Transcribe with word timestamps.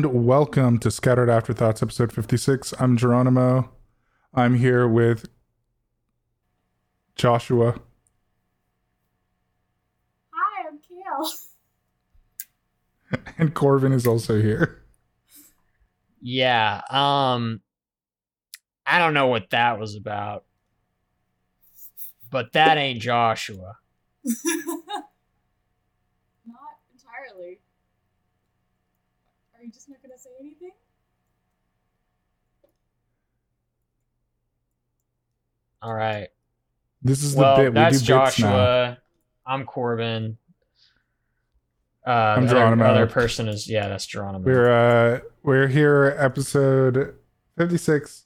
and 0.00 0.24
welcome 0.24 0.78
to 0.78 0.90
Scattered 0.90 1.28
Afterthoughts, 1.28 1.82
episode 1.82 2.10
56. 2.10 2.72
I'm 2.78 2.96
Geronimo. 2.96 3.70
I'm 4.32 4.54
here 4.54 4.88
with 4.88 5.28
Joshua. 7.16 7.78
Hi, 10.32 10.68
I'm 10.68 10.78
Kale. 10.78 11.30
And 13.36 13.54
Corbin 13.54 13.92
is 13.92 14.06
also 14.06 14.40
here. 14.40 14.82
Yeah. 16.22 16.80
Um 16.88 17.60
I 18.86 18.98
don't 18.98 19.12
know 19.12 19.26
what 19.26 19.50
that 19.50 19.78
was 19.78 19.96
about. 19.96 20.44
But 22.30 22.52
that 22.52 22.78
ain't 22.78 23.02
Joshua. 23.02 23.76
Not 24.24 24.36
entirely. 26.94 27.58
Are 29.60 29.64
you 29.64 29.72
just 29.72 29.90
not 29.90 30.00
gonna 30.00 30.09
say 30.20 30.30
anything? 30.38 30.70
All 35.82 35.94
right. 35.94 36.28
This 37.02 37.22
is 37.22 37.34
the 37.34 37.40
Well, 37.40 37.56
bit. 37.56 37.64
We 37.64 37.68
do 37.70 37.74
that's 37.74 37.98
bits 38.00 38.08
now. 38.08 38.26
Joshua. 38.26 38.98
I'm 39.46 39.64
Corbin. 39.64 40.36
Uh 42.06 42.10
I'm 42.10 42.46
the 42.46 42.58
other, 42.60 42.84
other 42.84 43.06
person 43.06 43.48
is 43.48 43.68
yeah, 43.68 43.88
that's 43.88 44.06
Geronimo. 44.06 44.44
We're 44.44 44.70
uh 44.70 45.20
we're 45.42 45.68
here 45.68 46.14
episode 46.18 47.14
56. 47.56 48.24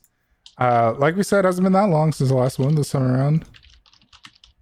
Uh 0.58 0.94
like 0.98 1.14
we 1.16 1.22
said, 1.22 1.44
hasn't 1.44 1.64
been 1.64 1.72
that 1.74 1.88
long 1.88 2.12
since 2.12 2.30
the 2.30 2.36
last 2.36 2.58
one 2.58 2.74
this 2.74 2.90
time 2.90 3.02
around. 3.02 3.44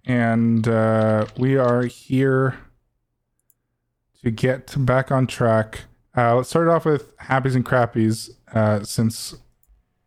And 0.05 0.67
uh 0.67 1.25
we 1.37 1.57
are 1.57 1.83
here 1.83 2.59
to 4.23 4.29
get 4.29 4.73
back 4.77 5.11
on 5.11 5.25
track. 5.25 5.85
Uh 6.15 6.35
let's 6.35 6.49
start 6.49 6.67
off 6.67 6.85
with 6.85 7.15
happies 7.17 7.55
and 7.55 7.65
crappies, 7.65 8.29
uh 8.53 8.83
since 8.83 9.35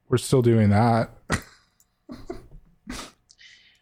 we're 0.08 0.18
still 0.18 0.42
doing 0.42 0.70
that. 0.70 1.10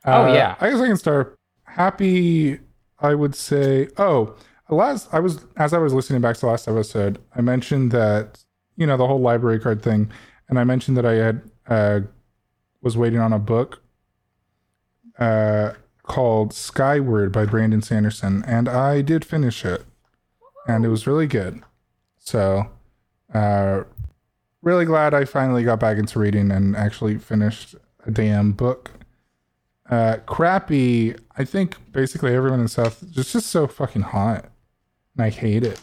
Oh, 0.06 0.25
Uh, 0.27 0.34
yeah. 0.34 0.56
I 0.61 0.69
guess 0.70 0.81
I 0.81 0.86
can 0.86 0.97
start. 0.98 1.34
Happy, 1.64 2.58
I 3.00 3.14
would 3.14 3.34
say. 3.34 3.89
Oh, 3.97 4.34
last 4.69 5.08
I 5.12 5.20
was 5.20 5.47
as 5.56 5.72
I 5.72 5.78
was 5.78 5.94
listening 5.94 6.20
back 6.20 6.34
to 6.36 6.41
the 6.42 6.47
last 6.48 6.69
episode, 6.69 7.19
I 7.34 7.41
mentioned 7.41 7.91
that 7.92 8.44
you 8.77 8.86
know 8.86 8.97
the 8.98 9.06
whole 9.06 9.20
library 9.20 9.59
card 9.59 9.83
thing, 9.83 10.11
and 10.48 10.59
I 10.59 10.64
mentioned 10.64 10.97
that 10.98 11.06
I 11.06 11.12
had 11.14 11.42
uh, 11.66 12.00
was 12.83 12.97
waiting 12.98 13.19
on 13.19 13.33
a 13.33 13.38
book 13.38 13.81
uh, 15.19 15.72
called 16.03 16.53
Skyward 16.53 17.33
by 17.33 17.47
Brandon 17.47 17.81
Sanderson, 17.81 18.44
and 18.47 18.69
I 18.69 19.00
did 19.00 19.25
finish 19.25 19.64
it, 19.64 19.84
and 20.69 20.84
it 20.84 20.88
was 20.88 21.06
really 21.06 21.27
good. 21.27 21.62
So, 22.25 22.70
uh, 23.33 23.84
really 24.62 24.86
glad 24.86 25.14
I 25.14 25.27
finally 25.27 25.62
got 25.62 25.78
back 25.78 25.98
into 25.98 26.19
reading 26.19 26.50
and 26.50 26.75
actually 26.75 27.19
finished 27.19 27.75
a 28.06 28.11
damn 28.11 28.53
book. 28.53 28.91
Uh, 29.89 30.16
crappy. 30.27 31.14
I 31.36 31.44
think 31.44 31.77
basically 31.92 32.34
everyone 32.34 32.61
in 32.61 32.69
South 32.69 33.03
it's 33.03 33.33
just 33.33 33.47
so 33.48 33.66
fucking 33.66 34.03
hot, 34.03 34.47
and 35.14 35.25
I 35.25 35.28
hate 35.28 35.62
it. 35.62 35.81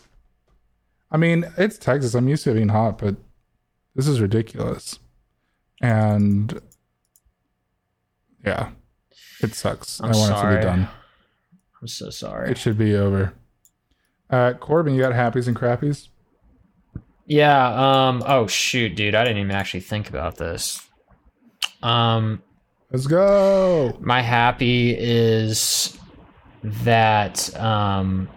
I 1.11 1.17
mean, 1.17 1.45
it's 1.57 1.77
Texas. 1.77 2.15
I'm 2.15 2.27
used 2.27 2.43
to 2.45 2.51
it 2.51 2.55
being 2.55 2.69
hot, 2.69 2.97
but 2.97 3.15
this 3.93 4.07
is 4.07 4.19
ridiculous. 4.19 4.97
And 5.81 6.59
yeah, 8.43 8.71
it 9.41 9.53
sucks. 9.53 10.01
I'm 10.01 10.13
I 10.13 10.17
want 10.17 10.31
it 10.31 10.41
to 10.41 10.57
be 10.57 10.63
done. 10.63 10.87
I'm 11.79 11.87
so 11.87 12.09
sorry. 12.09 12.49
It 12.49 12.57
should 12.57 12.77
be 12.77 12.95
over. 12.95 13.33
Uh, 14.29 14.53
Corbin, 14.53 14.95
you 14.95 15.01
got 15.01 15.13
happies 15.13 15.47
and 15.47 15.55
crappies? 15.55 16.07
Yeah, 17.31 18.07
um 18.07 18.23
oh 18.27 18.45
shoot, 18.47 18.93
dude, 18.93 19.15
I 19.15 19.23
didn't 19.23 19.37
even 19.37 19.55
actually 19.55 19.79
think 19.79 20.09
about 20.09 20.35
this. 20.35 20.85
Um 21.81 22.43
Let's 22.91 23.07
go. 23.07 23.97
my 24.01 24.21
happy 24.21 24.93
is 24.93 25.97
that 26.61 27.57
um 27.57 28.27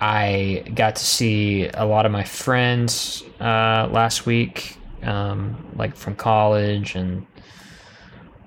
I 0.00 0.62
got 0.72 0.94
to 0.94 1.04
see 1.04 1.66
a 1.74 1.84
lot 1.84 2.06
of 2.06 2.12
my 2.12 2.22
friends 2.22 3.24
uh 3.40 3.88
last 3.90 4.24
week 4.24 4.78
um 5.02 5.72
like 5.74 5.96
from 5.96 6.14
college 6.14 6.94
and 6.94 7.26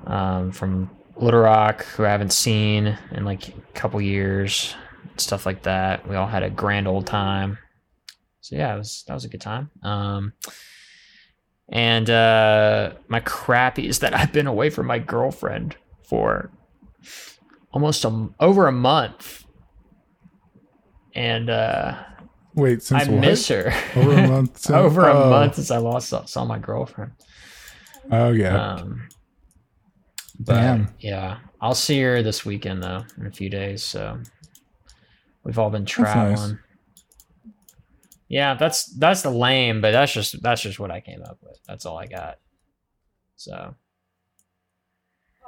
um 0.08 0.54
from 0.54 0.90
Little 1.18 1.42
Rock 1.42 1.84
who 1.84 2.06
I 2.06 2.10
haven't 2.10 2.32
seen 2.32 2.98
in 3.12 3.26
like 3.26 3.50
a 3.50 3.52
couple 3.74 4.00
years 4.00 4.74
stuff 5.18 5.46
like 5.46 5.64
that 5.64 6.08
we 6.08 6.16
all 6.16 6.28
had 6.28 6.44
a 6.44 6.50
grand 6.50 6.88
old 6.88 7.08
time 7.08 7.58
so 8.42 8.56
yeah 8.56 8.74
it 8.74 8.78
was 8.78 9.04
that 9.08 9.14
was 9.14 9.24
a 9.24 9.30
good 9.30 9.42
time 9.42 9.70
um 9.84 10.34
and 11.72 12.10
uh, 12.10 12.92
my 13.08 13.22
crappy 13.22 13.88
is 13.88 14.00
that 14.00 14.14
I've 14.14 14.34
been 14.34 14.48
away 14.48 14.70
from 14.70 14.88
my 14.88 15.00
girlfriend 15.00 15.78
for 16.04 16.52
almost 17.72 18.04
a, 18.04 18.30
over 18.42 18.68
a 18.68 18.74
month. 18.74 19.46
And 21.16 21.50
uh, 21.50 21.98
Wait, 22.56 22.84
since 22.84 23.08
I 23.08 23.12
what? 23.12 23.22
miss 23.22 23.48
her. 23.48 23.74
over 23.96 24.12
a 24.12 24.28
month. 24.28 24.58
since- 24.60 24.76
over 24.76 25.08
a 25.08 25.14
oh. 25.14 25.30
month 25.30 25.56
since 25.56 25.72
I 25.72 25.78
lost 25.78 26.14
saw, 26.28 26.46
my 26.46 26.60
girlfriend. 26.60 27.14
Oh 28.12 28.32
yeah. 28.32 28.74
Um, 28.74 29.08
but 30.40 30.56
Damn. 30.56 30.94
yeah, 31.00 31.38
I'll 31.62 31.76
see 31.76 32.02
her 32.02 32.22
this 32.22 32.46
weekend 32.46 32.84
though 32.84 33.06
in 33.18 33.28
a 33.28 33.32
few 33.32 33.50
days. 33.50 33.84
So 33.84 34.20
we've 35.44 35.60
all 35.60 35.70
been 35.70 35.86
traveling. 35.86 36.60
Yeah, 38.32 38.54
that's 38.54 38.86
that's 38.86 39.24
the 39.24 39.30
lame, 39.30 39.82
but 39.82 39.92
that's 39.92 40.14
just 40.14 40.42
that's 40.42 40.62
just 40.62 40.80
what 40.80 40.90
I 40.90 41.02
came 41.02 41.22
up 41.22 41.38
with. 41.44 41.58
That's 41.68 41.86
all 41.86 41.98
I 41.98 42.08
got. 42.08 42.40
So 43.36 43.76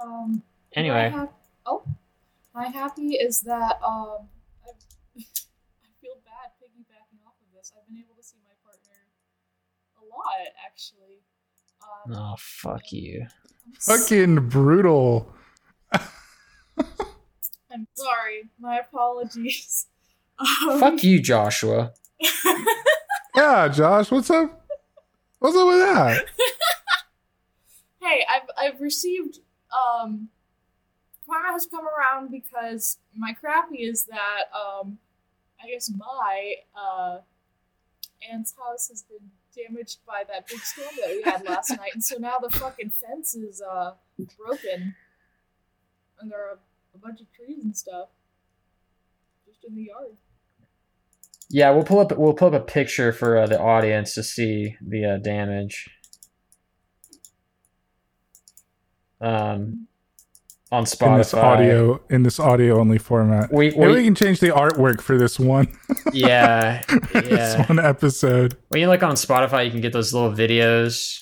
Um. 0.01 0.43
anyway, 0.73 1.09
My 1.11 1.17
hap- 1.19 1.39
oh, 1.65 1.83
my 2.53 2.67
happy 2.67 3.13
is 3.15 3.39
that 3.41 3.79
um, 3.81 4.27
I, 4.65 4.71
I 5.17 5.87
feel 6.01 6.15
bad 6.25 6.51
piggybacking 6.61 7.23
off 7.25 7.35
of 7.39 7.53
this. 7.55 7.71
I've 7.77 7.87
been 7.87 8.03
able 8.03 8.15
to 8.15 8.23
see 8.23 8.37
my 8.43 8.51
partner 8.65 8.99
a 10.01 10.03
lot, 10.05 10.47
actually. 10.65 11.23
Um, 11.81 12.13
oh 12.17 12.35
fuck 12.37 12.91
you. 12.91 13.27
I'm 13.65 13.73
s- 13.77 13.85
Fucking 13.85 14.49
brutal. 14.49 15.33
I'm 17.71 17.87
sorry. 17.93 18.49
My 18.59 18.79
apologies. 18.79 19.87
Um, 20.67 20.79
Fuck 20.79 21.03
you, 21.03 21.21
Joshua. 21.21 21.93
Yeah, 23.35 23.67
Josh, 23.67 24.11
what's 24.11 24.29
up? 24.29 24.63
What's 25.39 25.57
up 25.57 25.67
with 25.67 25.79
that? 25.79 26.25
hey, 27.99 28.23
I've 28.31 28.49
I've 28.57 28.79
received 28.81 29.39
um 29.73 30.29
karma 31.27 31.51
has 31.51 31.65
come 31.65 31.85
around 31.87 32.29
because 32.29 32.99
my 33.15 33.33
crappy 33.33 33.77
is 33.77 34.05
that 34.05 34.43
um 34.55 34.99
I 35.63 35.67
guess 35.67 35.91
my 35.97 36.53
uh 36.79 37.17
aunt's 38.31 38.53
house 38.55 38.87
has 38.89 39.01
been 39.01 39.31
damaged 39.55 39.99
by 40.05 40.23
that 40.31 40.47
big 40.47 40.59
storm 40.59 40.89
that 41.01 41.09
we 41.09 41.23
had 41.23 41.43
last 41.43 41.69
night, 41.77 41.91
and 41.95 42.03
so 42.03 42.17
now 42.19 42.37
the 42.37 42.51
fucking 42.51 42.91
fence 42.91 43.33
is 43.33 43.61
uh 43.63 43.93
broken, 44.37 44.93
and 46.19 46.31
there 46.31 46.39
are 46.39 46.59
a 46.93 46.97
bunch 46.99 47.19
of 47.19 47.25
trees 47.33 47.63
and 47.63 47.75
stuff 47.75 48.09
just 49.47 49.63
in 49.65 49.73
the 49.75 49.85
yard. 49.85 50.15
Yeah, 51.55 51.69
we'll 51.69 51.83
pull 51.83 51.99
up 51.99 52.17
we'll 52.17 52.33
pull 52.33 52.47
up 52.47 52.53
a 52.55 52.59
picture 52.65 53.13
for 53.13 53.37
uh, 53.37 53.45
the 53.45 53.61
audience 53.61 54.15
to 54.15 54.23
see 54.23 54.75
the 54.81 55.05
uh, 55.05 55.17
damage. 55.17 55.87
Um, 59.21 59.87
on 60.71 60.85
Spotify. 60.85 61.11
In 61.11 61.17
this 61.19 61.33
audio, 61.35 62.01
in 62.09 62.23
this 62.23 62.39
audio 62.39 62.79
only 62.79 62.97
format. 62.97 63.53
We, 63.53 63.69
Maybe 63.69 63.79
we 63.79 63.93
we 63.97 64.03
can 64.03 64.15
change 64.15 64.39
the 64.39 64.47
artwork 64.49 64.99
for 65.01 65.17
this 65.17 65.39
one. 65.39 65.67
yeah 66.11 66.81
this 67.13 67.29
yeah. 67.29 67.65
one 67.67 67.77
episode. 67.79 68.57
When 68.69 68.81
you 68.81 68.87
look 68.87 69.03
on 69.03 69.13
Spotify, 69.15 69.63
you 69.65 69.71
can 69.71 69.81
get 69.81 69.93
those 69.93 70.11
little 70.13 70.31
videos. 70.33 71.19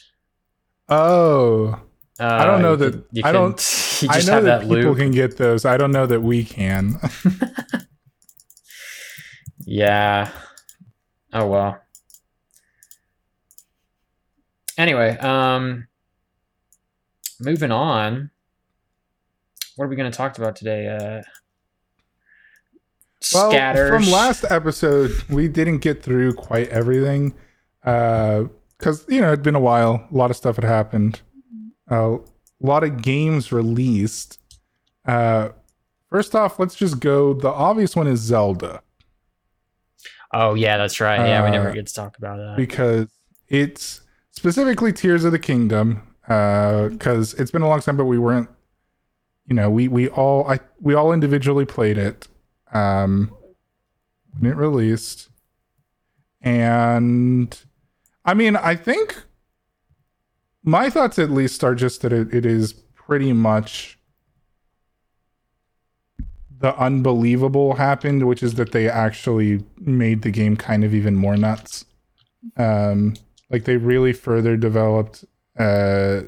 Oh, 0.88 1.80
Uh, 2.20 2.24
I 2.26 2.46
don't 2.46 2.62
know 2.62 2.72
you 2.72 2.78
that- 2.78 3.10
can- 3.14 3.24
I 3.26 3.32
don't- 3.34 3.78
You 4.02 4.08
I 4.10 4.20
know 4.22 4.32
have 4.34 4.44
that, 4.46 4.60
that 4.62 4.62
people 4.62 4.78
loop. 4.92 4.98
can 4.98 5.12
get 5.12 5.38
those. 5.38 5.64
I 5.66 5.78
don't 5.78 5.92
know 5.92 6.08
that 6.08 6.22
we 6.22 6.44
can. 6.44 7.00
Yeah. 9.72 10.30
Oh 11.32 11.48
well. 11.48 11.80
Anyway, 14.78 15.18
um 15.20 15.88
moving 17.40 17.72
on. 17.72 18.32
What 19.78 19.86
are 19.86 19.88
we 19.88 19.96
going 19.96 20.12
to 20.12 20.18
talk 20.18 20.38
about 20.38 20.58
today? 20.58 20.88
Uh 20.90 21.22
well, 23.34 23.50
scatters. 23.50 23.90
from 23.90 24.12
last 24.12 24.44
episode, 24.50 25.12
we 25.30 25.48
didn't 25.48 25.78
get 25.78 26.04
through 26.04 26.34
quite 26.34 26.68
everything 26.68 27.34
Uh 27.82 28.44
because 28.78 29.06
you 29.08 29.22
know 29.22 29.28
it'd 29.28 29.42
been 29.42 29.56
a 29.56 29.60
while. 29.60 30.06
A 30.12 30.14
lot 30.14 30.32
of 30.32 30.36
stuff 30.36 30.58
had 30.58 30.66
happened. 30.66 31.22
Uh, 31.90 32.18
a 32.18 32.20
lot 32.60 32.84
of 32.84 33.02
games 33.02 33.54
released. 33.54 34.38
Uh, 35.06 35.50
first 36.10 36.36
off, 36.36 36.60
let's 36.60 36.76
just 36.76 37.00
go. 37.00 37.34
The 37.34 37.48
obvious 37.50 37.96
one 37.96 38.08
is 38.08 38.20
Zelda. 38.20 38.82
Oh 40.34 40.54
yeah, 40.54 40.78
that's 40.78 41.00
right. 41.00 41.28
Yeah, 41.28 41.44
we 41.44 41.52
never 41.52 41.70
Uh, 41.70 41.74
get 41.74 41.88
to 41.88 41.94
talk 41.94 42.18
about 42.18 42.38
that. 42.38 42.56
because 42.58 43.08
it's 43.50 44.02
specifically 44.32 44.94
Tears 44.94 45.24
of 45.24 45.32
the 45.32 45.40
Kingdom. 45.40 46.08
Because 46.22 47.34
it's 47.34 47.52
been 47.52 47.62
a 47.64 47.68
long 47.68 47.82
time, 47.82 47.98
but 47.98 48.06
we 48.06 48.18
weren't. 48.18 48.50
You 49.48 49.56
know, 49.56 49.70
we 49.70 49.90
we 49.90 50.08
all 50.08 50.48
I 50.50 50.60
we 50.80 50.94
all 50.94 51.12
individually 51.12 51.66
played 51.66 51.98
it 51.98 52.30
um, 52.72 53.36
when 54.40 54.50
it 54.52 54.56
released, 54.56 55.28
and 56.42 57.58
I 58.24 58.34
mean, 58.34 58.56
I 58.56 58.76
think 58.76 59.24
my 60.64 60.90
thoughts 60.90 61.20
at 61.20 61.30
least 61.32 61.64
are 61.64 61.76
just 61.76 62.02
that 62.04 62.14
it, 62.14 62.34
it 62.34 62.46
is 62.46 62.72
pretty 62.74 63.34
much 63.34 64.00
the 66.62 66.76
unbelievable 66.78 67.76
happened, 67.76 68.28
which 68.28 68.44
is 68.44 68.56
that 68.56 68.72
they 68.72 68.88
actually 68.90 69.64
made 69.78 70.22
the 70.22 70.32
game 70.32 70.56
kind 70.56 70.84
of 70.84 70.94
even 70.94 71.16
more 71.16 71.36
nuts. 71.36 71.86
Um, 72.58 73.16
like 73.50 73.66
they 73.66 73.78
really 73.78 74.14
further 74.14 74.56
developed 74.58 75.26
uh, 75.58 76.22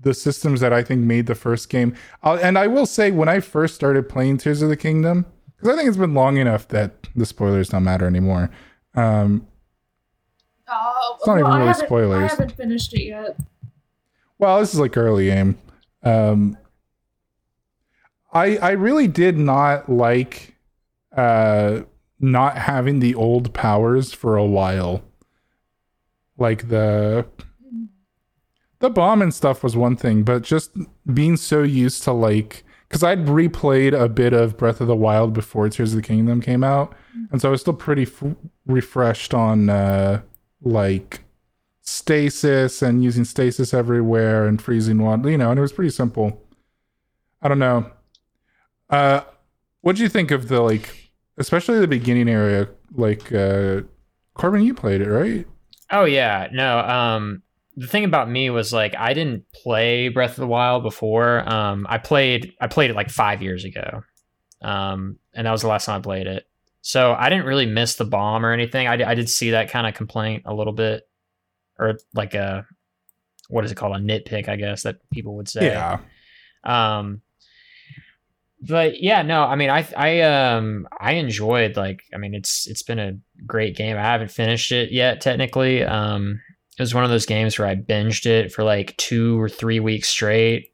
the 0.00 0.14
systems 0.14 0.60
that 0.60 0.72
I 0.72 0.82
think 0.82 1.02
made 1.02 1.26
the 1.26 1.34
first 1.34 1.68
game. 1.68 1.94
i 2.22 2.36
and 2.36 2.58
I 2.58 2.66
will 2.66 2.86
say, 2.86 3.10
when 3.10 3.28
I 3.28 3.40
first 3.40 3.74
started 3.74 4.08
playing 4.08 4.38
Tears 4.38 4.62
of 4.62 4.68
the 4.68 4.76
Kingdom, 4.76 5.26
because 5.56 5.68
I 5.72 5.76
think 5.76 5.88
it's 5.88 5.96
been 5.98 6.14
long 6.14 6.36
enough 6.38 6.66
that 6.68 7.08
the 7.14 7.26
spoilers 7.26 7.68
don't 7.68 7.84
matter 7.84 8.06
anymore. 8.06 8.50
Um, 8.94 9.46
Uh, 10.68 10.90
It's 11.16 11.26
not 11.26 11.38
even 11.38 11.50
I 11.50 11.56
really 11.58 11.66
haven't- 11.68 12.12
I 12.14 12.26
haven't 12.28 12.52
finished 12.52 12.94
it 12.94 13.02
yet. 13.02 13.36
Well, 14.38 14.58
this 14.60 14.72
is 14.72 14.80
like 14.80 14.96
early 14.96 15.26
game. 15.26 15.58
Um, 16.02 16.56
I 18.32 18.56
I 18.56 18.70
really 18.70 19.08
did 19.08 19.38
not 19.38 19.88
like 19.88 20.56
uh, 21.16 21.82
not 22.18 22.56
having 22.56 23.00
the 23.00 23.14
old 23.14 23.52
powers 23.52 24.12
for 24.12 24.36
a 24.36 24.46
while. 24.46 25.02
Like 26.38 26.68
the 26.68 27.26
the 28.78 28.90
bomb 28.90 29.22
and 29.22 29.32
stuff 29.32 29.62
was 29.62 29.76
one 29.76 29.96
thing, 29.96 30.22
but 30.22 30.42
just 30.42 30.72
being 31.12 31.36
so 31.36 31.62
used 31.62 32.02
to 32.04 32.12
like 32.12 32.64
because 32.88 33.02
I'd 33.02 33.26
replayed 33.26 33.98
a 33.98 34.08
bit 34.08 34.32
of 34.32 34.56
Breath 34.56 34.80
of 34.80 34.86
the 34.86 34.96
Wild 34.96 35.32
before 35.32 35.68
Tears 35.68 35.92
of 35.92 35.96
the 35.96 36.06
Kingdom 36.06 36.40
came 36.40 36.64
out, 36.64 36.94
and 37.30 37.40
so 37.40 37.48
I 37.48 37.52
was 37.52 37.60
still 37.60 37.74
pretty 37.74 38.02
f- 38.02 38.34
refreshed 38.66 39.34
on 39.34 39.70
uh, 39.70 40.22
like 40.62 41.20
stasis 41.82 42.82
and 42.82 43.02
using 43.02 43.24
stasis 43.24 43.74
everywhere 43.74 44.46
and 44.46 44.60
freezing 44.60 44.98
water, 44.98 45.30
you 45.30 45.38
know, 45.38 45.50
and 45.50 45.58
it 45.58 45.62
was 45.62 45.72
pretty 45.72 45.90
simple. 45.90 46.42
I 47.40 47.48
don't 47.48 47.58
know. 47.58 47.90
Uh, 48.90 49.22
what 49.80 49.96
do 49.96 50.02
you 50.02 50.08
think 50.08 50.30
of 50.30 50.48
the 50.48 50.60
like, 50.60 51.12
especially 51.38 51.80
the 51.80 51.88
beginning 51.88 52.28
area? 52.28 52.68
Like, 52.94 53.32
uh, 53.32 53.82
Corbin, 54.34 54.62
you 54.62 54.74
played 54.74 55.00
it, 55.00 55.08
right? 55.08 55.46
Oh 55.90 56.04
yeah, 56.04 56.48
no. 56.52 56.78
Um, 56.78 57.42
the 57.76 57.86
thing 57.86 58.04
about 58.04 58.28
me 58.30 58.50
was 58.50 58.72
like 58.72 58.94
I 58.96 59.14
didn't 59.14 59.44
play 59.52 60.08
Breath 60.08 60.32
of 60.32 60.36
the 60.36 60.46
Wild 60.46 60.82
before. 60.82 61.48
Um, 61.48 61.86
I 61.88 61.98
played 61.98 62.52
I 62.60 62.66
played 62.66 62.90
it 62.90 62.96
like 62.96 63.10
five 63.10 63.42
years 63.42 63.64
ago, 63.64 64.02
um, 64.62 65.18
and 65.34 65.46
that 65.46 65.52
was 65.52 65.62
the 65.62 65.68
last 65.68 65.86
time 65.86 65.98
I 65.98 66.02
played 66.02 66.26
it. 66.26 66.46
So 66.80 67.12
I 67.12 67.28
didn't 67.28 67.46
really 67.46 67.66
miss 67.66 67.94
the 67.94 68.04
bomb 68.04 68.44
or 68.44 68.52
anything. 68.52 68.88
I, 68.88 69.10
I 69.10 69.14
did 69.14 69.30
see 69.30 69.52
that 69.52 69.70
kind 69.70 69.86
of 69.86 69.94
complaint 69.94 70.42
a 70.46 70.54
little 70.54 70.72
bit, 70.72 71.08
or 71.78 71.98
like 72.14 72.34
a 72.34 72.66
what 73.48 73.64
is 73.64 73.70
it 73.70 73.76
called 73.76 73.96
a 73.96 74.00
nitpick, 74.00 74.48
I 74.48 74.56
guess 74.56 74.82
that 74.82 74.96
people 75.10 75.36
would 75.36 75.48
say. 75.48 75.66
Yeah. 75.66 75.98
Um, 76.64 77.22
but 78.62 79.02
yeah, 79.02 79.22
no, 79.22 79.42
I 79.42 79.56
mean, 79.56 79.70
I 79.70 79.86
I 79.96 80.20
um 80.22 80.86
I 81.00 81.12
enjoyed 81.14 81.76
like 81.76 82.02
I 82.14 82.16
mean 82.18 82.34
it's 82.34 82.66
it's 82.68 82.82
been 82.82 82.98
a 82.98 83.18
great 83.46 83.76
game. 83.76 83.96
I 83.96 84.02
haven't 84.02 84.30
finished 84.30 84.70
it 84.72 84.92
yet 84.92 85.20
technically. 85.20 85.82
Um, 85.84 86.40
it 86.78 86.82
was 86.82 86.94
one 86.94 87.04
of 87.04 87.10
those 87.10 87.26
games 87.26 87.58
where 87.58 87.68
I 87.68 87.74
binged 87.74 88.24
it 88.26 88.52
for 88.52 88.64
like 88.64 88.96
two 88.96 89.40
or 89.40 89.48
three 89.48 89.80
weeks 89.80 90.08
straight. 90.08 90.72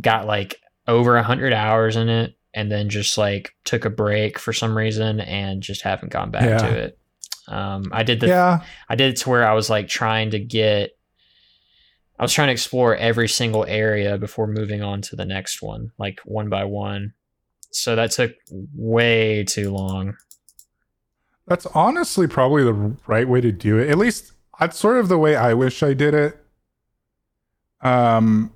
Got 0.00 0.26
like 0.26 0.56
over 0.86 1.16
a 1.16 1.22
hundred 1.22 1.52
hours 1.52 1.96
in 1.96 2.08
it, 2.08 2.36
and 2.52 2.70
then 2.70 2.88
just 2.88 3.16
like 3.18 3.52
took 3.64 3.84
a 3.84 3.90
break 3.90 4.38
for 4.38 4.52
some 4.52 4.76
reason 4.76 5.20
and 5.20 5.62
just 5.62 5.82
haven't 5.82 6.12
gone 6.12 6.30
back 6.30 6.44
Yeah. 6.44 6.58
to 6.58 6.78
it. 6.78 6.98
Um, 7.48 7.84
I 7.92 8.02
did 8.04 8.20
the 8.20 8.28
yeah. 8.28 8.62
I 8.88 8.94
did 8.94 9.12
it 9.14 9.16
to 9.22 9.30
where 9.30 9.46
I 9.46 9.52
was 9.54 9.68
like 9.68 9.88
trying 9.88 10.30
to 10.30 10.38
get 10.38 10.92
I 12.18 12.22
was 12.22 12.32
trying 12.32 12.48
to 12.48 12.52
explore 12.52 12.94
every 12.94 13.28
single 13.28 13.64
area 13.66 14.18
before 14.18 14.46
moving 14.46 14.82
on 14.82 15.02
to 15.02 15.16
the 15.16 15.24
next 15.24 15.62
one, 15.62 15.90
like 15.98 16.20
one 16.24 16.48
by 16.48 16.64
one. 16.64 17.12
So 17.70 17.96
that 17.96 18.12
took 18.12 18.32
way 18.74 19.44
too 19.44 19.72
long. 19.72 20.16
That's 21.46 21.66
honestly 21.66 22.26
probably 22.26 22.62
the 22.62 22.96
right 23.06 23.28
way 23.28 23.40
to 23.40 23.50
do 23.50 23.78
it. 23.78 23.90
At 23.90 23.98
least 23.98 24.32
that's 24.60 24.78
sort 24.78 24.98
of 24.98 25.08
the 25.08 25.18
way 25.18 25.34
I 25.36 25.54
wish 25.54 25.82
I 25.82 25.92
did 25.92 26.14
it. 26.14 26.40
Um, 27.80 28.52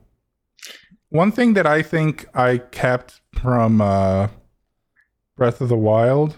one 1.10 1.32
thing 1.32 1.54
that 1.54 1.66
I 1.66 1.82
think 1.82 2.26
I 2.34 2.58
kept 2.58 3.20
from 3.34 3.80
uh, 3.80 4.28
Breath 5.36 5.60
of 5.60 5.68
the 5.68 5.76
Wild 5.76 6.36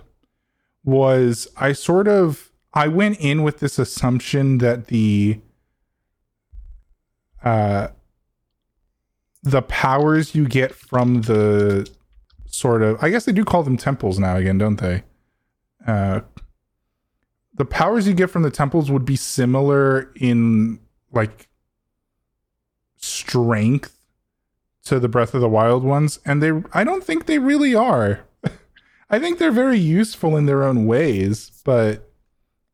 was 0.84 1.48
I 1.56 1.72
sort 1.72 2.08
of 2.08 2.50
I 2.72 2.88
went 2.88 3.20
in 3.20 3.42
with 3.42 3.60
this 3.60 3.78
assumption 3.78 4.58
that 4.58 4.86
the 4.86 5.40
uh 7.44 7.88
the 9.42 9.62
powers 9.62 10.34
you 10.34 10.46
get 10.46 10.74
from 10.74 11.22
the 11.22 11.90
sort 12.46 12.82
of 12.82 13.02
I 13.02 13.10
guess 13.10 13.24
they 13.24 13.32
do 13.32 13.44
call 13.44 13.62
them 13.62 13.76
temples 13.76 14.18
now 14.18 14.36
again, 14.36 14.58
don't 14.58 14.76
they? 14.76 15.02
Uh 15.86 16.20
the 17.54 17.64
powers 17.64 18.06
you 18.06 18.14
get 18.14 18.30
from 18.30 18.42
the 18.42 18.50
temples 18.50 18.90
would 18.90 19.04
be 19.04 19.16
similar 19.16 20.12
in 20.16 20.80
like 21.12 21.48
strength 22.96 23.98
to 24.84 24.98
the 24.98 25.08
Breath 25.08 25.34
of 25.34 25.40
the 25.40 25.48
Wild 25.48 25.84
ones, 25.84 26.18
and 26.24 26.42
they 26.42 26.52
I 26.72 26.84
don't 26.84 27.04
think 27.04 27.26
they 27.26 27.38
really 27.38 27.74
are. 27.74 28.20
I 29.10 29.18
think 29.18 29.38
they're 29.38 29.50
very 29.50 29.78
useful 29.78 30.36
in 30.36 30.46
their 30.46 30.62
own 30.62 30.86
ways, 30.86 31.50
but 31.64 32.10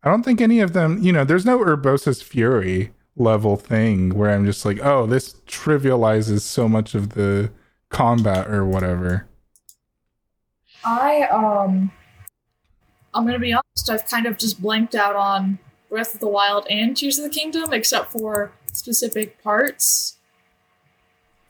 I 0.02 0.10
don't 0.10 0.22
think 0.22 0.40
any 0.40 0.60
of 0.60 0.72
them, 0.72 1.02
you 1.02 1.12
know, 1.12 1.24
there's 1.24 1.46
no 1.46 1.58
Urbosa's 1.58 2.22
Fury 2.22 2.92
level 3.16 3.56
thing 3.56 4.10
where 4.14 4.30
I'm 4.30 4.44
just 4.44 4.64
like, 4.64 4.78
oh, 4.84 5.06
this 5.06 5.34
trivializes 5.46 6.40
so 6.42 6.68
much 6.68 6.94
of 6.94 7.10
the 7.10 7.50
combat 7.88 8.48
or 8.48 8.64
whatever. 8.66 9.26
I 10.84 11.22
um 11.22 11.90
I'm 13.14 13.24
gonna 13.26 13.38
be 13.38 13.52
honest, 13.52 13.90
I've 13.90 14.06
kind 14.06 14.26
of 14.26 14.38
just 14.38 14.60
blanked 14.60 14.94
out 14.94 15.16
on 15.16 15.58
Breath 15.88 16.14
of 16.14 16.20
the 16.20 16.28
Wild 16.28 16.66
and 16.68 16.96
Tears 16.96 17.18
of 17.18 17.24
the 17.24 17.30
Kingdom, 17.30 17.72
except 17.72 18.12
for 18.12 18.52
specific 18.72 19.42
parts. 19.42 20.16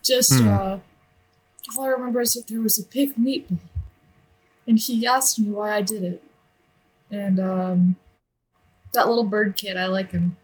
Just 0.03 0.33
Hmm. 0.33 0.49
uh 0.49 0.79
all 1.77 1.85
I 1.85 1.89
remember 1.89 2.21
is 2.21 2.35
that 2.35 2.47
there 2.47 2.61
was 2.61 2.79
a 2.79 2.85
big 2.87 3.17
meatball. 3.17 3.59
And 4.69 4.79
he 4.79 5.05
asked 5.07 5.39
me 5.39 5.51
why 5.51 5.75
I 5.75 5.81
did 5.83 6.05
it. 6.05 6.23
And 7.11 7.41
um 7.41 7.97
that 8.93 9.09
little 9.09 9.25
bird 9.25 9.57
kid, 9.57 9.77
I 9.77 9.87
like 9.87 10.13
him. 10.13 10.37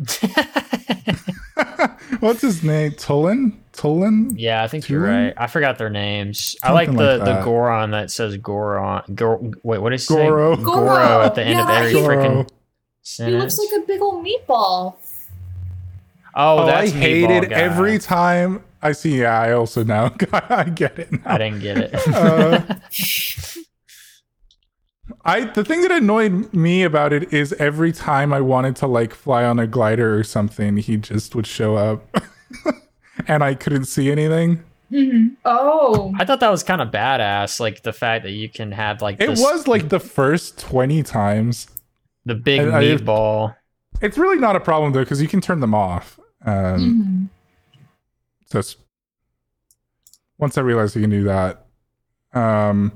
What's 2.20 2.42
his 2.42 2.62
name? 2.62 2.92
Tulin? 2.92 3.56
Tulin? 3.72 4.34
yeah, 4.36 4.62
I 4.62 4.68
think 4.68 4.88
you're 4.88 5.02
right. 5.02 5.32
I 5.36 5.46
forgot 5.46 5.78
their 5.78 5.90
names. 5.90 6.56
I 6.62 6.72
like 6.72 6.88
the 6.90 6.94
like 6.94 7.18
the 7.20 7.24
that. 7.24 7.44
Goron 7.44 7.90
that 7.92 8.10
says 8.10 8.36
Goron. 8.36 9.02
Gor, 9.14 9.38
wait, 9.62 9.78
what 9.80 9.92
is 9.92 10.06
he 10.08 10.14
say? 10.14 10.26
Goro. 10.26 10.56
Goro 10.56 11.22
at 11.22 11.34
the 11.34 11.42
end 11.42 11.54
Yeah, 11.54 11.62
of 11.62 11.68
that 11.68 11.82
every 11.82 11.94
he- 11.94 12.00
Goro. 12.00 12.44
freaking 12.44 12.50
He 13.26 13.32
looks 13.36 13.58
like 13.58 13.82
a 13.82 13.86
big 13.86 14.00
old 14.02 14.24
meatball. 14.24 14.96
oh, 16.34 16.36
Oh, 16.58 16.58
I 16.58 16.66
that's 16.66 16.90
hate 16.92 17.28
Meatball 17.28 17.42
it 17.44 17.50
Guy. 17.50 17.56
every 17.56 17.98
time 17.98 18.64
I 18.82 18.92
see. 18.92 19.20
Yeah, 19.20 19.38
I 19.40 19.52
also 19.52 19.84
now 19.84 20.14
I 20.32 20.64
get 20.64 20.98
it. 20.98 21.12
Now. 21.12 21.20
I 21.26 21.38
didn't 21.38 21.60
get 21.60 21.78
it. 21.78 21.94
Uh, 22.08 22.62
I 25.24 25.44
the 25.44 25.64
thing 25.64 25.82
that 25.82 25.90
annoyed 25.92 26.52
me 26.54 26.82
about 26.82 27.12
it 27.12 27.32
is 27.32 27.52
every 27.54 27.92
time 27.92 28.32
I 28.32 28.40
wanted 28.40 28.76
to 28.76 28.86
like 28.86 29.12
fly 29.14 29.44
on 29.44 29.58
a 29.58 29.66
glider 29.66 30.18
or 30.18 30.24
something, 30.24 30.78
he 30.78 30.96
just 30.96 31.34
would 31.34 31.46
show 31.46 31.76
up, 31.76 32.16
and 33.28 33.44
I 33.44 33.54
couldn't 33.54 33.84
see 33.84 34.10
anything. 34.10 34.64
Oh. 35.44 36.12
I 36.18 36.24
thought 36.24 36.40
that 36.40 36.50
was 36.50 36.62
kind 36.64 36.80
of 36.80 36.88
badass, 36.90 37.60
like 37.60 37.82
the 37.82 37.92
fact 37.92 38.24
that 38.24 38.32
you 38.32 38.48
can 38.48 38.72
have 38.72 39.02
like 39.02 39.20
It 39.20 39.28
this, 39.28 39.40
was 39.40 39.68
like 39.68 39.88
the 39.90 40.00
first 40.00 40.58
twenty 40.58 41.02
times. 41.02 41.68
the 42.24 42.34
big 42.34 42.60
I- 42.60 42.78
I- 42.78 42.82
meatball. 42.84 43.54
It's 44.00 44.16
really 44.16 44.38
not 44.38 44.56
a 44.56 44.60
problem 44.60 44.92
though 44.92 45.00
because 45.00 45.20
you 45.20 45.28
can 45.28 45.40
turn 45.42 45.60
them 45.60 45.74
off. 45.74 46.18
Um, 46.46 47.30
Mhm. 48.50 48.62
So 48.62 48.76
once 50.38 50.56
I 50.56 50.62
realized 50.62 50.96
you 50.96 51.02
can 51.02 51.10
do 51.10 51.24
that. 51.24 51.66
Um, 52.32 52.92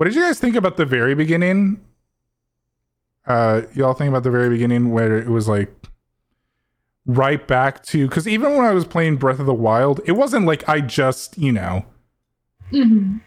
what 0.00 0.04
did 0.06 0.14
you 0.14 0.22
guys 0.22 0.40
think 0.40 0.56
about 0.56 0.78
the 0.78 0.86
very 0.86 1.14
beginning? 1.14 1.78
Uh, 3.26 3.60
y'all 3.74 3.92
think 3.92 4.08
about 4.08 4.22
the 4.22 4.30
very 4.30 4.48
beginning 4.48 4.92
where 4.92 5.18
it 5.18 5.28
was 5.28 5.46
like 5.46 5.70
right 7.04 7.46
back 7.46 7.82
to 7.84 8.08
because 8.08 8.26
even 8.26 8.56
when 8.56 8.64
I 8.64 8.70
was 8.72 8.86
playing 8.86 9.16
Breath 9.16 9.38
of 9.40 9.44
the 9.44 9.52
Wild, 9.52 10.00
it 10.06 10.12
wasn't 10.12 10.46
like 10.46 10.66
I 10.66 10.80
just 10.80 11.36
you 11.36 11.52
know 11.52 11.84
Mhm. 12.72 13.20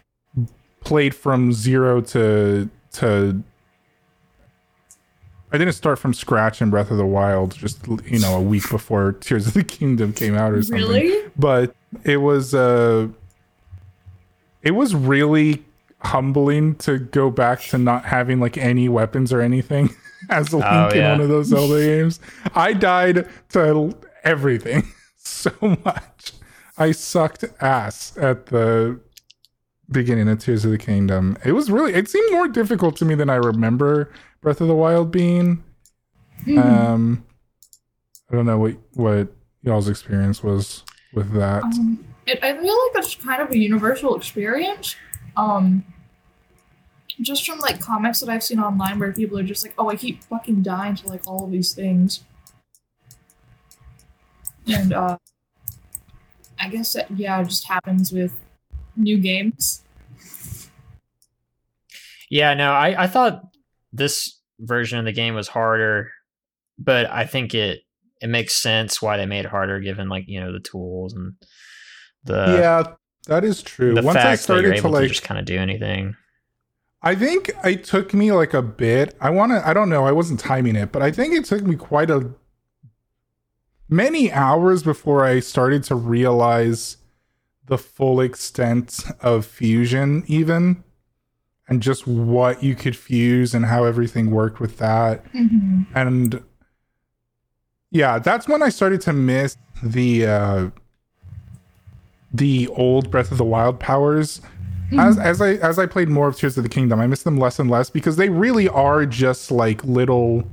played 0.80 1.14
from 1.14 1.52
zero 1.52 2.00
to 2.00 2.68
to 2.94 3.44
I 5.52 5.58
didn't 5.58 5.74
start 5.74 6.00
from 6.00 6.12
scratch 6.12 6.60
in 6.60 6.70
Breath 6.70 6.90
of 6.90 6.96
the 6.96 7.06
Wild. 7.06 7.54
Just 7.54 7.86
you 8.06 8.18
know, 8.18 8.34
a 8.34 8.42
week 8.42 8.68
before 8.68 9.12
Tears 9.20 9.46
of 9.46 9.54
the 9.54 9.62
Kingdom 9.62 10.12
came 10.12 10.34
out 10.34 10.50
or 10.52 10.60
something. 10.60 10.88
Really? 10.88 11.30
But 11.38 11.72
it 12.02 12.16
was 12.16 12.52
uh, 12.52 13.06
it 14.62 14.72
was 14.72 14.92
really 14.92 15.64
humbling 16.04 16.74
to 16.76 16.98
go 16.98 17.30
back 17.30 17.60
to 17.62 17.78
not 17.78 18.04
having 18.04 18.40
like 18.40 18.56
any 18.58 18.88
weapons 18.88 19.32
or 19.32 19.40
anything 19.40 19.90
as 20.30 20.52
a 20.52 20.56
Link 20.58 20.66
Oh, 20.68 20.88
in 20.90 21.02
one 21.10 21.20
of 21.20 21.28
those 21.28 21.48
Zelda 21.48 21.80
games. 21.84 22.20
I 22.54 22.72
died 22.72 23.28
to 23.50 23.92
everything 24.22 24.84
so 25.16 25.50
much. 25.84 26.32
I 26.76 26.92
sucked 26.92 27.44
ass 27.60 28.16
at 28.18 28.46
the 28.46 29.00
beginning 29.90 30.28
of 30.28 30.38
Tears 30.38 30.64
of 30.64 30.70
the 30.70 30.78
Kingdom. 30.78 31.36
It 31.44 31.52
was 31.52 31.70
really 31.70 31.94
it 31.94 32.08
seemed 32.08 32.32
more 32.32 32.48
difficult 32.48 32.96
to 32.96 33.04
me 33.04 33.14
than 33.14 33.30
I 33.30 33.36
remember 33.36 34.10
Breath 34.40 34.60
of 34.60 34.68
the 34.68 34.74
Wild 34.74 35.10
being. 35.10 35.62
Mhm. 36.46 36.58
Um 36.64 37.24
I 38.30 38.34
don't 38.36 38.46
know 38.46 38.58
what 38.58 38.76
what 38.94 39.28
y'all's 39.62 39.88
experience 39.88 40.42
was 40.42 40.82
with 41.12 41.32
that. 41.32 41.62
Um, 41.62 42.04
it, 42.26 42.38
I 42.42 42.52
feel 42.54 42.62
like 42.62 43.04
it's 43.04 43.14
kind 43.14 43.40
of 43.42 43.50
a 43.50 43.58
universal 43.58 44.16
experience. 44.16 44.96
Um, 45.36 45.84
just 47.20 47.46
from 47.46 47.58
like 47.58 47.80
comics 47.80 48.20
that 48.20 48.28
I've 48.28 48.42
seen 48.42 48.58
online 48.58 48.98
where 48.98 49.12
people 49.12 49.38
are 49.38 49.44
just 49.44 49.64
like, 49.64 49.74
"Oh, 49.78 49.90
I 49.90 49.96
keep 49.96 50.22
fucking 50.24 50.62
dying 50.62 50.94
to 50.96 51.08
like 51.08 51.26
all 51.26 51.44
of 51.44 51.50
these 51.50 51.72
things," 51.72 52.24
and 54.66 54.92
uh, 54.92 55.18
I 56.58 56.68
guess 56.68 56.92
that 56.94 57.10
yeah, 57.10 57.40
it 57.40 57.44
just 57.44 57.66
happens 57.68 58.12
with 58.12 58.38
new 58.96 59.18
games. 59.18 59.82
Yeah, 62.30 62.54
no, 62.54 62.72
I, 62.72 63.04
I 63.04 63.06
thought 63.06 63.42
this 63.92 64.40
version 64.58 64.98
of 64.98 65.04
the 65.04 65.12
game 65.12 65.34
was 65.34 65.48
harder, 65.48 66.10
but 66.78 67.06
I 67.10 67.26
think 67.26 67.54
it 67.54 67.80
it 68.20 68.28
makes 68.28 68.56
sense 68.60 69.02
why 69.02 69.16
they 69.16 69.26
made 69.26 69.44
it 69.44 69.50
harder 69.50 69.80
given 69.80 70.08
like, 70.08 70.24
you 70.26 70.40
know, 70.40 70.52
the 70.52 70.60
tools 70.60 71.12
and 71.12 71.34
the 72.24 72.56
yeah, 72.58 72.94
that 73.28 73.44
is 73.44 73.62
true. 73.62 73.94
the 73.94 74.02
Once 74.02 74.16
I 74.16 74.22
fact 74.22 74.46
that 74.46 74.54
you're 74.54 74.62
started 74.62 74.68
to 74.68 74.76
able 74.78 74.90
to 74.90 75.00
like 75.00 75.08
just 75.08 75.22
kind 75.22 75.38
of 75.38 75.46
do 75.46 75.58
anything. 75.58 76.16
I 77.04 77.14
think 77.14 77.50
it 77.64 77.84
took 77.84 78.14
me 78.14 78.32
like 78.32 78.54
a 78.54 78.62
bit. 78.62 79.14
I 79.20 79.30
want 79.30 79.52
to 79.52 79.66
I 79.66 79.74
don't 79.74 79.88
know, 79.88 80.04
I 80.06 80.12
wasn't 80.12 80.40
timing 80.40 80.74
it, 80.74 80.90
but 80.90 81.02
I 81.02 81.12
think 81.12 81.34
it 81.34 81.44
took 81.44 81.62
me 81.62 81.76
quite 81.76 82.10
a 82.10 82.30
many 83.88 84.32
hours 84.32 84.82
before 84.82 85.24
I 85.24 85.40
started 85.40 85.84
to 85.84 85.94
realize 85.94 86.96
the 87.66 87.78
full 87.78 88.20
extent 88.20 89.04
of 89.20 89.46
fusion 89.46 90.24
even 90.26 90.82
and 91.68 91.82
just 91.82 92.06
what 92.06 92.62
you 92.62 92.74
could 92.74 92.96
fuse 92.96 93.54
and 93.54 93.66
how 93.66 93.84
everything 93.84 94.30
worked 94.30 94.60
with 94.60 94.78
that. 94.78 95.24
Mm-hmm. 95.32 95.82
and 95.94 96.42
yeah 97.94 98.18
that's 98.18 98.48
when 98.48 98.60
i 98.60 98.68
started 98.68 99.00
to 99.00 99.12
miss 99.12 99.56
the 99.82 100.26
uh 100.26 100.70
the 102.32 102.66
old 102.68 103.10
breath 103.10 103.30
of 103.30 103.38
the 103.38 103.44
wild 103.44 103.78
powers 103.78 104.40
as 104.92 105.18
as 105.18 105.40
i 105.40 105.50
as 105.54 105.78
i 105.78 105.86
played 105.86 106.08
more 106.08 106.28
of 106.28 106.36
tears 106.36 106.56
of 106.56 106.62
the 106.62 106.68
kingdom 106.68 107.00
i 107.00 107.06
miss 107.06 107.22
them 107.22 107.36
less 107.38 107.58
and 107.58 107.70
less 107.70 107.90
because 107.90 108.16
they 108.16 108.28
really 108.28 108.68
are 108.68 109.04
just 109.06 109.50
like 109.50 109.82
little 109.84 110.46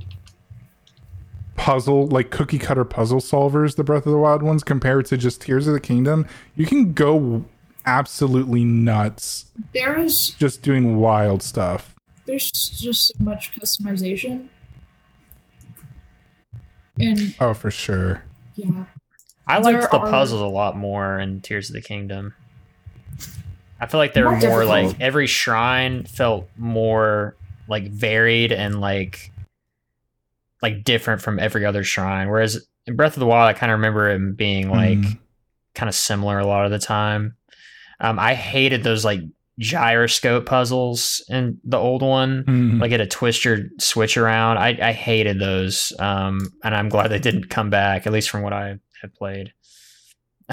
puzzle 1.56 2.06
like 2.08 2.30
cookie 2.30 2.58
cutter 2.58 2.84
puzzle 2.84 3.20
solvers 3.20 3.76
the 3.76 3.84
breath 3.84 4.06
of 4.06 4.12
the 4.12 4.18
wild 4.18 4.42
ones 4.42 4.64
compared 4.64 5.06
to 5.06 5.16
just 5.16 5.40
tears 5.42 5.66
of 5.68 5.74
the 5.74 5.80
kingdom. 5.80 6.26
You 6.56 6.66
can 6.66 6.92
go 6.92 7.44
absolutely 7.86 8.64
nuts 8.64 9.46
There 9.74 9.96
is 9.98 10.30
just 10.30 10.62
doing 10.62 10.96
wild 10.96 11.42
stuff. 11.42 11.94
There's 12.26 12.50
just 12.50 13.08
so 13.08 13.14
much 13.22 13.52
customization, 13.54 14.48
and 16.98 17.34
oh 17.38 17.54
for 17.54 17.70
sure. 17.70 18.24
Yeah, 18.54 18.84
I 19.46 19.60
There 19.60 19.74
liked 19.74 19.90
the 19.92 19.98
are- 19.98 20.10
puzzles 20.10 20.40
a 20.40 20.46
lot 20.46 20.76
more 20.76 21.18
in 21.18 21.40
Tears 21.42 21.68
of 21.70 21.74
the 21.74 21.80
Kingdom. 21.82 22.34
I 23.82 23.86
feel 23.86 23.98
like 23.98 24.14
they 24.14 24.22
were 24.22 24.36
More 24.36 24.48
more 24.48 24.64
like 24.64 25.00
every 25.00 25.26
shrine 25.26 26.04
felt 26.04 26.48
more 26.56 27.36
like 27.68 27.90
varied 27.90 28.52
and 28.52 28.80
like 28.80 29.32
like 30.62 30.84
different 30.84 31.20
from 31.20 31.40
every 31.40 31.66
other 31.66 31.82
shrine. 31.82 32.28
Whereas 32.28 32.64
in 32.86 32.94
Breath 32.94 33.14
of 33.16 33.20
the 33.20 33.26
Wild, 33.26 33.48
I 33.48 33.58
kind 33.58 33.72
of 33.72 33.78
remember 33.78 34.08
it 34.10 34.36
being 34.36 34.70
like 34.70 34.98
Mhm. 34.98 35.18
kind 35.74 35.88
of 35.88 35.94
similar 35.96 36.38
a 36.38 36.46
lot 36.46 36.64
of 36.64 36.70
the 36.70 36.78
time. 36.78 37.34
Um, 38.00 38.18
I 38.20 38.34
hated 38.34 38.84
those 38.84 39.04
like 39.04 39.20
gyroscope 39.58 40.46
puzzles 40.46 41.24
in 41.28 41.58
the 41.64 41.76
old 41.76 42.02
one. 42.02 42.44
Mhm. 42.44 42.80
Like 42.80 42.92
it 42.92 43.00
a 43.00 43.06
twist 43.06 43.44
your 43.44 43.58
switch 43.80 44.16
around. 44.16 44.58
I, 44.58 44.78
I 44.80 44.92
hated 44.92 45.40
those. 45.40 45.92
Um, 45.98 46.52
and 46.62 46.74
I'm 46.74 46.88
glad 46.88 47.08
they 47.08 47.18
didn't 47.18 47.50
come 47.50 47.68
back, 47.70 48.06
at 48.06 48.12
least 48.12 48.30
from 48.30 48.42
what 48.42 48.52
I 48.52 48.78
had 49.00 49.12
played. 49.14 49.52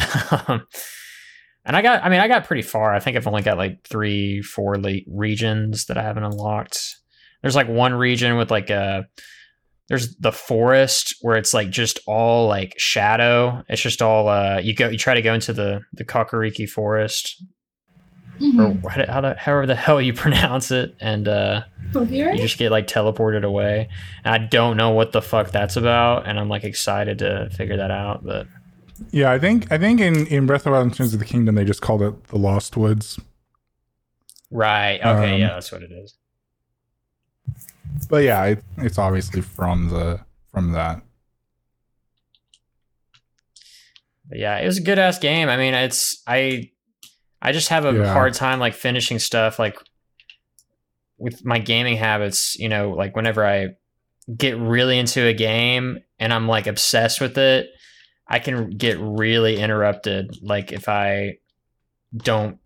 And 1.69 1.77
I 1.77 1.83
got, 1.83 2.03
I 2.03 2.09
mean, 2.09 2.19
I 2.19 2.27
got 2.27 2.45
pretty 2.45 2.63
far. 2.63 2.95
I 2.95 2.99
think 2.99 3.15
I've 3.15 3.27
only 3.27 3.43
got 3.43 3.57
like 3.59 3.83
three, 3.87 4.41
four 4.41 4.79
le- 4.79 5.01
regions 5.07 5.85
that 5.85 5.99
I 5.99 6.01
haven't 6.01 6.23
unlocked. 6.23 6.83
There's 7.43 7.55
like 7.55 7.67
one 7.69 7.93
region 7.93 8.37
with 8.37 8.49
like 8.49 8.71
a, 8.71 9.05
there's 9.87 10.15
the 10.17 10.31
forest 10.31 11.13
where 11.21 11.37
it's 11.37 11.53
like 11.53 11.69
just 11.69 11.99
all 12.07 12.47
like 12.47 12.73
shadow. 12.77 13.63
It's 13.69 13.83
just 13.83 14.01
all, 14.01 14.27
uh, 14.29 14.57
you 14.57 14.73
go, 14.73 14.89
you 14.89 14.97
try 14.97 15.13
to 15.13 15.21
go 15.21 15.35
into 15.35 15.53
the, 15.53 15.81
the 15.93 16.03
Kakariki 16.03 16.67
forest 16.67 17.39
or 18.39 18.39
Mhm. 18.41 18.81
what, 18.81 19.07
how 19.09 19.21
the, 19.21 19.35
however 19.35 19.67
the 19.67 19.75
hell 19.75 20.01
you 20.01 20.13
pronounce 20.25 20.71
it. 20.71 20.95
And, 20.99 21.27
uh, 21.27 21.61
Coherent? 21.93 22.37
you 22.37 22.41
just 22.41 22.57
get 22.57 22.71
like 22.71 22.87
teleported 22.87 23.43
away. 23.43 23.89
And 24.23 24.33
I 24.33 24.37
don't 24.47 24.75
know 24.75 24.89
what 24.89 25.11
the 25.11 25.21
fuck 25.21 25.51
that's 25.51 25.75
about, 25.75 26.27
and 26.27 26.39
I'm 26.39 26.49
like 26.49 26.63
excited 26.63 27.19
to 27.19 27.49
figure 27.51 27.77
that 27.77 27.91
out. 27.91 28.23
But 28.23 28.47
Yeah, 29.11 29.31
I 29.31 29.39
think 29.39 29.71
I 29.71 29.77
think 29.77 29.99
in 30.01 30.27
in 30.27 30.45
Breath 30.45 30.61
of 30.61 30.65
the 30.65 30.71
Wild 30.71 30.85
and 30.87 30.93
Tears 30.93 31.13
of 31.13 31.19
the 31.19 31.25
Kingdom 31.25 31.55
they 31.55 31.65
just 31.65 31.81
called 31.81 32.01
it 32.01 32.23
the 32.25 32.37
Lost 32.37 32.75
Woods. 32.77 33.19
right, 34.51 34.99
okay, 35.03 35.33
Um, 35.35 35.39
yeah, 35.39 35.53
that's 35.53 35.71
what 35.71 35.83
it 35.83 35.91
is. 35.91 36.15
But 38.09 38.23
yeah, 38.23 38.43
it, 38.45 38.63
it's 38.77 38.97
obviously 38.97 39.41
from 39.41 39.89
the 39.89 40.21
from 40.51 40.71
that. 40.73 41.01
But 44.27 44.39
yeah, 44.39 44.57
it 44.57 44.65
was 44.65 44.77
a 44.77 44.83
good 44.83 44.99
ass 44.99 45.17
game. 45.19 45.49
I 45.49 45.57
mean, 45.57 45.73
it's 45.73 46.21
I 46.27 46.69
I 47.41 47.51
just 47.51 47.69
have 47.69 47.85
a 47.85 47.93
Yeah. 47.93 48.13
hard 48.13 48.33
time 48.33 48.59
like 48.59 48.73
finishing 48.73 49.19
stuff 49.19 49.59
like 49.59 49.77
with 51.17 51.43
my 51.43 51.59
gaming 51.59 51.97
habits. 51.97 52.55
You 52.57 52.69
know, 52.69 52.91
like 52.91 53.15
whenever 53.15 53.45
I 53.45 53.69
get 54.35 54.57
really 54.57 54.99
into 54.99 55.25
a 55.25 55.33
game 55.33 55.99
and 56.19 56.31
I'm 56.33 56.47
like 56.47 56.67
obsessed 56.67 57.19
with 57.21 57.37
it, 57.37 57.67
I 58.29 58.39
can 58.39 58.69
get 58.69 58.97
really 58.99 59.59
interrupted. 59.59 60.37
Like 60.41 60.71
if 60.71 60.87
I 60.87 61.37
don't 62.15 62.59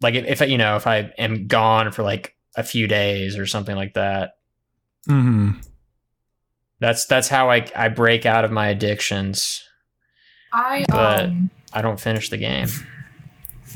like 0.00 0.14
if, 0.14 0.26
if 0.26 0.42
I, 0.42 0.44
you 0.44 0.58
know 0.58 0.76
if 0.76 0.86
I 0.86 1.10
am 1.18 1.46
gone 1.46 1.90
for 1.92 2.02
like 2.02 2.36
a 2.56 2.62
few 2.62 2.86
days 2.86 3.38
or 3.38 3.46
something 3.46 3.74
like 3.74 3.94
that. 3.94 4.32
Mm-hmm. 5.08 5.60
That's 6.80 7.06
that's 7.06 7.28
how 7.28 7.50
I 7.50 7.66
I 7.74 7.88
break 7.88 8.26
out 8.26 8.44
of 8.44 8.52
my 8.52 8.68
addictions. 8.68 9.64
I 10.52 10.84
but- 10.88 11.24
um 11.24 11.50
I 11.72 11.82
don't 11.82 12.00
finish 12.00 12.30
the 12.30 12.38
game. 12.38 12.68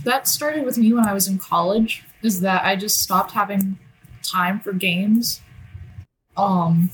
that 0.04 0.26
started 0.26 0.64
with 0.64 0.78
me 0.78 0.92
when 0.92 1.06
I 1.06 1.12
was 1.12 1.28
in 1.28 1.38
college. 1.38 2.04
Is 2.22 2.40
that 2.40 2.64
I 2.64 2.76
just 2.76 3.02
stopped 3.02 3.32
having 3.32 3.78
time 4.22 4.60
for 4.60 4.72
games. 4.72 5.40
Um, 6.36 6.90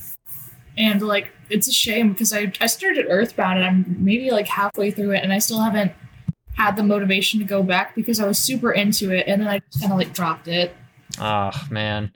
and 0.79 1.01
like 1.03 1.29
it's 1.51 1.67
a 1.67 1.71
shame 1.71 2.11
because 2.13 2.33
I 2.33 2.51
I 2.59 2.65
started 2.65 3.05
Earthbound 3.09 3.59
and 3.59 3.67
I'm 3.67 3.95
maybe 3.99 4.31
like 4.31 4.47
halfway 4.47 4.89
through 4.89 5.11
it 5.11 5.23
and 5.23 5.31
I 5.31 5.37
still 5.39 5.59
haven't 5.59 5.91
had 6.55 6.75
the 6.75 6.83
motivation 6.83 7.39
to 7.39 7.45
go 7.45 7.61
back 7.61 7.95
because 7.95 8.19
I 8.19 8.25
was 8.25 8.39
super 8.39 8.71
into 8.71 9.11
it 9.11 9.25
and 9.27 9.39
then 9.41 9.47
I 9.47 9.59
just 9.59 9.81
kind 9.81 9.91
of 9.93 9.99
like 9.99 10.13
dropped 10.13 10.47
it. 10.47 10.75
Oh 11.19 11.51
man, 11.69 12.11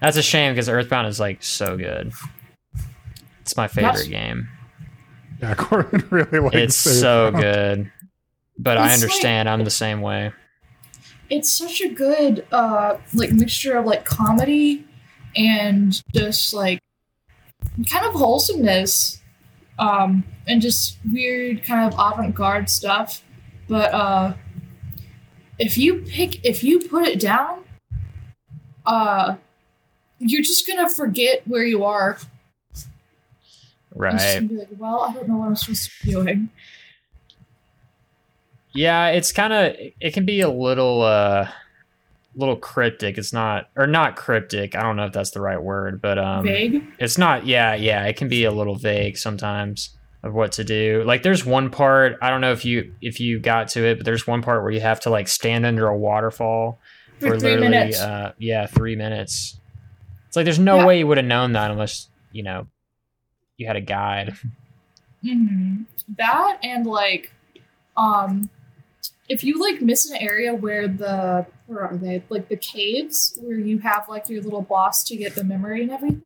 that's 0.00 0.16
a 0.16 0.22
shame 0.22 0.52
because 0.52 0.68
Earthbound 0.68 1.06
is 1.06 1.20
like 1.20 1.42
so 1.44 1.76
good. 1.76 2.12
It's 3.42 3.56
my 3.56 3.68
favorite 3.68 3.92
That's- 3.92 4.08
game. 4.08 4.48
Yeah, 5.40 5.54
Corbin 5.56 6.04
really 6.10 6.40
likes 6.40 6.54
it. 6.56 6.62
It's 6.64 6.86
it. 6.86 7.00
so 7.00 7.30
good, 7.30 7.92
but 8.58 8.76
I 8.76 8.86
It's 8.92 9.02
like- 9.02 9.10
understand. 9.10 9.48
I'm 9.48 9.62
the 9.64 9.70
same 9.70 10.00
way. 10.00 10.32
It's 11.30 11.52
such 11.52 11.80
a 11.82 11.88
good 11.88 12.46
uh 12.52 12.96
like 13.14 13.32
mixture 13.32 13.76
of 13.76 13.84
like 13.86 14.04
comedy 14.04 14.84
and 15.36 16.02
just 16.14 16.54
like 16.54 16.80
kind 17.84 18.04
of 18.06 18.12
wholesomeness 18.14 19.20
um 19.78 20.24
and 20.46 20.60
just 20.60 20.98
weird 21.12 21.62
kind 21.62 21.86
of 21.86 21.94
avant-garde 21.98 22.68
stuff 22.68 23.22
but 23.68 23.92
uh 23.94 24.34
if 25.58 25.76
you 25.78 26.02
pick 26.02 26.44
if 26.44 26.64
you 26.64 26.80
put 26.80 27.06
it 27.06 27.20
down 27.20 27.62
uh 28.86 29.36
you're 30.18 30.42
just 30.42 30.66
gonna 30.66 30.88
forget 30.88 31.42
where 31.46 31.64
you 31.64 31.84
are 31.84 32.18
Right? 33.94 34.48
be 34.48 34.54
like 34.56 34.68
well 34.76 35.02
i 35.02 35.12
don't 35.12 35.28
know 35.28 35.36
what 35.36 35.46
i'm 35.46 35.56
supposed 35.56 35.90
to 36.00 36.06
be 36.06 36.12
doing 36.12 36.48
Yeah, 38.74 39.08
it's 39.08 39.32
kind 39.32 39.52
of. 39.52 39.74
It 39.98 40.12
can 40.14 40.24
be 40.24 40.40
a 40.40 40.48
little. 40.48 41.02
uh 41.02 41.48
little 42.38 42.56
cryptic. 42.56 43.18
It's 43.18 43.32
not 43.32 43.66
or 43.76 43.86
not 43.86 44.16
cryptic. 44.16 44.74
I 44.74 44.82
don't 44.82 44.96
know 44.96 45.06
if 45.06 45.12
that's 45.12 45.32
the 45.32 45.40
right 45.40 45.62
word, 45.62 46.00
but 46.00 46.18
um 46.18 46.44
Vague. 46.44 46.82
it's 46.98 47.18
not 47.18 47.46
yeah, 47.46 47.74
yeah, 47.74 48.04
it 48.06 48.16
can 48.16 48.28
be 48.28 48.44
a 48.44 48.50
little 48.52 48.76
vague 48.76 49.18
sometimes 49.18 49.94
of 50.22 50.32
what 50.34 50.52
to 50.52 50.64
do. 50.64 51.02
Like 51.06 51.22
there's 51.22 51.44
one 51.44 51.70
part, 51.70 52.16
I 52.22 52.30
don't 52.30 52.40
know 52.40 52.52
if 52.52 52.64
you 52.64 52.92
if 53.00 53.20
you 53.20 53.38
got 53.40 53.68
to 53.70 53.84
it, 53.84 53.96
but 53.98 54.04
there's 54.04 54.26
one 54.26 54.42
part 54.42 54.62
where 54.62 54.72
you 54.72 54.80
have 54.80 55.00
to 55.00 55.10
like 55.10 55.28
stand 55.28 55.66
under 55.66 55.86
a 55.88 55.96
waterfall 55.96 56.80
For 57.20 57.38
three 57.38 57.40
literally 57.50 57.70
minutes. 57.70 58.00
uh 58.00 58.32
yeah, 58.38 58.66
3 58.66 58.96
minutes. 58.96 59.60
It's 60.28 60.36
like 60.36 60.44
there's 60.44 60.58
no 60.58 60.76
Yeah. 60.76 60.86
way 60.86 60.98
you 60.98 61.06
would 61.06 61.16
have 61.18 61.26
known 61.26 61.52
that 61.52 61.70
unless, 61.70 62.08
you 62.30 62.42
know, 62.42 62.66
you 63.56 63.66
had 63.66 63.76
a 63.76 63.80
guide. 63.80 64.34
hmm 65.22 65.82
That 66.16 66.58
and 66.62 66.86
like, 66.86 67.32
um, 67.96 68.50
if 69.28 69.42
you 69.44 69.58
like 69.60 69.80
miss 69.80 70.08
an 70.10 70.16
area 70.20 70.54
where 70.54 70.86
the 70.88 71.46
where 71.68 71.82
are 71.86 71.96
they 71.96 72.22
like 72.30 72.48
the 72.48 72.56
caves 72.56 73.38
where 73.42 73.58
you 73.58 73.78
have 73.78 74.08
like 74.08 74.28
your 74.28 74.42
little 74.42 74.62
boss 74.62 75.04
to 75.04 75.16
get 75.16 75.34
the 75.34 75.44
memory 75.44 75.82
and 75.82 75.90
everything. 75.90 76.22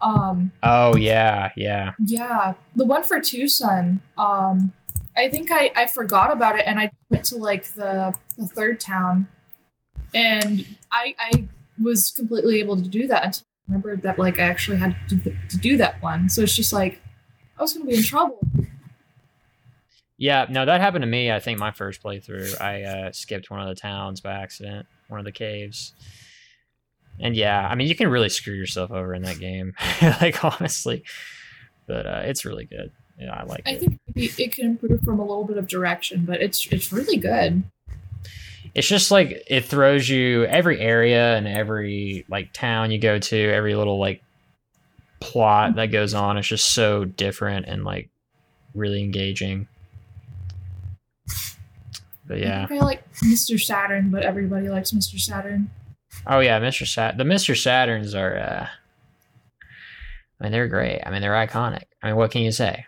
Um, 0.00 0.52
Oh 0.62 0.96
yeah, 0.96 1.50
yeah. 1.56 1.94
yeah, 2.04 2.54
the 2.76 2.84
one 2.84 3.02
for 3.02 3.18
Twoson. 3.18 4.00
Um, 4.16 4.72
I 5.16 5.28
think 5.28 5.50
I 5.50 5.72
I 5.74 5.86
forgot 5.86 6.30
about 6.30 6.58
it 6.58 6.64
and 6.66 6.78
I 6.78 6.90
went 7.10 7.24
to 7.26 7.36
like 7.36 7.72
the 7.74 8.14
the 8.36 8.46
third 8.46 8.80
town, 8.80 9.26
and 10.14 10.64
I 10.92 11.14
I 11.18 11.48
was 11.82 12.10
completely 12.10 12.60
able 12.60 12.76
to 12.76 12.88
do 12.88 13.06
that 13.08 13.24
until 13.24 13.44
I 13.44 13.72
remembered 13.72 14.02
that 14.02 14.18
like 14.18 14.38
I 14.38 14.42
actually 14.42 14.76
had 14.76 14.94
to 15.08 15.16
do, 15.16 15.36
to 15.48 15.56
do 15.56 15.76
that 15.78 16.00
one. 16.02 16.28
So 16.28 16.42
it's 16.42 16.54
just 16.54 16.72
like 16.72 17.00
I 17.58 17.62
was 17.62 17.72
gonna 17.72 17.86
be 17.86 17.96
in 17.96 18.02
trouble. 18.02 18.38
Yeah, 20.18 20.46
no, 20.50 20.66
that 20.66 20.80
happened 20.80 21.02
to 21.02 21.06
me. 21.06 21.30
I 21.30 21.38
think 21.38 21.60
my 21.60 21.70
first 21.70 22.02
playthrough, 22.02 22.60
I 22.60 22.82
uh, 22.82 23.12
skipped 23.12 23.50
one 23.50 23.60
of 23.60 23.68
the 23.68 23.80
towns 23.80 24.20
by 24.20 24.32
accident, 24.32 24.86
one 25.06 25.20
of 25.20 25.24
the 25.24 25.32
caves. 25.32 25.92
And 27.20 27.36
yeah, 27.36 27.66
I 27.66 27.76
mean, 27.76 27.86
you 27.88 27.94
can 27.94 28.08
really 28.08 28.28
screw 28.28 28.54
yourself 28.54 28.90
over 28.90 29.14
in 29.14 29.22
that 29.22 29.38
game, 29.38 29.74
like 30.20 30.44
honestly. 30.44 31.04
But 31.86 32.06
uh, 32.06 32.22
it's 32.24 32.44
really 32.44 32.64
good. 32.64 32.90
Yeah, 33.18 33.34
I 33.34 33.44
like 33.44 33.62
I 33.66 33.70
it. 33.72 33.80
think 33.80 34.00
maybe 34.14 34.32
it 34.38 34.52
can 34.52 34.66
improve 34.66 35.00
from 35.02 35.18
a 35.18 35.24
little 35.24 35.44
bit 35.44 35.56
of 35.56 35.66
direction, 35.66 36.24
but 36.24 36.40
it's 36.40 36.66
it's 36.68 36.92
really 36.92 37.16
good. 37.16 37.62
It's 38.74 38.86
just 38.86 39.10
like 39.10 39.44
it 39.48 39.64
throws 39.64 40.08
you 40.08 40.44
every 40.44 40.80
area 40.80 41.36
and 41.36 41.48
every 41.48 42.24
like 42.28 42.52
town 42.52 42.90
you 42.90 42.98
go 42.98 43.18
to, 43.18 43.36
every 43.52 43.74
little 43.74 43.98
like 43.98 44.22
plot 45.20 45.76
that 45.76 45.86
goes 45.86 46.14
on. 46.14 46.38
It's 46.38 46.46
just 46.46 46.72
so 46.72 47.04
different 47.04 47.66
and 47.66 47.84
like 47.84 48.08
really 48.74 49.02
engaging. 49.02 49.66
But 52.28 52.38
yeah. 52.40 52.62
I 52.64 52.66
think 52.66 52.82
I 52.82 52.84
like 52.84 53.10
Mr. 53.24 53.58
Saturn, 53.60 54.10
but 54.10 54.22
everybody 54.22 54.68
likes 54.68 54.92
Mr. 54.92 55.18
Saturn. 55.18 55.70
Oh 56.26 56.40
yeah, 56.40 56.60
Mr. 56.60 56.86
Sat 56.86 57.16
the 57.16 57.24
Mr. 57.24 57.54
Saturns 57.54 58.14
are 58.14 58.36
uh 58.38 58.66
I 60.40 60.44
mean 60.44 60.52
they're 60.52 60.68
great. 60.68 61.00
I 61.04 61.10
mean 61.10 61.22
they're 61.22 61.32
iconic. 61.32 61.84
I 62.02 62.08
mean 62.08 62.16
what 62.16 62.30
can 62.30 62.42
you 62.42 62.52
say? 62.52 62.84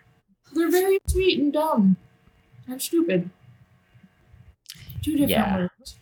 They're 0.53 0.71
very 0.71 0.99
sweet 1.07 1.39
and 1.41 1.53
dumb 1.53 1.97
and 2.69 2.81
stupid. 2.81 3.31
Two 5.03 5.13
different 5.13 5.31
Yeah. 5.31 5.57
words. 5.57 5.97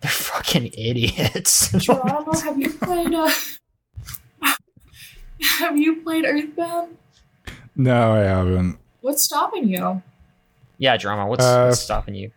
They're 0.00 0.10
fucking 0.10 0.66
idiots. 0.76 1.70
Geronimo, 1.72 2.32
have 2.40 2.58
you 2.60 2.70
played 2.72 3.14
uh 3.14 3.30
Have 5.58 5.76
you 5.76 6.02
played 6.02 6.24
Earthbound? 6.24 6.96
No, 7.74 8.12
I 8.14 8.20
haven't. 8.20 8.78
What's 9.00 9.22
stopping 9.24 9.68
you? 9.68 10.02
Yeah, 10.78 10.96
drama, 10.96 11.26
what's, 11.26 11.44
Uh, 11.44 11.66
what's 11.68 11.80
stopping 11.80 12.14
you? 12.14 12.30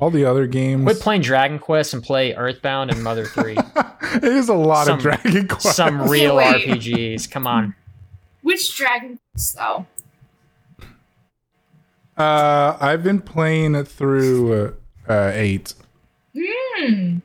All 0.00 0.10
the 0.10 0.24
other 0.24 0.46
games. 0.46 0.82
Quit 0.84 0.98
playing 1.00 1.22
Dragon 1.22 1.58
Quest 1.58 1.94
and 1.94 2.02
play 2.02 2.34
Earthbound 2.34 2.90
and 2.90 3.02
Mother 3.02 3.24
3. 3.26 3.56
it 3.56 4.24
is 4.24 4.48
a 4.48 4.54
lot 4.54 4.86
Some- 4.86 4.96
of 4.98 5.02
Dragon 5.02 5.46
Quest. 5.48 5.76
Some 5.76 6.08
real 6.08 6.36
Wait. 6.36 6.66
RPGs. 6.66 7.30
Come 7.30 7.46
on. 7.46 7.74
Which 8.42 8.76
Dragon 8.76 9.18
Quest 9.32 9.56
though? 9.56 9.86
Uh, 12.16 12.76
I've 12.80 13.02
been 13.02 13.20
playing 13.20 13.74
it 13.74 13.88
through 13.88 14.74
uh, 15.08 15.12
uh, 15.12 15.30
eight. 15.34 15.74
Hmm. 16.36 17.18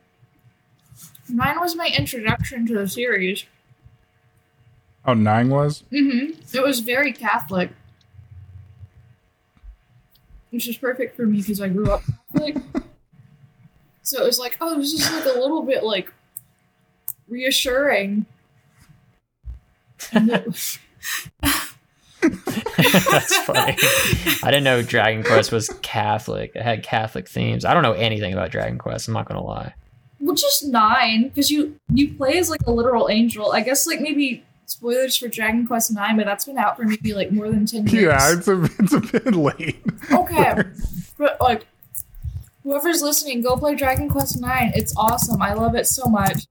Mine 1.31 1.59
was 1.59 1.75
my 1.75 1.91
introduction 1.95 2.65
to 2.67 2.73
the 2.73 2.87
series. 2.87 3.45
Oh, 5.05 5.13
nine 5.13 5.49
was. 5.49 5.83
Mm-hmm. 5.91 6.41
It 6.57 6.63
was 6.63 6.79
very 6.79 7.13
Catholic. 7.13 7.69
Which 10.51 10.67
is 10.67 10.77
perfect 10.77 11.15
for 11.15 11.25
me 11.25 11.37
because 11.37 11.61
I 11.61 11.69
grew 11.69 11.91
up 11.91 12.01
Catholic. 12.33 12.57
so 14.01 14.21
it 14.21 14.25
was 14.25 14.39
like, 14.39 14.57
oh, 14.61 14.77
this 14.77 14.93
is 14.93 15.11
like 15.11 15.25
a 15.25 15.39
little 15.39 15.61
bit 15.61 15.83
like 15.83 16.11
reassuring. 17.27 18.25
That's 22.21 23.37
funny. 23.43 23.77
I 24.43 24.45
didn't 24.45 24.63
know 24.63 24.81
Dragon 24.81 25.23
Quest 25.23 25.51
was 25.51 25.69
Catholic. 25.81 26.51
It 26.55 26.61
had 26.61 26.83
Catholic 26.83 27.27
themes. 27.29 27.63
I 27.63 27.73
don't 27.73 27.83
know 27.83 27.93
anything 27.93 28.33
about 28.33 28.51
Dragon 28.51 28.77
Quest. 28.77 29.07
I'm 29.07 29.13
not 29.13 29.27
gonna 29.27 29.43
lie. 29.43 29.73
well, 30.19 30.35
just 30.35 30.65
nine 30.65 31.29
because 31.29 31.49
you 31.49 31.79
you 31.93 32.13
play 32.13 32.37
as 32.37 32.49
like 32.49 32.61
a 32.65 32.71
literal 32.71 33.09
angel. 33.09 33.51
I 33.51 33.61
guess 33.61 33.87
like 33.87 34.01
maybe 34.01 34.43
spoilers 34.69 35.17
for 35.17 35.27
Dragon 35.27 35.65
Quest 35.65 35.91
Nine, 35.91 36.17
but 36.17 36.25
that's 36.25 36.45
been 36.45 36.57
out 36.57 36.77
for 36.77 36.83
maybe 36.83 37.13
like 37.13 37.31
more 37.31 37.49
than 37.49 37.65
ten 37.65 37.87
years. 37.87 38.03
Yeah, 38.05 38.33
it's 38.33 38.47
a 38.47 38.63
it's 38.79 38.93
a 38.93 38.99
bit 38.99 39.35
late. 39.35 39.81
Okay, 40.11 40.63
but 41.17 41.39
like, 41.41 41.65
whoever's 42.63 43.01
listening, 43.01 43.41
go 43.41 43.57
play 43.57 43.75
Dragon 43.75 44.09
Quest 44.09 44.39
Nine. 44.39 44.71
It's 44.75 44.95
awesome. 44.95 45.41
I 45.41 45.53
love 45.53 45.75
it 45.75 45.87
so 45.87 46.05
much. 46.05 46.45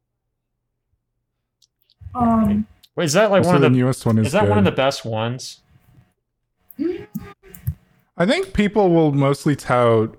Um, 2.14 2.66
Wait, 2.96 3.04
is 3.04 3.12
that 3.12 3.30
like 3.30 3.44
one 3.44 3.54
of 3.54 3.60
the 3.60 3.68
the? 3.68 3.76
newest 3.76 4.04
one 4.04 4.18
is. 4.18 4.28
Is 4.28 4.32
that 4.32 4.48
one 4.48 4.58
of 4.58 4.64
the 4.64 4.72
best 4.72 5.04
ones? 5.04 5.60
I 8.16 8.26
think 8.26 8.52
people 8.52 8.90
will 8.90 9.12
mostly 9.12 9.54
tout 9.54 10.16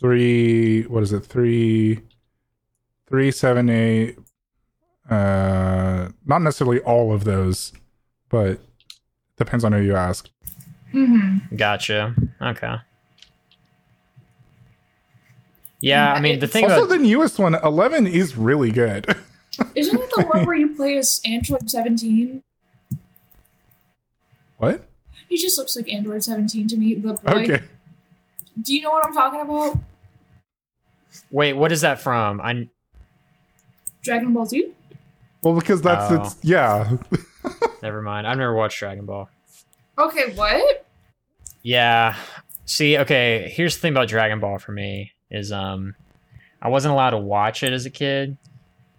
three. 0.00 0.82
What 0.82 1.02
is 1.02 1.12
it? 1.12 1.20
Three, 1.20 2.00
three, 3.06 3.30
seven, 3.30 3.70
eight. 3.70 4.18
Uh, 5.10 6.08
not 6.24 6.42
necessarily 6.42 6.80
all 6.80 7.12
of 7.12 7.24
those, 7.24 7.72
but 8.28 8.60
depends 9.36 9.64
on 9.64 9.72
who 9.72 9.80
you 9.80 9.94
ask. 9.94 10.28
mhm. 10.92 11.56
Gotcha. 11.56 12.14
Okay. 12.40 12.76
Yeah, 15.80 16.12
I 16.12 16.20
mean 16.20 16.40
the 16.40 16.48
thing 16.48 16.64
also, 16.64 16.78
about 16.84 16.88
the 16.88 16.98
newest 16.98 17.38
one, 17.38 17.54
eleven, 17.54 18.06
is 18.06 18.36
really 18.36 18.70
good. 18.72 19.06
isn't 19.74 20.00
it 20.00 20.10
the 20.16 20.26
one 20.26 20.46
where 20.46 20.56
you 20.56 20.74
play 20.74 20.96
as 20.96 21.20
Android 21.24 21.70
Seventeen? 21.70 22.42
what? 24.58 24.88
He 25.28 25.36
just 25.36 25.58
looks 25.58 25.76
like 25.76 25.92
Android 25.92 26.24
Seventeen 26.24 26.66
to 26.68 26.76
me. 26.76 26.94
The 26.94 27.12
boy. 27.14 27.30
Okay. 27.42 27.62
Do 28.60 28.74
you 28.74 28.82
know 28.82 28.90
what 28.90 29.06
I'm 29.06 29.12
talking 29.12 29.40
about? 29.40 29.78
wait, 31.30 31.52
what 31.52 31.72
is 31.72 31.82
that 31.82 32.00
from? 32.00 32.40
I 32.40 32.68
Dragon 34.02 34.32
Ball 34.32 34.46
Z. 34.46 34.72
Well, 35.46 35.54
because 35.54 35.80
that's 35.80 36.10
Oh. 36.10 36.22
it's 36.24 36.36
yeah. 36.42 36.96
never 37.82 38.02
mind. 38.02 38.26
I've 38.26 38.36
never 38.36 38.52
watched 38.52 38.80
Dragon 38.80 39.06
Ball. 39.06 39.30
Okay, 39.96 40.32
what? 40.34 40.84
Yeah. 41.62 42.16
See, 42.64 42.98
okay, 42.98 43.52
here's 43.54 43.76
the 43.76 43.80
thing 43.80 43.92
about 43.92 44.08
Dragon 44.08 44.40
Ball 44.40 44.58
for 44.58 44.72
me 44.72 45.12
is 45.30 45.52
um 45.52 45.94
I 46.60 46.68
wasn't 46.68 46.94
allowed 46.94 47.10
to 47.10 47.18
watch 47.18 47.62
it 47.62 47.72
as 47.72 47.86
a 47.86 47.90
kid. 47.90 48.36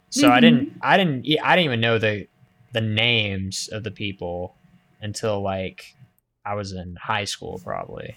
So 0.09 0.29
I 0.29 0.39
didn't 0.39 0.71
I 0.81 0.95
didn't 0.95 1.27
I 1.43 1.57
didn't 1.57 1.65
even 1.65 1.81
know 1.81 1.97
the 1.97 2.27
the 2.71 2.79
names 2.79 3.67
of 3.73 3.83
the 3.83 3.91
people 3.91 4.55
until 5.01 5.41
like 5.41 5.97
I 6.45 6.53
was 6.55 6.71
in 6.71 6.95
high 6.95 7.25
school 7.25 7.59
probably. 7.61 8.15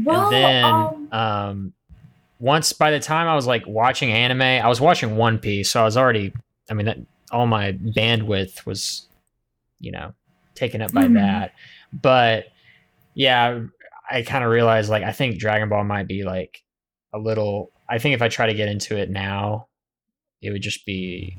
Well, 0.00 0.26
and 0.26 0.32
then 0.32 0.64
um, 0.64 1.08
um 1.10 1.72
once 2.38 2.72
by 2.72 2.92
the 2.92 3.00
time 3.00 3.26
I 3.26 3.34
was 3.34 3.48
like 3.48 3.66
watching 3.66 4.12
anime, 4.12 4.42
I 4.42 4.68
was 4.68 4.80
watching 4.80 5.16
One 5.16 5.40
Piece, 5.40 5.72
so 5.72 5.80
I 5.80 5.84
was 5.84 5.96
already 5.96 6.32
I 6.70 6.74
mean 6.74 6.86
that 6.86 6.98
all 7.32 7.46
my 7.46 7.72
bandwidth 7.72 8.64
was 8.66 9.06
you 9.80 9.90
know 9.90 10.12
taken 10.54 10.80
up 10.82 10.92
by 10.92 11.04
Mhm. 11.04 11.14
that. 11.14 11.54
But 11.92 12.46
yeah, 13.14 13.60
I 14.10 14.22
kind 14.22 14.44
of 14.44 14.50
realized 14.50 14.90
like 14.90 15.02
I 15.02 15.12
think 15.12 15.38
Dragon 15.38 15.68
Ball 15.68 15.84
might 15.84 16.06
be 16.06 16.24
like 16.24 16.62
a 17.12 17.18
little 17.18 17.70
I 17.88 17.98
think 17.98 18.14
if 18.14 18.22
I 18.22 18.28
try 18.28 18.46
to 18.46 18.54
get 18.54 18.68
into 18.68 18.96
it 18.96 19.10
now, 19.10 19.66
it 20.40 20.50
would 20.50 20.62
just 20.62 20.84
be 20.86 21.38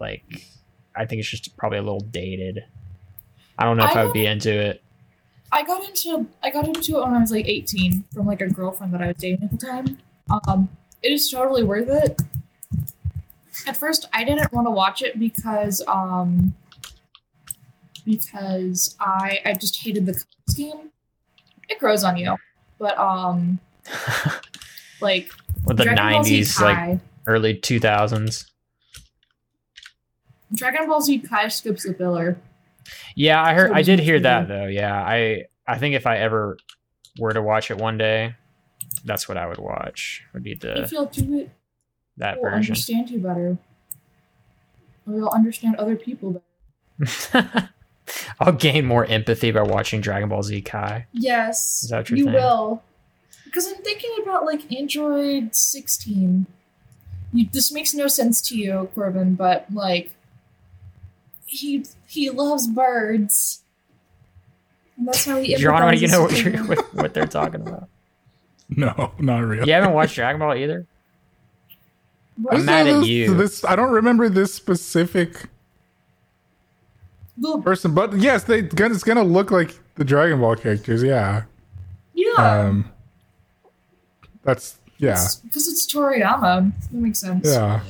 like 0.00 0.24
I 0.94 1.04
think 1.06 1.20
it's 1.20 1.28
just 1.30 1.56
probably 1.56 1.78
a 1.78 1.82
little 1.82 2.00
dated. 2.00 2.64
I 3.58 3.64
don't 3.64 3.76
know 3.76 3.84
if 3.84 3.96
I 3.96 4.00
I 4.00 4.04
would 4.04 4.12
be 4.14 4.26
into 4.26 4.50
it. 4.52 4.82
I 5.52 5.62
got 5.64 5.84
into 5.88 6.26
I 6.42 6.50
got 6.50 6.66
into 6.66 6.98
it 6.98 7.04
when 7.04 7.14
I 7.14 7.20
was 7.20 7.30
like 7.30 7.46
18 7.46 8.04
from 8.12 8.26
like 8.26 8.40
a 8.40 8.48
girlfriend 8.48 8.92
that 8.94 9.02
I 9.02 9.08
was 9.08 9.16
dating 9.16 9.44
at 9.44 9.50
the 9.50 9.58
time. 9.66 9.98
Um, 10.48 10.68
it 11.02 11.12
is 11.12 11.30
totally 11.30 11.62
worth 11.62 11.88
it. 11.88 12.20
At 13.66 13.76
first, 13.76 14.08
I 14.12 14.24
didn't 14.24 14.52
want 14.52 14.66
to 14.66 14.70
watch 14.70 15.02
it 15.02 15.18
because 15.18 15.82
um 15.88 16.54
because 18.04 18.96
I 19.00 19.40
I 19.44 19.54
just 19.54 19.82
hated 19.82 20.06
the 20.06 20.22
scheme. 20.48 20.90
It 21.68 21.78
grows 21.78 22.04
on 22.04 22.16
you, 22.16 22.36
but 22.78 22.96
um 22.98 23.58
like 25.00 25.30
With 25.64 25.76
the 25.76 25.84
Dragon 25.84 26.12
Ball 26.12 26.24
Z 26.24 26.30
nineties, 26.30 26.60
like 26.60 26.98
early 27.26 27.54
two 27.54 27.80
thousands. 27.80 28.50
Dragon 30.54 30.86
Ball 30.86 31.00
Z 31.00 31.18
Kai 31.20 31.48
skips 31.48 31.84
the 31.84 31.94
filler. 31.94 32.38
Yeah, 33.16 33.42
I 33.42 33.54
heard 33.54 33.70
So 33.70 33.74
I 33.74 33.82
did 33.82 33.98
hear 33.98 34.20
that 34.20 34.48
though. 34.48 34.66
Yeah. 34.66 34.94
I 34.94 35.46
I 35.66 35.78
think 35.78 35.94
if 35.94 36.06
I 36.06 36.18
ever 36.18 36.56
were 37.18 37.32
to 37.32 37.42
watch 37.42 37.70
it 37.70 37.78
one 37.78 37.98
day, 37.98 38.36
that's 39.04 39.28
what 39.28 39.36
I 39.36 39.46
would 39.46 39.58
watch. 39.58 40.22
Would 40.32 40.44
be 40.44 40.52
if 40.52 40.60
the 40.60 40.88
you'll 40.92 41.06
do 41.06 41.40
it, 41.40 41.50
that 42.18 42.40
we'll 42.40 42.50
version. 42.50 42.72
understand 42.72 43.10
you 43.10 43.18
better. 43.18 43.58
Or 45.06 45.14
you'll 45.14 45.28
understand 45.28 45.76
other 45.76 45.96
people 45.96 46.42
better. 46.98 47.70
I'll 48.40 48.52
gain 48.52 48.84
more 48.86 49.04
empathy 49.06 49.50
by 49.50 49.62
watching 49.62 50.00
Dragon 50.00 50.28
Ball 50.28 50.42
Z 50.42 50.62
Kai. 50.62 51.06
Yes, 51.12 51.82
Is 51.82 51.90
that 51.90 51.98
what 51.98 52.10
you're 52.10 52.18
you 52.18 52.26
will. 52.26 52.82
Because 53.44 53.66
I'm 53.66 53.82
thinking 53.82 54.10
about 54.22 54.44
like 54.44 54.70
Android 54.72 55.54
16. 55.54 56.46
You, 57.32 57.48
this 57.52 57.72
makes 57.72 57.94
no 57.94 58.06
sense 58.08 58.40
to 58.48 58.56
you, 58.56 58.88
Corbin, 58.94 59.34
but 59.34 59.66
like 59.72 60.12
he 61.46 61.84
he 62.06 62.30
loves 62.30 62.66
birds. 62.66 63.62
And 64.96 65.08
that's 65.08 65.24
how 65.24 65.40
he 65.40 65.54
Geronimo, 65.56 65.92
you 65.92 66.08
empathizes 66.08 66.12
know 66.12 66.22
what, 66.22 66.42
you're, 66.42 66.64
what, 66.64 66.94
what 66.94 67.14
they're 67.14 67.26
talking 67.26 67.62
about. 67.66 67.88
No, 68.68 69.12
not 69.20 69.44
really. 69.44 69.68
You 69.68 69.74
haven't 69.74 69.92
watched 69.92 70.16
Dragon 70.16 70.40
Ball 70.40 70.56
either? 70.56 70.86
What- 72.40 72.54
I'm 72.54 72.64
mad 72.64 72.86
at 72.86 73.00
this, 73.00 73.08
you. 73.08 73.34
This, 73.34 73.64
I 73.64 73.76
don't 73.76 73.92
remember 73.92 74.28
this 74.28 74.52
specific 74.54 75.46
the- 77.38 77.58
person, 77.58 77.94
but 77.94 78.14
yes, 78.16 78.44
they 78.44 78.58
it's 78.60 79.04
gonna 79.04 79.22
look 79.24 79.50
like 79.50 79.78
the 79.96 80.04
Dragon 80.04 80.40
Ball 80.40 80.56
characters. 80.56 81.02
Yeah. 81.02 81.42
yeah, 82.14 82.32
Um. 82.66 82.90
That's 84.44 84.78
yeah. 84.98 85.26
because 85.44 85.66
it's 85.68 85.86
Toriyama. 85.92 86.72
That 86.80 86.92
makes 86.92 87.18
sense. 87.20 87.46
Yeah. 87.48 87.80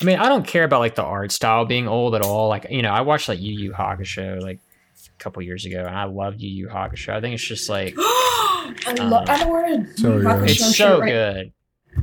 I 0.00 0.04
mean, 0.04 0.18
I 0.18 0.28
don't 0.28 0.46
care 0.46 0.64
about 0.64 0.80
like 0.80 0.94
the 0.94 1.02
art 1.04 1.30
style 1.30 1.66
being 1.66 1.86
old 1.86 2.14
at 2.14 2.22
all. 2.22 2.48
Like, 2.48 2.66
you 2.70 2.80
know, 2.82 2.90
I 2.90 3.02
watched 3.02 3.28
like 3.28 3.38
Yu 3.40 3.52
Yu 3.52 3.72
Hakusho 3.72 4.40
like 4.42 4.58
a 5.06 5.22
couple 5.22 5.42
years 5.42 5.66
ago, 5.66 5.84
and 5.86 5.94
I 5.94 6.04
loved 6.04 6.40
Yu 6.40 6.48
Yu 6.48 6.68
Hakusho. 6.68 7.12
I 7.12 7.20
think 7.20 7.34
it's 7.34 7.44
just 7.44 7.68
like 7.68 7.94
I 7.98 8.94
love. 8.98 9.28
Uh, 9.28 9.32
I 9.32 9.44
know 9.44 9.48
where 9.50 9.76
to. 9.76 9.96
So 9.98 10.20
good. 10.20 10.50
it's 10.50 10.76
so 10.76 11.00
right- 11.00 11.08
good, 11.08 11.52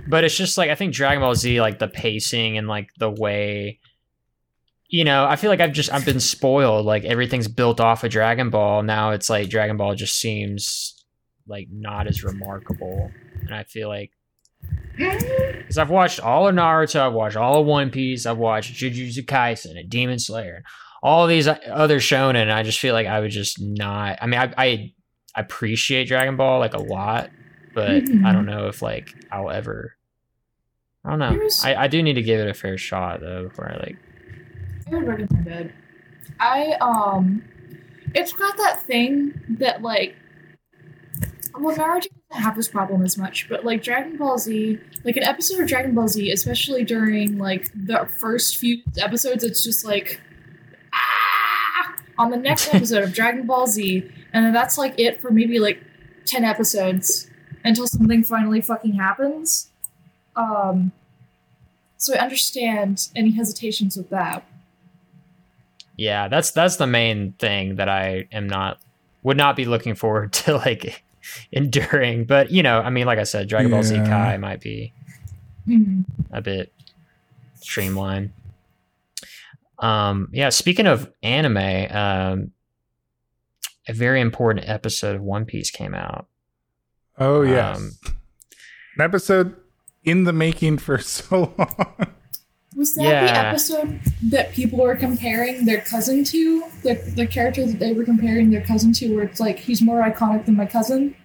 but 0.08 0.24
it's 0.24 0.36
just 0.36 0.58
like 0.58 0.70
I 0.70 0.76
think 0.76 0.94
Dragon 0.94 1.22
Ball 1.22 1.36
Z, 1.36 1.62
like 1.62 1.80
the 1.80 1.88
pacing 1.88 2.58
and 2.58 2.68
like 2.68 2.90
the 3.00 3.10
way, 3.10 3.80
you 4.90 5.04
know, 5.04 5.26
I 5.26 5.36
feel 5.36 5.50
like 5.50 5.60
I've 5.60 5.74
just 5.74 5.92
I've 5.92 6.06
been 6.06 6.20
spoiled. 6.20 6.86
Like 6.86 7.04
everything's 7.04 7.48
built 7.48 7.80
off 7.80 8.04
of 8.04 8.12
Dragon 8.12 8.50
Ball. 8.50 8.84
Now 8.84 9.12
it's 9.12 9.30
like 9.30 9.50
Dragon 9.50 9.78
Ball 9.78 9.96
just 9.96 10.20
seems 10.20 10.94
like 11.48 11.68
not 11.72 12.08
as 12.08 12.24
remarkable, 12.24 13.12
and 13.42 13.54
I 13.54 13.64
feel 13.64 13.88
like 13.90 14.12
Because 14.98 15.78
I've 15.78 15.90
watched 15.90 16.20
all 16.20 16.48
of 16.48 16.56
Naruto, 16.56 17.00
I've 17.00 17.14
watched 17.14 17.38
all 17.38 17.62
of 17.62 17.68
One 17.68 17.90
Piece, 17.92 18.26
I've 18.26 18.38
watched 18.38 18.74
Jujutsu 18.74 19.24
Kaisen 19.26 19.80
and 19.80 19.90
Demon 19.90 20.20
Slayer, 20.20 20.64
all 21.04 21.28
these 21.28 21.48
other 21.48 22.00
shonen. 22.00 22.42
And 22.42 22.52
I 22.52 22.64
just 22.64 22.80
feel 22.80 22.94
like 22.94 23.08
I 23.08 23.20
would 23.20 23.32
just 23.32 23.62
not. 23.62 24.18
I 24.22 24.26
mean, 24.26 24.40
I, 24.40 24.54
I 24.58 24.94
appreciate 25.36 26.08
Dragon 26.08 26.36
Ball 26.36 26.60
like 26.60 26.74
a 26.74 26.82
lot, 26.82 27.30
but 27.78 28.06
Mhm. 28.06 28.26
I 28.26 28.32
don't 28.34 28.46
know 28.54 28.68
if 28.68 28.82
like 28.82 29.14
I'll 29.32 29.52
ever. 29.52 29.94
I 31.06 31.12
don't 31.12 31.20
know. 31.20 31.48
I, 31.64 31.76
I 31.76 31.88
do 31.88 32.02
need 32.02 32.16
to 32.16 32.24
give 32.24 32.40
it 32.40 32.50
a 32.50 32.54
fair 32.56 32.76
shot 32.78 33.20
though 33.22 33.44
before 33.48 33.72
I 33.72 33.78
like. 33.78 33.98
I 34.92 34.96
would 34.96 35.08
recommend 35.08 35.48
it. 35.48 35.72
I 36.40 36.74
um, 36.82 37.44
it's 38.16 38.34
got 38.34 38.58
that 38.58 38.82
thing 38.84 39.40
that 39.60 39.82
like, 39.84 40.16
well, 41.58 41.76
Naruto 41.76 42.08
doesn't 42.30 42.44
have 42.44 42.56
this 42.56 42.68
problem 42.68 43.04
as 43.04 43.16
much, 43.18 43.48
but 43.48 43.64
like 43.64 43.84
Dragon 43.84 44.18
Ball 44.18 44.38
Z, 44.40 44.80
like 45.04 45.16
an 45.18 45.24
episode 45.24 45.62
of 45.62 45.68
Dragon 45.70 45.94
Ball 45.94 46.08
Z, 46.08 46.32
especially 46.32 46.84
during 46.84 47.38
like 47.38 47.70
the 47.76 48.08
first 48.20 48.58
few 48.58 48.82
episodes, 48.98 49.44
it's 49.44 49.64
just 49.64 49.86
like, 49.86 50.20
ah, 50.94 51.96
on 52.18 52.32
the 52.32 52.38
next 52.38 52.74
episode 52.74 53.04
of 53.04 53.14
Dragon 53.14 53.46
Ball 53.46 53.68
Z, 53.68 54.10
and 54.34 54.46
then 54.46 54.52
that's 54.54 54.78
like 54.80 54.96
it 55.00 55.22
for 55.22 55.32
maybe 55.32 55.60
like 55.60 55.80
ten 56.26 56.44
episodes 56.44 57.30
until 57.68 57.88
something 57.88 58.24
finally 58.24 58.62
fucking 58.62 58.94
happens. 58.94 59.70
Um, 60.36 60.92
so 61.98 62.14
I 62.16 62.20
understand 62.20 63.10
any 63.16 63.32
hesitations 63.32 63.98
with 63.98 64.10
that. 64.10 64.46
Yeah, 65.96 66.28
that's 66.28 66.52
that's 66.52 66.76
the 66.76 66.86
main 66.88 67.34
thing 67.34 67.76
that 67.78 67.90
I 67.90 68.28
am 68.32 68.48
not 68.48 68.80
would 69.24 69.38
not 69.38 69.56
be 69.56 69.66
looking 69.66 69.96
forward 69.96 70.32
to 70.44 70.56
like 70.58 71.04
enduring. 71.52 72.26
But 72.26 72.52
you 72.52 72.62
know, 72.64 72.80
I 72.82 72.90
mean, 72.90 73.06
like 73.08 73.20
I 73.20 73.24
said, 73.24 73.50
Dragon 73.50 73.72
Ball 73.72 73.84
Z 73.84 73.96
Kai 73.96 74.38
might 74.38 74.62
be 74.62 74.94
Mhm. 75.68 76.06
a 76.32 76.42
bit 76.42 76.72
streamlined. 77.56 78.32
Um, 79.80 80.30
yeah, 80.32 80.50
speaking 80.50 80.88
of 80.88 81.12
anime, 81.22 81.58
um, 81.92 82.52
a 83.88 83.94
very 83.94 84.22
important 84.22 84.68
episode 84.70 85.16
of 85.16 85.22
One 85.22 85.46
Piece 85.46 85.70
came 85.72 85.94
out. 85.94 86.28
Oh 87.18 87.42
yes. 87.42 87.78
Um, 87.78 87.92
An 88.96 89.02
episode 89.02 89.56
in 90.04 90.24
the 90.24 90.34
making 90.34 90.78
for 90.78 90.98
so 91.00 91.54
long. 91.58 92.08
Was 92.76 92.94
that 92.96 93.04
Yeah. 93.04 93.26
the 93.26 93.38
episode 93.48 94.00
that 94.30 94.52
people 94.54 94.80
were 94.80 94.96
comparing 94.96 95.66
their 95.66 95.82
cousin 95.82 96.24
to? 96.26 96.64
The 96.84 96.94
the 97.16 97.26
character 97.26 97.66
that 97.66 97.80
they 97.80 97.94
were 97.94 98.04
comparing 98.04 98.52
their 98.52 98.62
cousin 98.62 98.94
to, 98.94 99.16
where 99.16 99.24
it's 99.26 99.40
like 99.40 99.58
he's 99.58 99.82
more 99.82 100.02
iconic 100.02 100.46
than 100.46 100.56
my 100.56 100.66
cousin. 100.68 101.16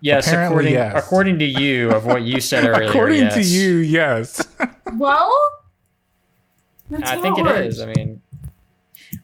Yes, 0.00 0.28
Apparently, 0.28 0.74
according 0.74 0.74
yes. 0.74 1.04
according 1.04 1.38
to 1.40 1.44
you 1.44 1.90
of 1.90 2.04
what 2.06 2.22
you 2.22 2.40
said 2.40 2.64
earlier. 2.66 2.88
According 2.88 3.30
to 3.30 3.42
you, 3.42 3.76
yes. 3.78 4.46
Well, 4.96 5.34
that's 6.88 7.10
I 7.10 7.20
think 7.20 7.38
it 7.38 7.42
works. 7.44 7.74
is. 7.76 7.80
I 7.80 7.86
mean, 7.92 8.22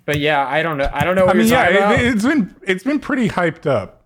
but 0.05 0.19
yeah, 0.19 0.45
I 0.47 0.63
don't 0.63 0.77
know. 0.77 0.91
I 0.93 1.05
don't 1.05 1.15
know 1.15 1.27
I 1.27 1.33
mean, 1.35 1.47
you're 1.47 1.57
yeah, 1.57 1.65
talking 1.65 1.77
about. 1.79 2.01
it's 2.01 2.25
been 2.25 2.55
it's 2.63 2.83
been 2.85 2.99
pretty 2.99 3.29
hyped 3.29 3.67
up. 3.67 4.02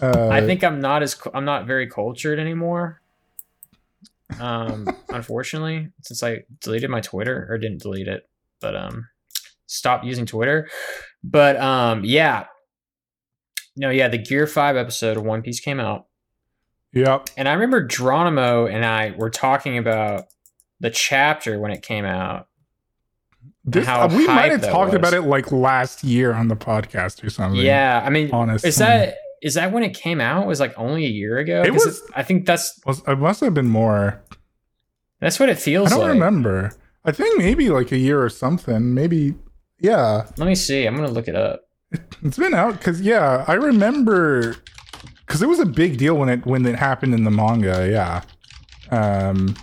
Uh, 0.00 0.28
I 0.28 0.40
think 0.46 0.64
I'm 0.64 0.80
not 0.80 1.02
as 1.02 1.20
I'm 1.34 1.44
not 1.44 1.66
very 1.66 1.86
cultured 1.88 2.38
anymore. 2.38 3.00
Um, 4.38 4.88
unfortunately, 5.08 5.88
since 6.02 6.22
I 6.22 6.44
deleted 6.60 6.90
my 6.90 7.00
Twitter 7.00 7.46
or 7.50 7.58
didn't 7.58 7.82
delete 7.82 8.08
it, 8.08 8.28
but 8.60 8.76
um, 8.76 9.08
stopped 9.66 10.04
using 10.04 10.26
Twitter. 10.26 10.68
But 11.22 11.56
um, 11.60 12.04
yeah, 12.04 12.46
no, 13.76 13.90
yeah, 13.90 14.08
the 14.08 14.18
Gear 14.18 14.46
Five 14.46 14.76
episode 14.76 15.16
of 15.16 15.24
One 15.24 15.42
Piece 15.42 15.60
came 15.60 15.80
out, 15.80 16.06
Yep. 16.92 17.30
and 17.36 17.48
I 17.48 17.52
remember 17.52 17.86
Geronimo 17.86 18.66
and 18.66 18.84
I 18.84 19.14
were 19.16 19.30
talking 19.30 19.78
about 19.78 20.24
the 20.80 20.90
chapter 20.90 21.58
when 21.58 21.70
it 21.72 21.82
came 21.82 22.04
out. 22.04 22.46
This, 23.64 23.86
how 23.86 24.08
we 24.08 24.26
might 24.26 24.50
have 24.52 24.62
talked 24.62 24.92
was. 24.92 24.96
about 24.96 25.12
it 25.12 25.22
like 25.22 25.52
last 25.52 26.02
year 26.02 26.32
on 26.32 26.48
the 26.48 26.56
podcast 26.56 27.22
or 27.22 27.28
something. 27.30 27.60
Yeah, 27.60 28.02
I 28.04 28.08
mean, 28.10 28.30
honestly. 28.32 28.68
is 28.68 28.76
that 28.78 29.16
is 29.42 29.54
that 29.54 29.72
when 29.72 29.82
it 29.82 29.94
came 29.94 30.20
out? 30.20 30.42
It 30.44 30.46
was 30.48 30.60
like 30.60 30.74
only 30.76 31.04
a 31.04 31.08
year 31.08 31.38
ago. 31.38 31.62
It 31.64 31.72
was- 31.72 32.02
I 32.14 32.22
think 32.22 32.46
that's 32.46 32.78
Was, 32.86 33.02
it 33.06 33.18
must 33.18 33.40
have 33.40 33.54
been 33.54 33.68
more. 33.68 34.22
that's 35.20 35.40
what 35.40 35.48
it 35.48 35.58
feels. 35.58 35.90
Like. 35.90 35.92
I 35.92 35.96
don't 35.98 36.08
like. 36.08 36.14
remember. 36.14 36.72
I 37.04 37.12
think 37.12 37.38
maybe 37.38 37.70
like 37.70 37.92
a 37.92 37.96
year 37.98 38.22
or 38.22 38.28
something. 38.28 38.92
Maybe, 38.94 39.34
yeah. 39.80 40.26
Let 40.36 40.46
me 40.46 40.54
see. 40.54 40.86
I'm 40.86 40.94
gonna 40.96 41.10
look 41.10 41.28
it 41.28 41.34
up. 41.36 41.62
It's 42.22 42.36
been 42.36 42.54
out 42.54 42.74
because 42.74 43.00
yeah, 43.00 43.44
I 43.48 43.54
remember 43.54 44.56
because 45.26 45.40
it 45.42 45.48
was 45.48 45.58
a 45.58 45.66
big 45.66 45.96
deal 45.96 46.14
when 46.16 46.28
it 46.28 46.44
when 46.46 46.66
it 46.66 46.76
happened 46.76 47.14
in 47.14 47.24
the 47.24 47.30
manga. 47.30 47.88
Yeah. 47.90 48.22
Um. 48.90 49.56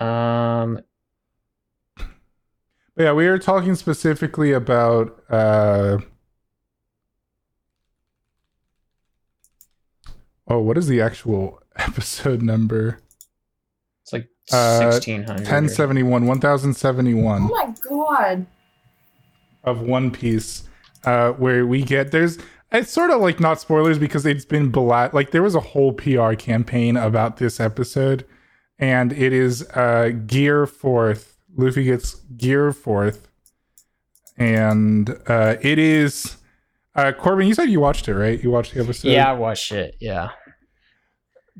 Um, 0.00 0.80
But 1.96 2.06
yeah, 3.04 3.12
we 3.12 3.28
were 3.28 3.38
talking 3.38 3.74
specifically 3.74 4.52
about 4.52 5.22
uh 5.30 5.98
Oh, 10.48 10.60
what 10.60 10.78
is 10.78 10.86
the 10.88 11.00
actual 11.00 11.60
episode 11.76 12.42
number? 12.42 13.00
it's 14.02 14.12
like 14.12 14.28
Uh, 14.52 14.90
sixteen 14.92 15.22
hundred. 15.24 15.40
1071, 15.46 16.26
1071 16.26 17.42
Oh 17.42 17.48
my 17.48 17.74
god! 17.88 18.46
of 19.64 19.80
One 19.82 20.10
Piece, 20.10 20.64
uh, 21.04 21.32
where 21.32 21.66
we 21.66 21.82
get 21.82 22.10
there's 22.12 22.38
it's 22.72 22.90
sort 22.90 23.10
of 23.10 23.20
like 23.20 23.40
not 23.40 23.60
spoilers 23.60 23.98
because 23.98 24.24
it's 24.26 24.44
been 24.44 24.70
blat 24.70 25.12
like 25.14 25.30
there 25.30 25.42
was 25.42 25.54
a 25.54 25.60
whole 25.60 25.92
PR 25.92 26.32
campaign 26.34 26.96
about 26.96 27.36
this 27.38 27.60
episode, 27.60 28.24
and 28.78 29.12
it 29.12 29.32
is 29.32 29.68
uh 29.70 30.10
Gear 30.26 30.66
Fourth. 30.66 31.36
Luffy 31.56 31.84
gets 31.84 32.14
Gear 32.36 32.72
Fourth, 32.72 33.26
and 34.36 35.10
uh, 35.26 35.56
it 35.60 35.78
is 35.78 36.36
uh 36.94 37.12
Corbin. 37.12 37.46
You 37.48 37.54
said 37.54 37.68
you 37.68 37.80
watched 37.80 38.08
it, 38.08 38.14
right? 38.14 38.42
You 38.42 38.50
watched 38.50 38.74
the 38.74 38.80
episode. 38.82 39.08
Yeah, 39.08 39.30
I 39.30 39.32
watched 39.34 39.72
it. 39.72 39.96
Yeah, 40.00 40.30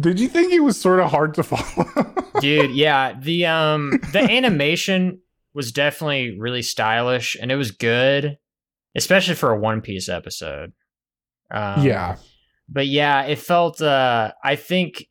Did 0.01 0.21
you 0.21 0.29
think 0.29 0.53
it 0.53 0.61
was 0.61 0.81
sort 0.81 1.01
of 1.01 1.11
hard 1.11 1.35
to 1.35 1.43
follow? 1.45 2.15
dude. 2.41 2.71
Yeah, 2.73 3.19
the 3.19 3.47
um 3.47 4.01
the 4.13 4.21
animation 4.21 5.21
was 5.55 5.73
definitely 5.73 6.39
really 6.39 6.63
stylish 6.63 7.37
and 7.41 7.51
it 7.51 7.57
was 7.57 7.71
good, 7.73 8.39
especially 8.95 9.35
for 9.35 9.51
a 9.51 9.59
One 9.59 9.81
Piece 9.81 10.09
episode. 10.09 10.73
Um, 11.51 11.85
yeah. 11.85 12.17
but 12.69 12.87
yeah, 12.87 13.23
it 13.23 13.39
felt. 13.39 13.81
Uh, 13.81 14.33
I 14.43 14.57
think. 14.57 15.07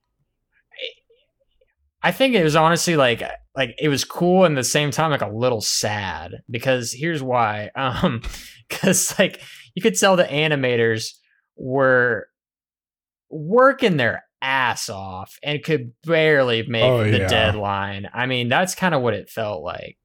I 2.03 2.11
think 2.11 2.35
it 2.35 2.43
was 2.43 2.55
honestly 2.55 2.95
like 2.95 3.23
like 3.55 3.75
it 3.79 3.89
was 3.89 4.05
cool 4.05 4.45
and 4.45 4.55
at 4.57 4.61
the 4.61 4.63
same 4.63 4.91
time 4.91 5.09
like 5.11 5.21
a 5.21 5.27
little 5.27 5.61
sad 5.61 6.35
because 6.49 6.93
here's 6.93 7.21
why. 7.23 7.71
Um, 7.75 8.21
because 8.69 9.17
like 9.17 9.41
you 9.75 9.81
could 9.81 9.97
tell 9.97 10.15
the 10.15 10.25
animators 10.25 11.13
were 11.55 12.27
working 13.29 13.97
their 13.97 14.23
ass 14.41 14.89
off 14.89 15.37
and 15.43 15.63
could 15.63 15.93
barely 16.03 16.63
make 16.67 16.83
Oh, 16.83 17.03
the 17.03 17.19
yeah. 17.19 17.27
deadline. 17.27 18.09
I 18.13 18.25
mean, 18.25 18.49
that's 18.49 18.75
kind 18.75 18.93
of 18.93 19.01
what 19.01 19.13
it 19.13 19.29
felt 19.29 19.63
like. 19.63 19.97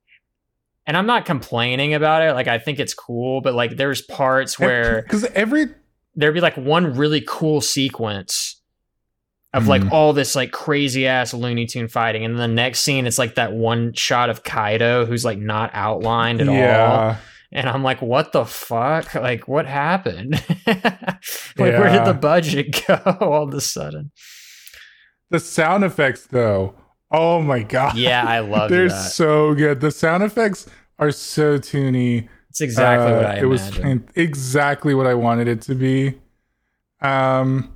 And 0.87 0.97
I'm 0.97 1.07
not 1.07 1.25
complaining 1.27 1.95
about 1.95 2.23
it. 2.23 2.33
Like 2.35 2.49
I 2.49 2.59
think 2.59 2.81
it's 2.81 2.95
cool, 2.95 3.40
but 3.40 3.55
like 3.55 3.77
there's 3.77 4.03
parts 4.03 4.59
where 4.59 5.03
because 5.03 5.25
every 5.27 5.66
there'd 6.16 6.35
be 6.35 6.40
like 6.40 6.57
one 6.57 6.95
really 6.97 7.23
cool 7.27 7.61
sequence 7.61 8.61
of 9.55 9.68
like 9.68 9.83
Mhm. 9.83 9.92
all 9.92 10.12
this 10.14 10.35
like 10.35 10.51
crazy 10.51 11.07
ass 11.07 11.35
Looney 11.35 11.66
Tune 11.66 11.87
fighting, 11.87 12.25
and 12.25 12.35
then 12.38 12.51
the 12.51 12.55
next 12.55 12.81
scene 12.81 13.07
it's 13.07 13.18
like 13.18 13.35
that 13.37 13.53
one 13.53 13.92
shot 13.92 14.29
of 14.31 14.42
Kaido 14.42 15.05
who's 15.07 15.25
like 15.25 15.38
not 15.38 15.71
outlined 15.75 16.40
at 16.40 16.49
all, 16.49 16.55
yeah, 16.55 17.16
and 17.53 17.69
I'm 17.69 17.83
like, 17.83 18.01
what 18.03 18.33
the 18.33 18.45
fuck? 18.45 19.15
Like, 19.15 19.47
what 19.47 19.67
happened? 19.67 20.43
like, 20.67 21.19
where 21.57 21.91
did 21.93 22.05
the 22.07 22.19
budget 22.21 22.85
go 22.87 22.95
all 23.21 23.45
of 23.49 23.55
a 23.55 23.61
sudden? 23.61 24.11
the 25.31 25.41
sound 25.41 25.83
effects 25.85 26.27
though. 26.27 26.75
Oh 27.11 27.41
my 27.41 27.62
god. 27.62 27.97
Yeah, 27.97 28.25
I 28.27 28.41
love 28.41 28.69
They're 28.71 28.88
that. 28.88 29.11
so 29.12 29.55
good. 29.55 29.81
The 29.81 29.91
sound 29.91 30.23
effects 30.23 30.67
are 30.99 31.11
so 31.11 31.59
toony. 31.59 32.29
It's 32.51 32.61
exactly 32.61 33.12
what 33.12 33.25
Uh, 33.25 33.29
I 33.29 33.35
it 33.37 33.45
was 33.45 33.62
imagined. 33.62 34.05
fan- 34.05 34.09
exactly 34.15 34.95
what 34.95 35.07
I 35.07 35.15
wanted 35.15 35.49
it 35.49 35.62
to 35.62 35.75
be. 35.75 36.21
Um, 37.01 37.75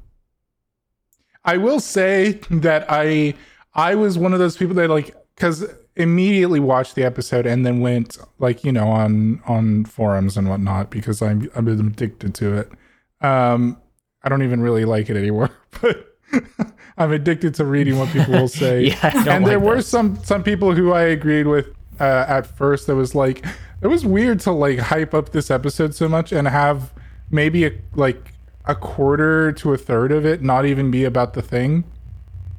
I 1.44 1.56
will 1.56 1.80
say 1.80 2.40
that 2.50 2.86
I 2.90 3.34
I 3.74 3.94
was 3.94 4.18
one 4.18 4.32
of 4.32 4.38
those 4.38 4.56
people 4.56 4.74
that 4.76 4.90
like 4.90 5.14
because 5.36 5.64
immediately 5.94 6.60
watched 6.60 6.94
the 6.94 7.04
episode 7.04 7.46
and 7.46 7.64
then 7.64 7.80
went 7.80 8.18
like 8.38 8.64
you 8.64 8.72
know 8.72 8.88
on 8.88 9.40
on 9.46 9.84
forums 9.84 10.36
and 10.36 10.48
whatnot 10.48 10.90
because 10.90 11.22
I'm 11.22 11.50
I'm 11.54 11.68
addicted 11.68 12.34
to 12.36 12.58
it. 12.58 12.72
Um, 13.20 13.80
I 14.22 14.28
don't 14.28 14.42
even 14.42 14.60
really 14.60 14.84
like 14.84 15.08
it 15.08 15.16
anymore, 15.16 15.50
but 15.80 16.16
I'm 16.98 17.12
addicted 17.12 17.54
to 17.56 17.64
reading 17.64 17.98
what 17.98 18.08
people 18.10 18.34
will 18.34 18.48
say 18.64 18.86
yeah, 18.86 19.12
and 19.28 19.46
there 19.46 19.58
like 19.58 19.68
were 19.68 19.82
some 19.82 20.18
some 20.24 20.42
people 20.42 20.74
who 20.74 20.92
I 20.92 21.02
agreed 21.02 21.46
with 21.46 21.68
uh, 22.00 22.24
at 22.28 22.46
first. 22.46 22.86
That 22.86 22.96
was 22.96 23.14
like 23.14 23.44
it 23.82 23.88
was 23.88 24.04
weird 24.04 24.40
to 24.40 24.52
like 24.52 24.78
hype 24.78 25.14
up 25.14 25.30
this 25.30 25.50
episode 25.50 25.94
so 25.94 26.08
much 26.08 26.32
and 26.32 26.48
have 26.48 26.92
maybe 27.30 27.66
a 27.66 27.72
like 27.94 28.32
a 28.64 28.74
quarter 28.74 29.52
to 29.52 29.72
a 29.72 29.76
third 29.78 30.10
of 30.10 30.26
it 30.26 30.42
not 30.42 30.66
even 30.66 30.90
be 30.90 31.04
about 31.04 31.34
the 31.34 31.42
thing. 31.42 31.84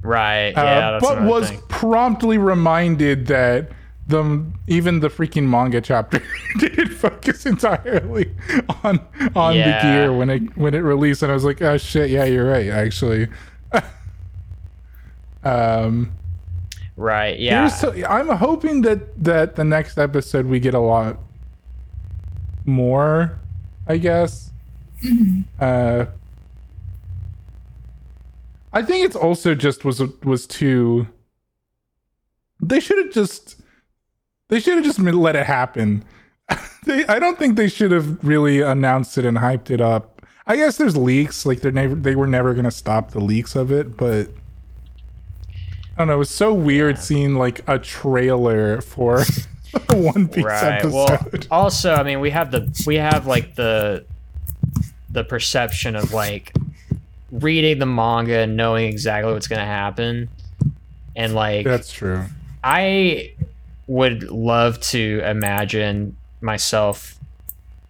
Right. 0.02 0.52
Uh, 0.52 0.62
Yeah, 0.64 0.92
that's 0.92 1.06
but 1.08 1.24
was 1.24 1.50
thing. 1.50 1.62
promptly 1.70 2.38
reminded 2.38 3.28
that 3.28 3.70
the 4.08 4.46
even 4.68 5.02
the 5.02 5.10
freaking 5.10 5.44
manga 5.50 5.82
chapter 5.82 6.22
didn't 6.60 6.90
focus 6.94 7.46
entirely 7.46 8.34
on 8.84 9.00
on 9.36 9.56
Yeah. 9.56 9.66
the 9.82 9.82
gear 9.84 10.14
when 10.14 10.30
it 10.30 10.58
when 10.58 10.74
it 10.74 10.80
released 10.80 11.24
and 11.24 11.32
I 11.32 11.36
was 11.36 11.44
like 11.44 11.62
oh 11.62 11.78
shit 11.78 12.10
yeah 12.10 12.24
you're 12.24 12.50
right 12.50 12.70
actually 12.70 13.28
um 15.44 16.12
right. 16.96 17.38
Yeah, 17.40 17.62
Here's 17.70 17.76
so, 17.76 17.94
I'm 18.08 18.30
hoping 18.30 18.82
that 18.82 19.24
that 19.24 19.56
the 19.56 19.64
next 19.64 19.98
episode 19.98 20.46
we 20.46 20.60
get 20.60 20.74
a 20.74 20.80
lot 20.80 21.18
more, 22.66 23.40
I 23.88 23.98
guess. 23.98 24.52
Uh, 25.60 26.06
I 28.74 28.82
think 28.82 29.06
it's 29.06 29.16
also 29.16 29.56
just 29.56 29.86
was 29.86 30.02
was 30.24 30.46
too. 30.46 31.08
They 32.62 32.80
should 32.80 32.98
have 32.98 33.14
just. 33.14 33.62
They 34.50 34.60
should 34.60 34.76
have 34.76 34.84
just 34.84 35.00
let 35.00 35.36
it 35.36 35.46
happen. 35.46 36.06
they, 36.86 37.06
I 37.08 37.20
don't 37.20 37.38
think 37.38 37.58
they 37.58 37.68
should 37.68 37.92
have 37.92 38.24
really 38.24 38.62
announced 38.62 39.18
it 39.18 39.26
and 39.26 39.38
hyped 39.38 39.70
it 39.70 39.82
up. 39.82 40.22
I 40.46 40.56
guess 40.56 40.78
there's 40.78 40.96
leaks, 40.96 41.46
like 41.46 41.60
they're 41.60 41.72
never 41.72 41.96
they 41.96 42.16
were 42.16 42.28
never 42.28 42.54
gonna 42.54 42.72
stop 42.72 43.12
the 43.12 43.20
leaks 43.20 43.56
of 43.56 43.72
it, 43.72 43.98
but 43.98 44.30
I 45.98 46.02
don't 46.02 46.08
know. 46.08 46.14
It 46.14 46.18
was 46.18 46.30
so 46.30 46.54
weird 46.54 47.00
seeing 47.00 47.36
like 47.36 47.68
a 47.68 47.78
trailer 47.80 48.80
for 48.82 49.24
One 49.90 50.30
Piece 50.30 50.46
right. 50.46 50.80
episode. 50.80 50.94
Well, 50.94 51.42
also, 51.52 51.94
I 51.94 52.04
mean, 52.04 52.22
we 52.22 52.30
have 52.30 52.52
the 52.52 52.84
we 52.86 52.96
have 52.96 53.28
like 53.28 53.56
the 53.56 54.06
the 55.10 55.24
perception 55.24 55.96
of 55.96 56.14
like 56.14 56.54
reading 57.32 57.80
the 57.80 57.86
manga 57.86 58.40
and 58.40 58.56
knowing 58.58 58.88
exactly 58.90 59.34
what's 59.34 59.48
going 59.48 59.60
to 59.60 59.66
happen, 59.66 60.30
and 61.16 61.34
like 61.34 61.66
That's 61.66 61.92
true. 61.92 62.24
I 62.64 63.34
would 63.88 64.24
love 64.24 64.80
to 64.82 65.22
imagine 65.24 66.18
myself 66.42 67.18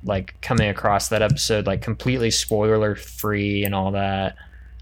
like 0.04 0.40
coming 0.42 0.70
across 0.70 1.10
that 1.10 1.22
episode 1.22 1.66
like 1.66 1.82
completely 1.82 2.30
spoiler 2.32 2.96
free 2.96 3.64
and 3.64 3.74
all 3.76 3.92
that. 3.92 4.36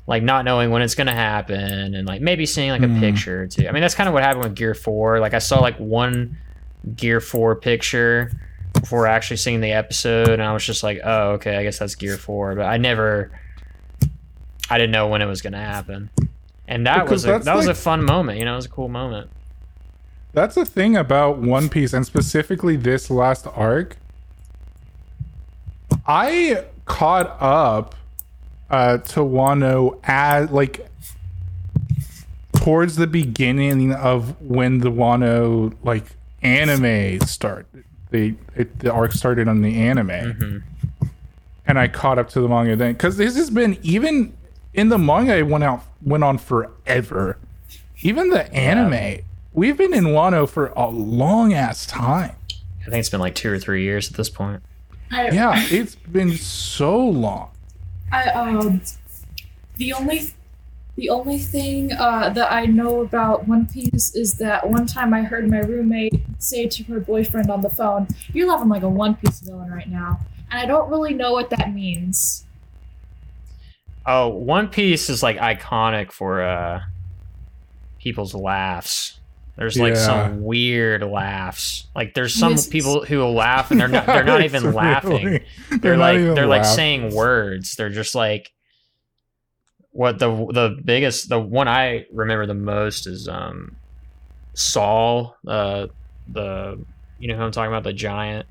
Like 0.07 0.21
not 0.21 0.45
knowing 0.45 0.69
when 0.69 0.81
it's 0.83 0.93
going 0.93 1.07
to 1.07 1.13
happen 1.13 1.95
and 1.95 2.05
like 2.07 2.21
maybe 2.21 2.45
seeing 2.45 2.69
like 2.69 2.83
a 2.83 2.87
Hmm. 2.87 2.99
picture 2.99 3.43
or 3.43 3.47
two. 3.47 3.67
I 3.67 3.71
mean 3.71 3.81
that's 3.81 3.95
kind 3.95 4.07
of 4.07 4.13
what 4.13 4.21
happened 4.23 4.43
with 4.43 4.55
gear 4.55 4.75
4 4.75 5.19
like 5.19 5.33
i 5.33 5.39
saw 5.39 5.59
like 5.61 5.77
one 5.77 6.37
gear 6.95 7.19
4 7.19 7.55
picture 7.55 8.31
before 8.73 9.07
actually 9.07 9.37
seeing 9.37 9.61
the 9.61 9.71
episode 9.71 10.29
and 10.29 10.43
i 10.43 10.53
was 10.53 10.63
just 10.63 10.83
like 10.83 10.99
oh 11.03 11.31
okay 11.31 11.55
i 11.57 11.63
guess 11.63 11.79
that's 11.79 11.95
gear 11.95 12.17
4 12.17 12.53
but 12.55 12.65
i 12.65 12.77
never 12.77 13.31
i 14.69 14.77
didn't 14.77 14.91
know 14.91 15.07
when 15.07 15.21
it 15.21 15.25
was 15.25 15.41
going 15.41 15.53
to 15.53 15.59
happen 15.59 16.09
and 16.67 16.85
that 16.87 17.03
Because 17.05 17.25
was 17.25 17.41
a, 17.41 17.43
that 17.45 17.55
was 17.55 17.67
a 17.67 17.75
fun 17.75 18.03
moment 18.03 18.39
you 18.39 18.45
know 18.45 18.53
it 18.53 18.57
was 18.57 18.65
a 18.65 18.69
cool 18.69 18.87
moment 18.89 19.29
That's 20.33 20.55
the 20.55 20.65
thing 20.65 20.97
about 20.97 21.37
One 21.37 21.69
Piece, 21.69 21.93
and 21.93 22.05
specifically 22.05 22.75
this 22.75 23.09
last 23.09 23.47
arc. 23.55 23.95
I 26.07 26.65
caught 26.85 27.37
up 27.39 27.95
uh, 28.69 28.97
to 28.97 29.19
Wano 29.21 29.97
as 30.03 30.49
like 30.51 30.87
towards 32.53 32.95
the 32.95 33.07
beginning 33.07 33.93
of 33.93 34.39
when 34.41 34.79
the 34.79 34.91
Wano 34.91 35.73
like 35.83 36.03
anime 36.41 37.19
started. 37.21 37.83
The 38.11 38.35
it, 38.55 38.79
the 38.79 38.91
arc 38.91 39.13
started 39.13 39.47
on 39.47 39.61
the 39.61 39.75
anime, 39.77 40.07
Mhm. 40.09 40.63
and 41.65 41.79
I 41.79 41.87
caught 41.87 42.19
up 42.19 42.29
to 42.31 42.41
the 42.41 42.47
manga 42.47 42.75
then 42.75 42.93
because 42.93 43.17
this 43.17 43.35
has 43.35 43.49
been 43.49 43.77
even 43.83 44.33
in 44.75 44.89
the 44.89 44.97
manga. 44.97 45.37
It 45.37 45.47
went 45.47 45.63
out 45.63 45.83
went 46.01 46.23
on 46.23 46.37
forever. 46.37 47.37
Even 48.01 48.29
the 48.29 48.53
anime, 48.53 49.23
we've 49.53 49.77
been 49.77 49.93
in 49.93 50.05
Wano 50.05 50.47
for 50.47 50.67
a 50.75 50.87
long 50.89 51.53
ass 51.53 51.85
time. 51.85 52.35
I 52.81 52.89
think 52.89 52.99
it's 52.99 53.09
been 53.09 53.19
like 53.19 53.35
two 53.35 53.51
or 53.51 53.57
three 53.57 53.83
years 53.83 54.11
at 54.11 54.17
this 54.17 54.29
point. 54.29 54.61
I, 55.11 55.31
Yeah, 55.31 55.53
it's 55.55 55.95
been 55.95 56.33
so 56.33 56.97
long. 56.97 57.51
I 58.11 58.25
um 58.29 58.81
the 59.77 59.93
only 59.93 60.33
the 60.95 61.09
only 61.09 61.39
thing 61.39 61.91
uh, 61.91 62.29
that 62.29 62.51
I 62.51 62.65
know 62.65 63.01
about 63.01 63.47
One 63.47 63.65
Piece 63.65 64.15
is 64.15 64.35
that 64.35 64.69
one 64.69 64.85
time 64.85 65.13
I 65.13 65.23
heard 65.23 65.49
my 65.49 65.59
roommate 65.59 66.21
say 66.37 66.67
to 66.67 66.83
her 66.85 67.01
boyfriend 67.01 67.49
on 67.49 67.61
the 67.61 67.69
phone, 67.69 68.07
"You're 68.33 68.47
loving 68.47 68.69
like 68.69 68.83
a 68.83 68.89
One 68.89 69.15
Piece 69.15 69.41
villain 69.41 69.71
right 69.71 69.89
now," 69.89 70.19
and 70.49 70.59
I 70.59 70.65
don't 70.65 70.89
really 70.89 71.13
know 71.13 71.33
what 71.33 71.49
that 71.49 71.73
means. 71.73 72.45
Oh, 74.07 74.29
One 74.29 74.67
Piece 74.69 75.09
is 75.09 75.23
like 75.23 75.37
iconic 75.37 76.11
for 76.11 76.41
uh 76.43 76.81
people's 77.99 78.33
laughs. 78.35 79.19
There's 79.57 79.79
like 79.79 79.93
Yeah. 79.95 80.05
some 80.05 80.43
weird 80.43 81.01
laughs. 81.03 81.87
Like 81.95 82.13
there's 82.13 82.33
some 82.35 82.51
Yes. 82.51 82.67
people 82.67 83.03
who 83.05 83.17
will 83.19 83.33
laugh 83.33 83.71
and 83.71 83.79
they're 83.79 83.87
not 83.87 84.05
they're 84.05 84.23
not 84.23 84.41
It's 84.41 84.53
even 84.55 84.73
laughing. 84.73 85.25
really- 85.25 85.45
They're, 85.79 85.97
like 85.97 86.17
they're 86.17 86.45
like 86.45 86.65
saying 86.65 87.15
words. 87.15 87.75
They're 87.75 87.89
just 87.89 88.13
like 88.15 88.51
what 89.91 90.19
the 90.19 90.29
the 90.51 90.77
biggest 90.83 91.29
the 91.29 91.39
one 91.39 91.67
I 91.69 92.05
remember 92.11 92.45
the 92.45 92.53
most 92.53 93.07
is 93.07 93.27
um 93.29 93.77
Saul 94.53 95.35
uh 95.47 95.87
the 96.27 96.79
you 97.17 97.27
know 97.29 97.35
who 97.37 97.43
I'm 97.43 97.51
talking 97.51 97.71
about 97.71 97.83
the 97.83 97.93
giant 97.93 98.45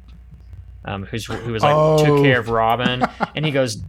um 0.87 1.05
who's 1.05 1.27
who 1.27 1.53
was 1.53 1.63
like 1.63 1.75
Oh. 1.77 2.03
took 2.03 2.25
care 2.25 2.41
of 2.41 2.49
Robin 2.49 3.05
and 3.37 3.45
he 3.45 3.51
goes 3.53 3.83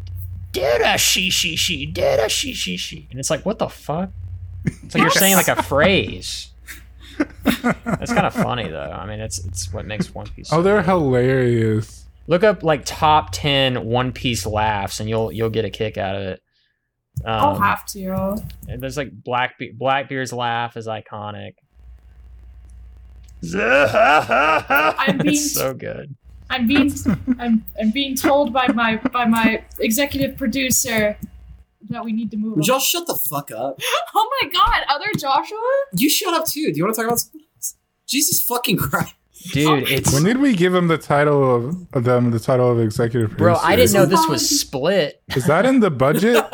did 0.56 0.82
a 0.82 0.98
she 0.98 1.30
she 1.30 1.56
she 1.56 1.86
did 1.86 2.20
a 2.20 2.30
she 2.30 2.54
she 2.54 2.78
she. 2.78 3.08
And 3.12 3.20
it's 3.20 3.30
like 3.30 3.46
what 3.46 3.60
the 3.60 3.68
fuck? 3.70 4.10
It's 4.66 4.96
like 4.96 5.02
you're 5.02 5.12
saying 5.12 5.36
like 5.36 5.48
a 5.48 5.62
phrase. 5.74 6.52
It's 7.20 8.12
kind 8.14 8.26
of 8.26 8.34
funny 8.34 8.68
though. 8.70 8.92
I 8.92 9.06
mean 9.06 9.20
it's 9.20 9.44
it's 9.46 9.72
what 9.74 9.86
makes 9.86 10.14
one 10.14 10.28
piece 10.28 10.50
Oh, 10.52 10.62
they're 10.62 10.78
good. 10.82 10.86
hilarious. 10.90 12.06
look 12.28 12.44
up 12.44 12.64
like 12.64 12.84
top 12.86 13.30
10 13.32 13.86
one 13.86 14.12
piece 14.12 14.46
laughs 14.46 15.00
and 15.00 15.08
you'll 15.10 15.32
you'll 15.32 15.50
get 15.50 15.66
a 15.66 15.70
kick 15.70 15.98
out 15.98 16.16
of 16.16 16.22
it. 16.24 16.42
I'll 17.26 17.56
um, 17.56 17.62
have 17.62 17.86
to. 17.88 18.38
and 18.68 18.82
there's 18.82 18.98
like 18.98 19.12
blackbeard 19.12 19.78
blackbeard's 19.78 20.34
laugh 20.34 20.76
is 20.78 20.88
iconic. 20.88 21.54
I'm 23.54 25.18
being- 25.20 25.34
it's 25.36 25.54
so 25.54 25.74
good 25.74 26.16
I'm 26.50 26.68
being 26.68 26.94
I'm, 27.40 27.66
I'm 27.80 27.92
being 27.92 28.16
told 28.16 28.54
by 28.54 28.68
my 28.68 28.98
by 28.98 29.26
my 29.26 29.64
executive 29.80 30.38
producer 30.38 31.18
that 31.90 32.04
we 32.04 32.14
need 32.14 32.32
to 32.32 32.38
move. 32.38 32.56
Would 32.56 32.64
on. 32.64 32.68
y'all 32.68 32.80
shut 32.80 33.08
the 33.08 33.16
fuck 33.16 33.52
up? 33.52 33.80
Oh 34.18 34.30
my 34.42 34.50
god, 34.50 34.84
other 34.88 35.08
Joshua? 35.18 35.58
You 35.94 36.10
shut 36.10 36.34
up 36.34 36.46
too. 36.46 36.72
Do 36.72 36.78
you 36.78 36.84
want 36.84 36.96
to 36.96 37.02
talk 37.02 37.08
about 37.08 37.20
something 37.20 37.42
else? 37.56 37.76
Jesus 38.08 38.42
fucking 38.42 38.78
Christ. 38.78 39.14
Dude, 39.52 39.68
oh. 39.68 39.86
it's 39.88 40.14
When 40.14 40.24
did 40.24 40.38
we 40.38 40.56
give 40.56 40.74
him 40.74 40.88
the 40.88 40.98
title 40.98 41.56
of, 41.56 41.88
of 41.94 42.04
them 42.06 42.32
the 42.32 42.40
title 42.40 42.72
of 42.72 42.80
executive 42.80 43.32
producer? 43.32 43.44
bro. 43.44 43.56
I 43.56 43.76
didn't 43.76 43.94
know 43.94 44.06
this 44.06 44.26
was 44.28 44.48
split. 44.48 45.22
Is 45.36 45.46
that 45.48 45.66
in 45.66 45.82
the 45.82 45.92
budget? 45.92 46.36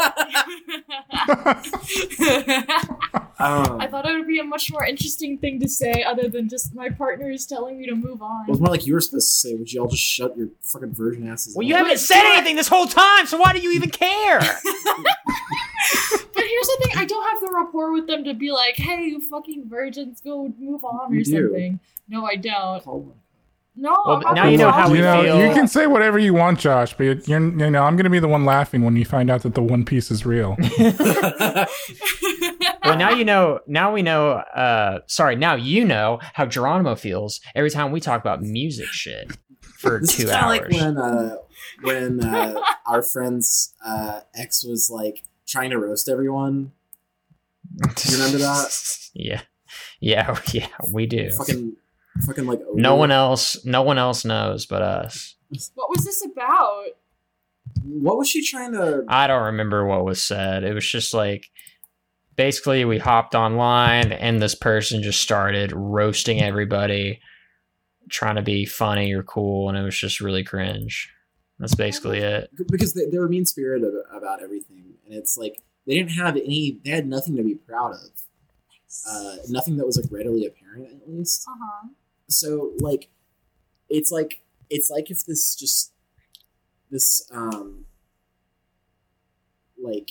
Um, 3.42 3.82
I 3.82 3.88
thought 3.88 4.08
it 4.08 4.14
would 4.18 4.28
be 4.28 4.40
a 4.40 4.44
much 4.44 4.72
more 4.72 4.86
interesting 4.86 5.38
thing 5.38 5.60
to 5.60 5.68
say 5.68 6.04
other 6.04 6.28
than 6.30 6.48
just 6.50 6.74
my 6.76 6.90
partner 6.90 7.30
is 7.32 7.46
telling 7.46 7.80
me 7.80 7.86
to 7.88 7.96
move 7.96 8.22
on. 8.22 8.46
it 8.48 8.52
was 8.52 8.60
more 8.60 8.70
like 8.70 8.86
you 8.86 8.94
were 8.94 9.02
supposed 9.02 9.30
to 9.32 9.38
say. 9.50 9.56
Would 9.56 9.72
you 9.72 9.82
all 9.82 9.88
just 9.88 10.04
shut 10.04 10.38
your 10.38 10.50
fucking 10.62 10.94
virgin 10.94 11.28
asses? 11.28 11.56
Well, 11.56 11.66
up? 11.66 11.70
you 11.70 11.76
haven't 11.76 12.00
said 12.00 12.24
anything 12.34 12.56
this 12.56 12.68
whole 12.68 12.88
time, 12.88 13.26
so 13.26 13.38
why 13.38 13.54
do 13.54 13.60
you 13.60 13.72
even 13.72 13.90
care? 13.90 14.40
But 16.34 16.44
here's 16.46 16.68
the 16.68 16.78
thing, 16.84 16.94
I 16.98 17.06
don't 17.06 17.28
have 17.30 17.42
the 17.42 17.52
rapport 17.54 17.92
with 17.92 18.08
them 18.08 18.24
to 18.24 18.34
be 18.34 18.52
like, 18.52 18.76
hey, 18.78 19.04
you 19.06 19.20
fucking 19.20 19.68
virgins, 19.68 20.22
go 20.22 20.54
move 20.60 20.84
on 20.86 21.14
or 21.14 21.18
do. 21.22 21.26
something. 21.26 21.80
No, 22.08 22.26
I 22.26 22.36
don't. 22.36 22.82
Oh 22.88 23.00
my- 23.08 23.14
No, 23.76 23.96
Well, 24.06 24.16
I'm 24.18 24.22
not 24.24 24.36
now 24.36 24.48
you 24.48 24.58
know 24.58 24.72
how 24.72 24.84
Joshua. 24.88 24.92
we 24.92 24.98
you 25.00 25.04
know, 25.04 25.22
feel. 25.24 25.48
you 25.48 25.54
can 25.54 25.68
say 25.68 25.88
whatever 25.88 26.20
you 26.20 26.34
want, 26.34 26.60
Josh, 26.60 26.94
but 26.96 27.04
you're, 27.04 27.16
you 27.42 27.70
know, 27.70 27.84
I'm 27.84 27.96
going 27.96 28.06
to 28.06 28.10
be 28.10 28.20
the 28.20 28.28
one 28.28 28.46
laughing 28.46 28.84
when 28.84 28.96
you 28.96 29.04
find 29.06 29.30
out 29.30 29.42
that 29.44 29.56
the 29.56 29.62
One 29.62 29.84
Piece 29.86 30.10
is 30.12 30.26
real. 30.26 30.56
well, 32.84 32.98
now 32.98 33.12
you 33.12 33.26
know. 33.26 33.60
Now 33.68 33.94
we 33.94 34.02
know. 34.02 34.32
Uh, 34.32 35.00
sorry. 35.08 35.36
Now 35.36 35.56
you 35.56 35.86
know 35.86 36.20
how 36.34 36.46
Geronimo 36.46 36.96
feels 36.96 37.40
every 37.56 37.70
time 37.70 37.92
we 37.92 38.00
talk 38.00 38.20
about 38.22 38.42
music 38.42 38.88
shit 38.88 39.38
for 39.78 40.00
This 40.00 40.16
two 40.16 40.24
is 40.24 40.30
hours. 40.32 40.44
like 40.44 40.70
when 40.70 40.98
uh, 40.98 41.36
when 41.82 42.24
uh, 42.24 42.60
our 42.88 43.02
friend's 43.04 43.74
uh, 43.86 44.22
ex 44.36 44.64
was 44.64 44.90
like 44.92 45.24
trying 45.48 45.70
to 45.72 45.80
roast 45.80 46.10
everyone. 46.10 46.72
You 48.06 48.18
remember 48.18 48.38
that? 48.40 48.98
yeah, 49.14 49.42
yeah, 50.00 50.38
yeah. 50.52 50.68
We 50.92 51.06
do. 51.06 51.30
Fucking, 51.38 51.76
fucking 52.26 52.46
like. 52.46 52.60
No 52.74 52.96
one 52.96 53.12
else. 53.12 53.64
No 53.66 53.82
one 53.82 53.98
else 53.98 54.26
knows 54.26 54.66
but 54.66 54.82
us. 54.82 55.36
what 55.76 55.90
was 55.90 56.04
this 56.04 56.26
about? 56.26 56.84
What 57.84 58.18
was 58.18 58.28
she 58.28 58.46
trying 58.46 58.74
to? 58.74 59.06
I 59.08 59.28
don't 59.28 59.44
remember 59.46 59.86
what 59.86 60.04
was 60.06 60.22
said. 60.22 60.64
It 60.64 60.74
was 60.74 60.86
just 60.88 61.14
like 61.14 61.50
basically 62.36 62.86
we 62.86 62.98
hopped 62.98 63.36
online 63.36 64.12
and 64.12 64.42
this 64.42 64.56
person 64.56 65.04
just 65.04 65.22
started 65.22 65.72
roasting 65.72 66.42
everybody, 66.42 67.20
trying 68.10 68.36
to 68.36 68.42
be 68.42 68.66
funny 68.66 69.14
or 69.14 69.24
cool, 69.24 69.70
and 69.70 69.78
it 69.78 69.84
was 69.84 69.98
just 69.98 70.22
really 70.22 70.44
cringe. 70.44 71.10
That's 71.60 71.76
basically 71.76 72.20
it. 72.20 72.50
Because 72.72 72.94
they, 72.94 73.06
they 73.06 73.20
were 73.20 73.30
mean 73.30 73.46
spirited 73.46 73.94
about 74.12 74.42
everything, 74.42 74.96
and 75.06 75.14
it's 75.14 75.38
like 75.38 75.62
they 75.86 75.94
didn't 75.94 76.12
have 76.12 76.36
any. 76.36 76.80
They 76.84 76.90
had 76.90 77.06
nothing 77.06 77.36
to 77.38 77.44
be 77.44 77.56
proud 77.56 77.92
of. 77.92 78.10
Uh, 79.08 79.36
nothing 79.48 79.78
that 79.78 79.86
was 79.86 79.96
like 79.98 80.12
readily 80.12 80.46
apparent, 80.46 80.88
at 80.92 81.08
least. 81.08 81.46
Uh 81.48 81.54
huh. 81.62 81.88
so 82.28 82.72
like 82.80 83.10
it's 83.90 84.12
like 84.12 84.42
it's 84.70 84.90
like 84.90 85.12
if 85.12 85.26
this 85.26 85.56
just 85.56 85.94
this 86.90 87.30
um 87.32 87.86
like 89.82 90.10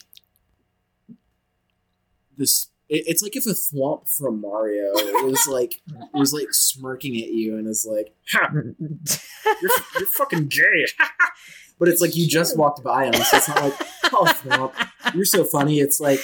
this 2.40 2.70
it's 2.88 3.22
like 3.22 3.36
if 3.36 3.46
a 3.46 3.50
thwomp 3.50 4.08
from 4.16 4.40
mario 4.40 4.90
was 5.22 5.46
like 5.48 5.80
was 6.12 6.32
like 6.32 6.52
smirking 6.52 7.14
at 7.22 7.28
you 7.28 7.56
and 7.56 7.68
is 7.68 7.86
like 7.88 8.12
ha, 8.32 8.50
you're, 8.52 9.70
you're 9.94 10.08
fucking 10.16 10.48
gay 10.48 10.86
but 11.78 11.88
it's 11.88 12.00
like 12.00 12.16
you 12.16 12.26
just 12.26 12.58
walked 12.58 12.82
by 12.82 13.04
him 13.04 13.14
so 13.14 13.36
it's 13.36 13.48
not 13.48 13.62
like 13.62 13.74
oh 14.12 14.24
thwomp 14.42 15.14
you're 15.14 15.24
so 15.24 15.44
funny 15.44 15.78
it's 15.78 16.00
like 16.00 16.18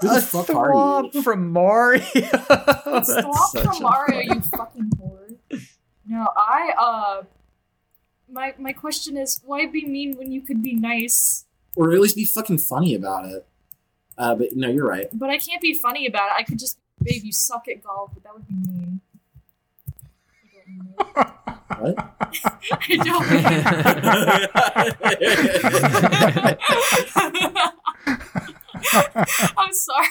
who 0.00 0.08
the 0.08 0.22
fuck 0.22 0.48
are 0.50 1.04
you 1.12 1.22
from 1.22 1.52
Mario? 1.52 2.00
Stop 2.12 3.50
from 3.52 3.82
Mario, 3.82 4.34
you 4.34 4.40
fucking 4.40 4.90
whore. 4.96 5.66
No, 6.06 6.26
I 6.36 6.72
uh 6.78 7.22
my 8.30 8.54
my 8.58 8.72
question 8.72 9.18
is 9.18 9.42
why 9.44 9.66
be 9.66 9.84
mean 9.84 10.16
when 10.16 10.32
you 10.32 10.40
could 10.40 10.62
be 10.62 10.74
nice? 10.74 11.44
or 11.76 11.92
at 11.92 12.00
least 12.00 12.16
be 12.16 12.24
fucking 12.24 12.58
funny 12.58 12.94
about 12.94 13.26
it 13.26 13.46
uh, 14.20 14.34
but 14.36 14.54
no 14.54 14.68
you're 14.68 14.86
right 14.86 15.08
But 15.12 15.30
I 15.30 15.38
can't 15.38 15.60
be 15.60 15.74
funny 15.74 16.06
about 16.06 16.26
it. 16.30 16.34
I 16.38 16.42
could 16.44 16.58
just 16.58 16.78
babe 17.02 17.24
you 17.24 17.32
suck 17.32 17.66
at 17.68 17.82
golf, 17.82 18.12
but 18.14 18.22
that 18.22 18.34
would 18.34 18.46
be 18.46 18.54
mean. 18.54 19.00
what 20.96 21.16
I 21.70 22.96
don't 22.96 23.26
I'm 29.56 29.72
sorry. 29.72 30.06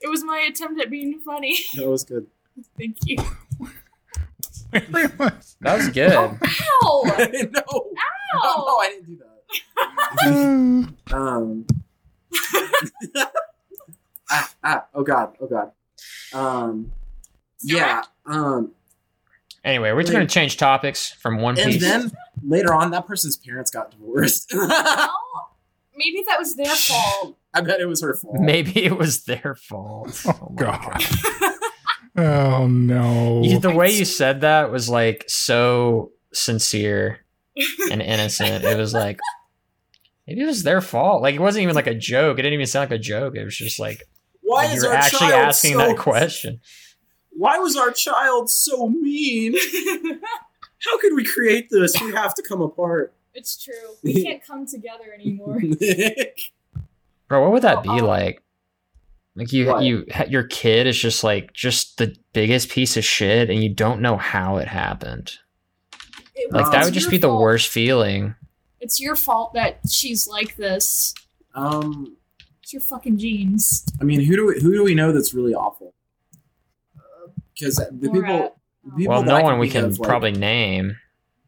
It 0.00 0.08
was 0.08 0.22
my 0.24 0.38
attempt 0.50 0.80
at 0.80 0.90
being 0.90 1.20
funny. 1.24 1.58
that 1.76 1.88
was 1.88 2.04
good 2.04 2.26
Thank 2.78 2.96
you. 3.04 3.16
Very 4.72 5.08
much. 5.18 5.56
That 5.60 5.76
was 5.76 5.88
good. 5.90 6.12
Ow! 6.12 6.36
no, 6.42 7.12
Ow! 7.12 7.12
no, 7.52 7.60
Ow! 8.42 8.78
I 8.82 8.88
didn't 8.90 9.06
do 9.06 9.16
that. 9.18 9.35
Um. 11.12 11.66
ah, 14.30 14.50
ah, 14.64 14.84
oh 14.94 15.02
god, 15.02 15.34
oh 15.40 15.46
god. 15.46 15.70
Um. 16.32 16.92
Yeah. 17.62 18.02
Um. 18.26 18.72
Anyway, 19.64 19.92
we're 19.92 20.02
just 20.02 20.12
gonna 20.12 20.26
change 20.26 20.56
topics 20.56 21.10
from 21.12 21.40
One 21.40 21.58
And 21.58 21.72
Piece. 21.72 21.80
then 21.82 22.12
later 22.44 22.72
on, 22.74 22.90
that 22.92 23.06
person's 23.06 23.36
parents 23.36 23.70
got 23.70 23.90
divorced. 23.90 24.52
Well, 25.96 26.04
maybe 26.12 26.24
that 26.28 26.38
was 26.38 26.56
their 26.56 26.66
fault. 26.76 27.38
I 27.54 27.62
bet 27.62 27.80
it 27.80 27.86
was 27.86 28.02
her 28.02 28.12
fault. 28.14 28.36
Maybe 28.38 28.84
it 28.84 28.98
was 28.98 29.24
their 29.24 29.54
fault. 29.54 30.20
Oh, 30.26 30.52
my 30.54 30.62
God. 30.62 31.02
oh 32.18 32.66
no. 32.66 33.40
You- 33.42 33.58
the 33.58 33.74
way 33.74 33.90
you 33.92 34.04
said 34.04 34.42
that 34.42 34.70
was 34.70 34.90
like 34.90 35.24
so 35.26 36.12
sincere 36.34 37.20
and 37.90 38.02
innocent. 38.02 38.62
It 38.64 38.76
was 38.76 38.92
like 38.92 39.18
maybe 40.26 40.42
it 40.42 40.46
was 40.46 40.62
their 40.62 40.80
fault. 40.80 41.22
Like 41.22 41.34
it 41.34 41.40
wasn't 41.40 41.62
even 41.64 41.74
like 41.74 41.86
a 41.86 41.94
joke. 41.94 42.38
It 42.38 42.42
didn't 42.42 42.54
even 42.54 42.66
sound 42.66 42.90
like 42.90 42.98
a 42.98 43.02
joke. 43.02 43.36
It 43.36 43.44
was 43.44 43.56
just 43.56 43.78
like 43.78 44.02
Why 44.42 44.66
you 44.66 44.72
is 44.74 44.82
were 44.84 44.90
our 44.90 44.96
actually 44.96 45.30
child 45.30 45.48
asking 45.48 45.72
so, 45.74 45.78
that 45.78 45.98
question. 45.98 46.60
Why 47.30 47.58
was 47.58 47.76
our 47.76 47.90
child 47.90 48.50
so 48.50 48.88
mean? 48.88 49.54
How 50.84 50.98
could 50.98 51.14
we 51.14 51.24
create 51.24 51.68
this? 51.70 52.00
We 52.00 52.12
have 52.12 52.34
to 52.34 52.42
come 52.42 52.60
apart. 52.62 53.12
it's 53.34 53.62
true. 53.62 53.74
We 54.02 54.22
can't 54.22 54.44
come 54.44 54.66
together 54.66 55.04
anymore. 55.14 55.60
Bro, 57.28 57.42
what 57.42 57.52
would 57.52 57.62
that 57.62 57.82
be 57.82 57.88
Oh, 57.90 58.00
oh. 58.00 58.06
like? 58.06 58.42
Like 59.34 59.52
you, 59.52 59.66
What? 59.66 59.82
you, 59.82 60.06
your 60.28 60.44
kid 60.44 60.86
is 60.86 60.98
just 60.98 61.22
like 61.22 61.52
just 61.52 61.98
the 61.98 62.16
biggest 62.32 62.70
piece 62.70 62.96
of 62.96 63.04
shit, 63.04 63.50
and 63.50 63.62
you 63.62 63.68
don't 63.68 64.00
know 64.00 64.16
how 64.16 64.56
it 64.56 64.68
happened. 64.68 65.32
It 66.34 66.50
Like 66.52 66.70
that 66.72 66.84
would 66.84 66.94
just 66.94 67.06
your 67.06 67.10
be 67.12 67.18
the 67.18 67.34
worst 67.34 67.68
feeling. 67.68 68.34
It's 68.86 69.00
your 69.00 69.16
fault 69.16 69.52
that 69.54 69.80
she's 69.90 70.28
like 70.28 70.54
this. 70.56 71.12
um. 71.56 72.16
It's 72.62 72.72
your 72.72 72.82
fucking 72.82 73.18
genes. 73.18 73.84
I 74.00 74.04
mean, 74.04 74.20
who 74.20 74.34
do 74.36 74.46
we, 74.46 74.60
who 74.60 74.72
do 74.72 74.82
we 74.84 74.94
know 74.94 75.12
that's 75.12 75.32
really 75.34 75.54
awful? 75.54 75.94
Because 77.54 77.76
the 77.76 78.10
people, 78.12 78.56
the 78.84 78.90
people 78.96 79.14
Well, 79.14 79.22
no 79.22 79.40
one 79.40 79.58
we 79.58 79.68
can 79.68 79.84
of, 79.86 79.98
like- 79.98 80.08
probably 80.08 80.32
name. 80.32 80.96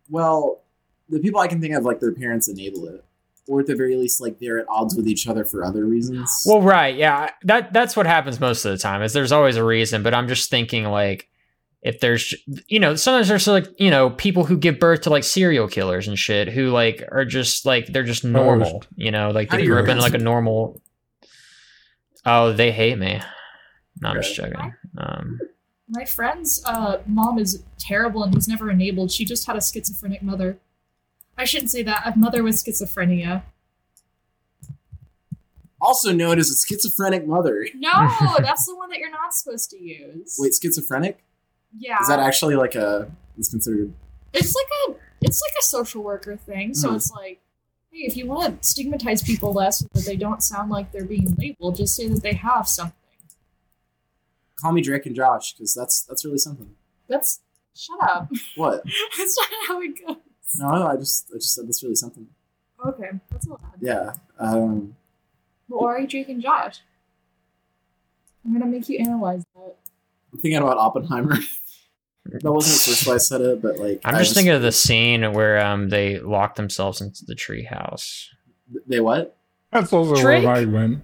Well, 0.09 0.63
the 1.09 1.19
people 1.19 1.41
I 1.41 1.49
can 1.49 1.61
think 1.61 1.75
of, 1.75 1.85
like 1.85 2.01
their 2.01 2.13
parents 2.15 2.49
enable 2.49 2.87
it, 2.89 3.05
or 3.49 3.61
at 3.61 3.67
the 3.67 3.75
very 3.75 3.97
least, 3.97 4.21
like 4.21 4.39
they're 4.39 4.59
at 4.59 4.67
odds 4.69 4.95
with 4.97 5.07
each 5.09 5.27
other 5.29 5.45
for 5.45 5.65
other 5.65 5.85
reasons. 5.85 6.45
Well, 6.47 6.63
right, 6.63 6.95
yeah, 6.97 7.31
that 7.45 7.73
that's 7.73 7.97
what 7.97 8.07
happens 8.07 8.39
most 8.41 8.65
of 8.65 8.71
the 8.73 8.79
time. 8.79 9.03
Is 9.03 9.13
there's 9.13 9.33
always 9.33 9.57
a 9.57 9.65
reason, 9.65 10.03
but 10.03 10.15
I'm 10.15 10.29
just 10.29 10.51
thinking 10.51 10.85
like 10.85 11.29
if 11.83 12.01
there's 12.01 12.35
you 12.67 12.81
know 12.81 12.97
sometimes 12.97 13.29
there's 13.29 13.47
like 13.47 13.67
you 13.79 13.91
know 13.91 14.11
people 14.11 14.45
who 14.45 14.57
give 14.57 14.79
birth 14.81 15.03
to 15.03 15.11
like 15.11 15.25
serial 15.25 15.69
killers 15.69 16.09
and 16.09 16.19
shit 16.19 16.49
who 16.49 16.71
like 16.71 17.05
are 17.13 17.25
just 17.25 17.65
like 17.65 17.87
they're 17.87 18.03
just 18.03 18.25
normal, 18.25 18.85
you 18.97 19.11
know, 19.11 19.31
like 19.31 19.51
they 19.51 19.59
do 19.59 19.63
you 19.65 19.71
grew 19.71 19.83
up 19.83 19.89
in 19.89 19.99
like 19.99 20.15
a 20.15 20.19
normal. 20.19 20.81
Oh, 22.27 22.53
they 22.53 22.73
hate 22.73 22.99
me. 22.99 23.21
No, 24.01 24.11
I'm 24.11 24.17
just 24.23 24.35
joking. 24.35 24.75
Um, 24.99 25.39
My 25.89 26.05
friend's 26.05 26.63
uh, 26.67 26.99
mom 27.07 27.39
is 27.39 27.63
terrible 27.79 28.23
and 28.23 28.35
was 28.35 28.49
never 28.49 28.71
enabled. 28.71 29.11
She 29.11 29.25
just 29.25 29.47
had 29.47 29.57
a 29.57 29.61
schizophrenic 29.63 30.23
mother. 30.23 30.59
I 31.37 31.45
shouldn't 31.45 31.71
say 31.71 31.83
that. 31.85 32.03
A 32.05 32.19
mother 32.19 32.43
with 32.43 32.57
schizophrenia. 32.57 33.43
also 35.81 36.13
known 36.13 36.39
as 36.39 36.51
a 36.51 36.57
schizophrenic 36.57 37.27
mother. 37.27 37.67
No, 37.75 37.91
that's 38.39 38.67
the 38.67 38.77
one 38.77 38.91
that 38.91 38.99
you're 38.99 39.11
not 39.11 39.33
supposed 39.33 39.71
to 39.71 39.79
use. 39.83 40.37
Wait, 40.39 40.53
schizophrenic? 40.61 41.25
Yeah, 41.77 41.99
Is 42.01 42.09
that 42.09 42.19
actually 42.21 42.57
like 42.57 42.75
a? 42.75 43.11
It's 43.37 43.49
considered. 43.51 43.93
it's 44.33 44.55
like 44.55 44.67
a 44.89 45.01
it's 45.21 45.41
like 45.43 45.55
a 45.59 45.63
social 45.63 46.03
worker 46.03 46.37
thing. 46.37 46.75
So 46.75 46.91
Hmm. 46.91 46.97
it's 46.97 47.11
like, 47.11 47.41
hey, 47.91 47.99
if 48.01 48.17
you 48.17 48.27
want 48.27 48.63
to 48.63 48.69
stigmatize 48.69 49.23
people 49.23 49.53
less 49.53 49.79
so 49.81 49.87
that 49.95 50.05
they 50.05 50.17
don't 50.17 50.43
sound 50.43 50.71
like 50.71 50.93
they're 50.93 51.05
being 51.05 51.35
labeled, 51.39 51.77
just 51.77 51.95
say 51.97 52.09
that 52.09 52.23
they 52.23 52.35
have 52.35 52.69
something. 52.69 52.95
Call 54.61 54.73
me 54.73 54.81
Drake 54.83 55.07
and 55.07 55.15
Josh 55.15 55.53
because 55.53 55.75
that's 55.75 56.03
that's 56.03 56.25
really 56.25 56.39
something. 56.39 56.75
That's 57.09 57.41
shut 57.77 57.99
up. 58.03 58.29
What? 58.57 58.83
That's 59.17 59.39
not 59.39 59.49
how 59.69 59.81
it 59.81 60.05
goes. 60.07 60.17
No, 60.59 60.71
no, 60.71 60.87
I 60.89 60.97
just 60.97 61.31
I 61.33 61.35
just 61.37 61.55
said 61.55 61.67
that's 61.69 61.83
really 61.83 61.95
something. 61.95 62.27
Okay, 62.85 63.11
that's 63.31 63.47
a 63.47 63.51
lot. 63.51 63.61
Yeah. 63.81 64.15
Um, 64.39 64.97
Well, 65.69 65.81
or 65.81 65.97
are 65.97 66.01
you 66.01 66.07
Drake 66.09 66.29
and 66.29 66.41
Josh. 66.43 66.81
I'm 68.45 68.53
gonna 68.53 68.67
make 68.67 68.89
you 68.89 68.99
analyze 68.99 69.45
that. 69.55 69.77
I'm 70.33 70.39
thinking 70.39 70.61
about 70.61 70.79
Oppenheimer. 70.79 71.37
that 72.27 72.53
wasn't 72.53 72.79
the 72.79 72.91
first 72.91 73.07
way 73.07 73.15
I 73.15 73.19
said 73.19 73.41
it, 73.41 73.63
but 73.63 73.79
like 73.79 74.01
I'm 74.05 74.17
I 74.17 74.19
just 74.19 74.35
thinking 74.35 74.53
of 74.53 74.63
the 74.63 74.73
scene 74.73 75.33
where 75.33 75.65
um 75.65 75.89
they 75.89 76.19
lock 76.19 76.57
themselves 76.57 77.01
into 77.01 77.25
the 77.25 77.35
treehouse. 77.35 78.27
They 78.87 79.01
what? 79.01 79.37
That's 79.73 79.93
also 79.93 80.21
Drake? 80.21 80.45
where 80.45 80.55
I 80.55 80.65
went. 80.65 81.03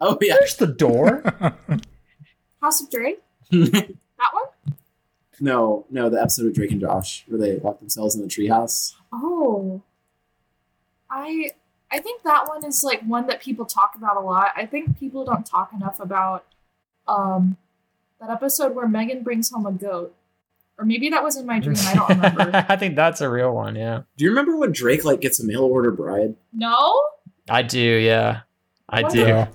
Oh 0.00 0.18
yeah. 0.20 0.34
There's 0.38 0.56
the 0.56 0.66
door. 0.66 1.22
House 2.62 2.80
of 2.82 2.90
Drake. 2.90 3.22
That 4.18 4.30
one. 4.32 4.76
no, 5.40 5.84
no, 5.90 6.08
the 6.08 6.18
episode 6.18 6.46
of 6.46 6.54
Drake 6.54 6.70
and 6.70 6.80
Josh 6.80 7.26
where 7.28 7.38
they 7.38 7.58
lock 7.58 7.80
themselves 7.80 8.14
in 8.14 8.22
the 8.22 8.28
treehouse. 8.28 8.94
Oh, 9.12 9.82
I 11.10 11.50
I 11.90 11.98
think 12.00 12.22
that 12.22 12.48
one 12.48 12.64
is 12.64 12.82
like 12.82 13.02
one 13.02 13.26
that 13.26 13.42
people 13.42 13.66
talk 13.66 13.94
about 13.94 14.16
a 14.16 14.20
lot. 14.20 14.52
I 14.56 14.64
think 14.64 14.98
people 14.98 15.26
don't 15.26 15.44
talk 15.44 15.74
enough 15.74 16.00
about 16.00 16.46
um 17.06 17.58
that 18.20 18.30
episode 18.30 18.74
where 18.74 18.88
Megan 18.88 19.22
brings 19.22 19.50
home 19.50 19.66
a 19.66 19.72
goat, 19.72 20.14
or 20.78 20.84
maybe 20.84 21.08
that 21.10 21.22
was 21.22 21.36
in 21.36 21.46
my 21.46 21.58
dream. 21.60 21.76
I 21.80 21.94
don't 21.94 22.08
remember. 22.36 22.66
I 22.68 22.76
think 22.76 22.96
that's 22.96 23.20
a 23.20 23.28
real 23.28 23.52
one. 23.54 23.76
Yeah, 23.76 24.02
Do 24.16 24.24
you 24.24 24.30
remember 24.30 24.56
when 24.56 24.72
Drake 24.72 25.04
like 25.04 25.20
gets 25.20 25.40
a 25.40 25.44
mail 25.46 25.62
order 25.64 25.90
bride? 25.90 26.34
no, 26.52 27.00
I 27.48 27.62
do. 27.62 27.78
Yeah, 27.80 28.40
I 28.88 29.02
What 29.02 29.12
do. 29.12 29.20
Yeah. 29.20 29.48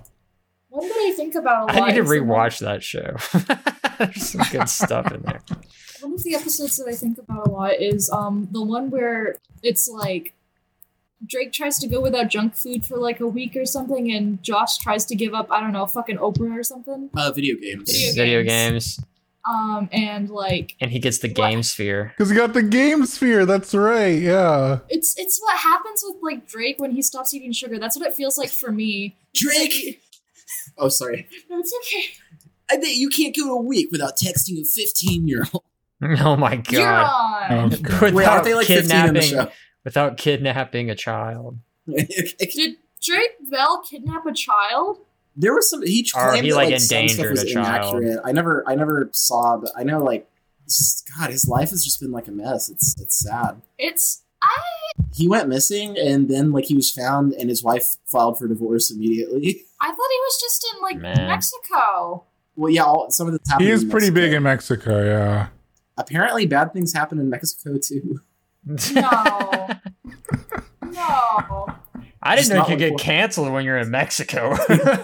one 0.70 0.88
that 0.88 0.95
I 0.97 1.14
think 1.16 1.36
about 1.36 1.72
a. 1.72 1.74
I 1.82 1.88
need 1.88 1.95
to 1.95 2.01
is 2.03 2.09
the 2.09 2.20
one- 2.22 2.30
rewatch 2.49 2.59
that 2.59 2.84
show. 2.84 3.16
There's 3.99 4.30
some 4.30 4.41
good 4.51 4.68
stuff 4.70 5.12
in 5.12 5.22
there. 5.22 5.41
One 6.01 6.14
of 6.16 6.24
the 6.24 6.34
episodes 6.34 6.78
that 6.78 6.88
I 6.88 6.93
think 6.95 7.20
about 7.20 7.47
a 7.47 7.51
lot 7.51 7.74
is 7.80 8.09
um 8.09 8.47
the 8.51 8.62
one 8.64 8.89
where 8.89 9.36
it's 9.62 9.88
like 9.88 10.34
Drake 11.26 11.53
tries 11.53 11.78
to 11.80 11.88
go 11.88 12.01
without 12.01 12.30
junk 12.30 12.55
food 12.55 12.86
for 12.86 12.97
like 12.97 13.19
a 13.19 13.28
week 13.28 13.55
or 13.55 13.65
something, 13.65 14.11
and 14.11 14.41
Josh 14.43 14.78
tries 14.80 15.05
to 15.05 15.15
give 15.15 15.34
up 15.34 15.51
I 15.51 15.59
don't 15.59 15.72
know 15.74 15.86
fucking 15.86 16.17
Oprah 16.17 16.57
or 16.59 16.63
something. 16.63 17.09
Uh, 17.15 17.32
video 17.32 17.55
games. 17.57 17.91
Video 17.91 18.13
Video 18.15 18.43
games. 18.43 18.97
games, 18.97 18.99
Um 19.47 19.89
and 19.91 20.30
like 20.30 20.76
and 20.82 20.91
he 20.91 20.99
gets 20.99 21.19
the 21.19 21.28
What? 21.30 21.36
game 21.49 21.63
sphere. 21.63 22.13
Because 22.17 22.30
he 22.32 22.36
got 22.36 22.53
the 22.53 22.63
game 22.63 23.05
sphere. 23.05 23.45
That's 23.45 23.74
right. 23.76 24.19
Yeah. 24.22 24.80
it's 24.89 25.17
it's 25.19 25.39
what 25.41 25.57
happens 25.59 26.03
with 26.05 26.17
like 26.22 26.47
Drake 26.47 26.80
when 26.80 26.91
he 26.91 27.01
stops 27.01 27.34
eating 27.34 27.51
sugar. 27.51 27.78
That's 27.80 27.95
what 27.97 28.07
it 28.07 28.15
feels 28.15 28.38
like 28.38 28.49
for 28.49 28.72
me. 28.72 29.17
Drake. 29.36 30.01
Oh, 30.78 30.89
sorry. 30.89 31.28
No, 31.49 31.59
it's 31.59 31.74
okay. 31.86 32.05
I 32.72 32.78
bet 32.78 32.95
you 32.95 33.09
can't 33.09 33.36
go 33.36 33.53
a 33.57 33.61
week 33.61 33.89
without 33.91 34.15
texting 34.17 34.59
a 34.61 34.63
15 34.65 35.28
year 35.28 35.45
old. 35.53 35.63
Oh 36.19 36.36
my 36.36 36.55
god. 36.55 36.72
You're 36.72 36.82
god! 36.82 37.51
on. 37.51 37.74
Oh, 37.74 37.78
God. 37.78 38.01
Without 38.01 38.13
Wait, 38.15 38.26
aren't 38.28 38.43
they 38.43 38.53
like 38.55 38.65
15 38.65 38.82
in 38.82 39.13
the 39.13 39.19
kidnapping, 39.19 39.30
show? 39.30 39.51
Without 39.84 40.17
kidnapping 40.17 40.89
a 40.89 40.95
child. 40.95 41.57
Did 41.88 42.77
Drake 43.01 43.49
Bell 43.49 43.82
kidnap 43.89 44.25
a 44.25 44.34
child? 44.34 44.99
there 45.36 45.53
was 45.53 45.69
some 45.69 45.82
he 45.86 46.05
Or 46.15 46.29
claimed 46.32 46.43
he, 46.43 46.49
that, 46.51 46.55
like, 46.57 46.71
like 46.71 46.79
some 46.82 47.07
stuff 47.07 47.29
was 47.29 47.43
a 47.43 47.45
child. 47.53 47.95
inaccurate. 47.95 48.21
I 48.25 48.32
never 48.34 48.63
I 48.67 48.75
never 48.75 49.09
saw 49.13 49.57
but 49.57 49.71
I 49.77 49.84
know 49.84 49.99
like 49.99 50.29
just- 50.67 51.09
God, 51.17 51.29
his 51.29 51.47
life 51.47 51.69
has 51.71 51.84
just 51.86 51.99
been 52.01 52.11
like 52.11 52.27
a 52.27 52.32
mess. 52.32 52.69
It's 52.69 52.99
it's 53.01 53.15
sad. 53.15 53.61
It's 53.77 54.23
I 54.41 54.49
He 55.15 55.27
went 55.27 55.47
missing 55.49 55.97
and 55.97 56.29
then 56.29 56.51
like 56.51 56.65
he 56.65 56.75
was 56.75 56.91
found 56.91 57.34
and 57.34 57.49
his 57.49 57.63
wife 57.63 57.95
filed 58.05 58.38
for 58.38 58.47
divorce 58.47 58.91
immediately. 58.91 59.63
I 59.82 59.88
thought 59.88 59.95
he 59.97 60.19
was 60.19 60.38
just 60.41 60.67
in 60.75 60.82
like 60.82 60.97
Man. 60.97 61.27
Mexico. 61.27 62.25
Well, 62.57 62.69
yeah, 62.69 62.84
all, 62.84 63.09
some 63.09 63.27
of 63.27 63.34
the. 63.34 63.39
happened. 63.49 63.65
He 63.67 63.71
is 63.73 63.84
in 63.84 63.89
pretty 63.89 64.09
big 64.09 64.34
in 64.34 64.43
Mexico. 64.43 65.03
Yeah. 65.03 65.47
Apparently, 65.97 66.45
bad 66.45 66.73
things 66.73 66.91
happen 66.93 67.17
in 67.19 67.29
Mexico 67.29 67.77
too. 67.77 68.19
No. 68.66 69.68
No. 70.84 71.68
I 72.22 72.36
didn't 72.36 72.49
know 72.49 72.57
you 72.57 72.66
could 72.66 72.80
get 72.80 72.89
Cor- 72.91 72.97
canceled 72.99 73.51
when 73.53 73.64
you're 73.64 73.78
in 73.78 73.89
Mexico. 73.89 74.55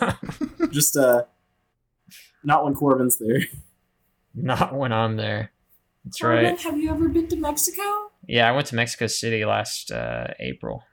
Just 0.72 0.98
uh, 0.98 1.24
not 2.44 2.66
when 2.66 2.76
Corbin's 2.76 3.18
there. 3.18 3.40
Not 4.36 4.76
when 4.76 4.92
I'm 4.92 5.16
there. 5.16 5.52
That's 6.04 6.20
Corbin, 6.20 6.44
right. 6.46 6.60
have 6.62 6.78
you 6.78 6.92
ever 6.92 7.08
been 7.08 7.28
to 7.30 7.38
Mexico? 7.38 8.12
Yeah, 8.28 8.48
I 8.48 8.52
went 8.52 8.68
to 8.68 8.76
Mexico 8.76 9.08
City 9.08 9.46
last 9.46 9.92
uh, 9.92 10.28
April. 10.40 10.84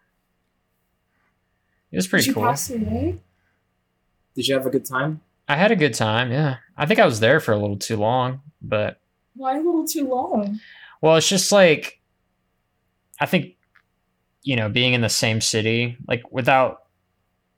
It 1.91 1.97
was 1.97 2.05
Did 2.07 2.11
pretty 2.11 2.29
you 2.29 2.35
cool. 2.35 2.45
pass? 2.45 2.69
Did 2.69 3.19
you 4.37 4.55
have 4.55 4.65
a 4.67 4.71
good 4.71 4.85
time? 4.85 5.21
I 5.49 5.57
had 5.57 5.73
a 5.73 5.77
good 5.77 5.95
time. 5.95 6.31
Yeah, 6.31 6.57
I 6.77 6.87
think 6.87 7.01
I 7.01 7.05
was 7.05 7.19
there 7.21 7.41
for 7.41 7.53
a 7.53 7.59
little 7.59 7.77
too 7.79 7.97
long, 7.97 8.41
but 8.63 9.01
Why 9.35 9.55
a 9.59 9.61
little 9.61 9.87
too 9.87 10.09
long? 10.09 10.61
well, 11.03 11.17
it's 11.17 11.29
just 11.29 11.51
like 11.53 12.01
I 13.21 13.27
think 13.27 13.57
you 14.43 14.57
know 14.57 14.69
being 14.69 14.95
in 14.95 15.01
the 15.01 15.09
same 15.09 15.41
city, 15.41 15.97
like 16.09 16.23
without 16.31 16.83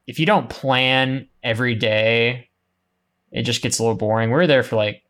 if 0.06 0.18
you 0.20 0.26
don't 0.26 0.48
plan 0.48 1.28
every 1.42 1.74
day, 1.74 2.48
it 3.32 3.42
just 3.42 3.62
gets 3.62 3.78
a 3.78 3.82
little 3.82 3.96
boring. 3.96 4.30
We 4.30 4.36
are 4.38 4.46
there 4.46 4.62
for 4.62 4.76
like 4.76 5.02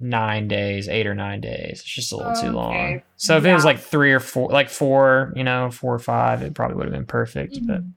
nine 0.00 0.48
days, 0.48 0.88
eight 0.88 1.06
or 1.06 1.14
nine 1.14 1.40
days. 1.40 1.80
It's 1.80 1.84
just 1.84 2.12
a 2.12 2.16
little 2.16 2.32
too 2.32 2.50
long. 2.50 3.02
So 3.16 3.36
if 3.36 3.44
it 3.44 3.52
was 3.54 3.64
like 3.64 3.78
three 3.78 4.12
or 4.12 4.20
four, 4.20 4.50
like 4.50 4.68
four, 4.70 5.32
you 5.36 5.44
know, 5.44 5.70
four 5.70 5.94
or 5.94 5.98
five, 6.00 6.42
it 6.42 6.54
probably 6.54 6.76
would 6.76 6.86
have 6.86 6.92
been 6.94 7.06
perfect. 7.06 7.58
But 7.66 7.82
Mhm. 7.82 7.92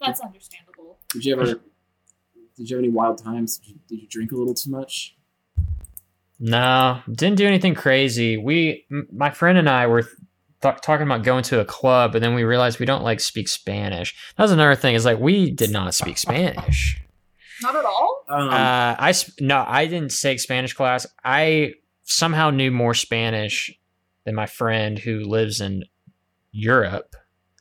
That's 0.00 0.20
understandable. 0.20 0.98
Did 1.10 1.24
you 1.24 1.32
ever? 1.34 1.60
Did 2.56 2.70
you 2.70 2.76
have 2.76 2.84
any 2.84 2.92
wild 2.92 3.18
times? 3.22 3.58
Did 3.58 3.68
you, 3.68 3.78
did 3.88 4.02
you 4.02 4.08
drink 4.08 4.32
a 4.32 4.36
little 4.36 4.54
too 4.54 4.70
much? 4.70 5.15
No, 6.38 7.00
didn't 7.10 7.38
do 7.38 7.46
anything 7.46 7.74
crazy. 7.74 8.36
We, 8.36 8.84
m- 8.90 9.08
my 9.12 9.30
friend 9.30 9.56
and 9.56 9.68
I 9.70 9.86
were 9.86 10.02
th- 10.02 10.74
talking 10.82 11.06
about 11.06 11.22
going 11.24 11.42
to 11.44 11.60
a 11.60 11.64
club, 11.64 12.12
but 12.12 12.20
then 12.20 12.34
we 12.34 12.44
realized 12.44 12.78
we 12.78 12.86
don't 12.86 13.02
like 13.04 13.20
speak 13.20 13.48
Spanish. 13.48 14.14
That 14.36 14.44
was 14.44 14.52
another 14.52 14.74
thing. 14.74 14.94
Is 14.94 15.04
like 15.06 15.18
we 15.18 15.50
did 15.50 15.70
not 15.70 15.94
speak 15.94 16.18
Spanish. 16.18 17.00
Not 17.62 17.74
at 17.74 17.84
all? 17.86 18.24
Um, 18.28 18.48
Uh, 18.50 18.96
I 18.98 19.12
sp- 19.16 19.40
no, 19.40 19.64
I 19.66 19.86
didn't 19.86 20.14
take 20.20 20.40
Spanish 20.40 20.74
class. 20.74 21.06
I 21.24 21.74
somehow 22.04 22.50
knew 22.50 22.70
more 22.70 22.92
Spanish 22.92 23.70
than 24.24 24.34
my 24.34 24.46
friend 24.46 24.98
who 24.98 25.20
lives 25.20 25.60
in 25.62 25.84
Europe, 26.52 27.16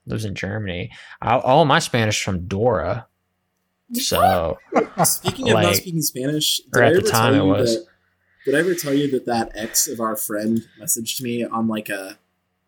lives 0.05 0.25
in 0.25 0.35
Germany. 0.35 0.91
I, 1.21 1.37
all 1.37 1.63
my 1.63 1.79
Spanish 1.79 2.21
from 2.21 2.45
Dora. 2.47 3.07
So 3.93 4.57
speaking 5.05 5.49
of 5.51 5.61
not 5.61 5.75
speaking 5.75 6.01
Spanish, 6.01 6.59
or 6.73 6.81
did 6.81 6.93
I 6.93 6.97
at 6.97 7.03
the 7.05 7.09
time 7.09 7.33
tell 7.35 7.45
it 7.45 7.47
was. 7.47 7.75
That, 7.75 7.85
did 8.45 8.55
I 8.55 8.59
ever 8.59 8.75
tell 8.75 8.93
you 8.93 9.09
that 9.11 9.25
that 9.25 9.51
ex 9.55 9.87
of 9.87 9.99
our 9.99 10.15
friend 10.15 10.65
messaged 10.79 11.21
me 11.21 11.43
on 11.43 11.67
like 11.67 11.89
a 11.89 12.17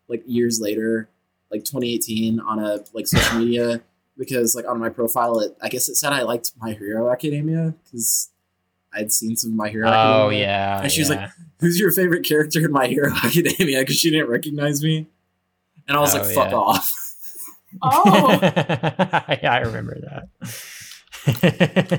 like 0.09 0.23
years 0.25 0.59
later, 0.59 1.07
like 1.51 1.63
2018, 1.63 2.39
on 2.39 2.59
a 2.59 2.80
like 2.93 3.07
social 3.07 3.39
media 3.39 3.82
because 4.17 4.55
like 4.55 4.67
on 4.67 4.80
my 4.80 4.89
profile, 4.89 5.39
it 5.39 5.55
I 5.61 5.69
guess 5.69 5.88
it 5.89 5.95
said 5.95 6.11
I 6.13 6.23
liked 6.23 6.51
My 6.59 6.71
Hero 6.73 7.11
Academia 7.11 7.73
because 7.84 8.30
I'd 8.93 9.11
seen 9.11 9.36
some 9.36 9.51
of 9.51 9.57
My 9.57 9.69
Hero. 9.69 9.88
oh 9.89 10.30
yeah, 10.30 10.82
And 10.82 10.91
she 10.91 11.01
was 11.01 11.09
like, 11.09 11.30
who's 11.59 11.80
your 11.80 11.91
favorite 11.91 12.25
character 12.25 12.65
in 12.65 12.71
My 12.71 12.88
Hero 12.88 13.11
Academia? 13.23 13.80
Because 13.80 13.97
she 13.97 14.09
didn't 14.09 14.30
recognize 14.30 14.82
me. 14.84 15.07
And 15.88 15.95
I 15.97 15.99
was 16.01 16.15
Oh, 16.15 16.19
like, 16.21 16.32
fuck 16.34 16.51
yeah. 16.51 16.57
off. 16.57 16.93
Oh. 17.82 18.39
yeah, 18.41 19.51
I 19.53 19.59
remember 19.59 19.99
that. 19.99 20.30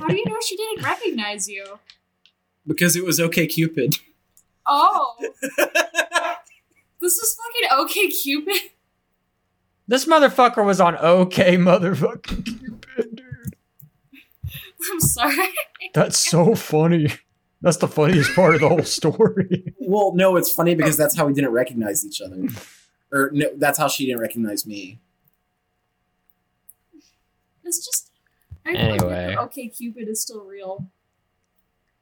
How 0.00 0.08
do 0.08 0.16
you 0.16 0.24
know 0.24 0.36
she 0.44 0.56
didn't 0.56 0.82
recognize 0.82 1.46
you? 1.48 1.78
Because 2.68 2.94
it 2.94 3.04
was 3.04 3.18
okay 3.18 3.46
Cupid. 3.48 3.96
Oh. 4.66 5.16
this 7.00 7.16
is 7.16 7.36
fucking 7.36 7.80
okay 7.84 8.08
Cupid. 8.08 8.60
this 9.88 10.04
motherfucker 10.04 10.64
was 10.64 10.80
on 10.80 10.96
OK 10.98 11.56
motherfucking 11.56 12.44
Cupid, 12.44 13.16
dude. 13.16 13.56
I'm 14.92 15.00
sorry. 15.00 15.48
That's 15.94 16.18
so 16.30 16.54
funny. 16.54 17.08
That's 17.60 17.78
the 17.78 17.88
funniest 17.88 18.34
part 18.36 18.54
of 18.54 18.60
the 18.60 18.68
whole 18.68 18.84
story. 18.84 19.74
well, 19.80 20.14
no, 20.14 20.36
it's 20.36 20.52
funny 20.52 20.76
because 20.76 20.96
that's 20.96 21.16
how 21.16 21.26
we 21.26 21.32
didn't 21.32 21.50
recognize 21.50 22.06
each 22.06 22.20
other. 22.20 22.36
Or 23.10 23.30
no, 23.32 23.48
that's 23.56 23.78
how 23.78 23.88
she 23.88 24.06
didn't 24.06 24.20
recognize 24.20 24.64
me. 24.66 25.00
It's 27.64 27.84
just 27.84 28.10
I 28.64 28.74
Anyway. 28.74 29.34
okay 29.38 29.68
Cupid 29.68 30.08
is 30.08 30.22
still 30.22 30.44
real. 30.44 30.88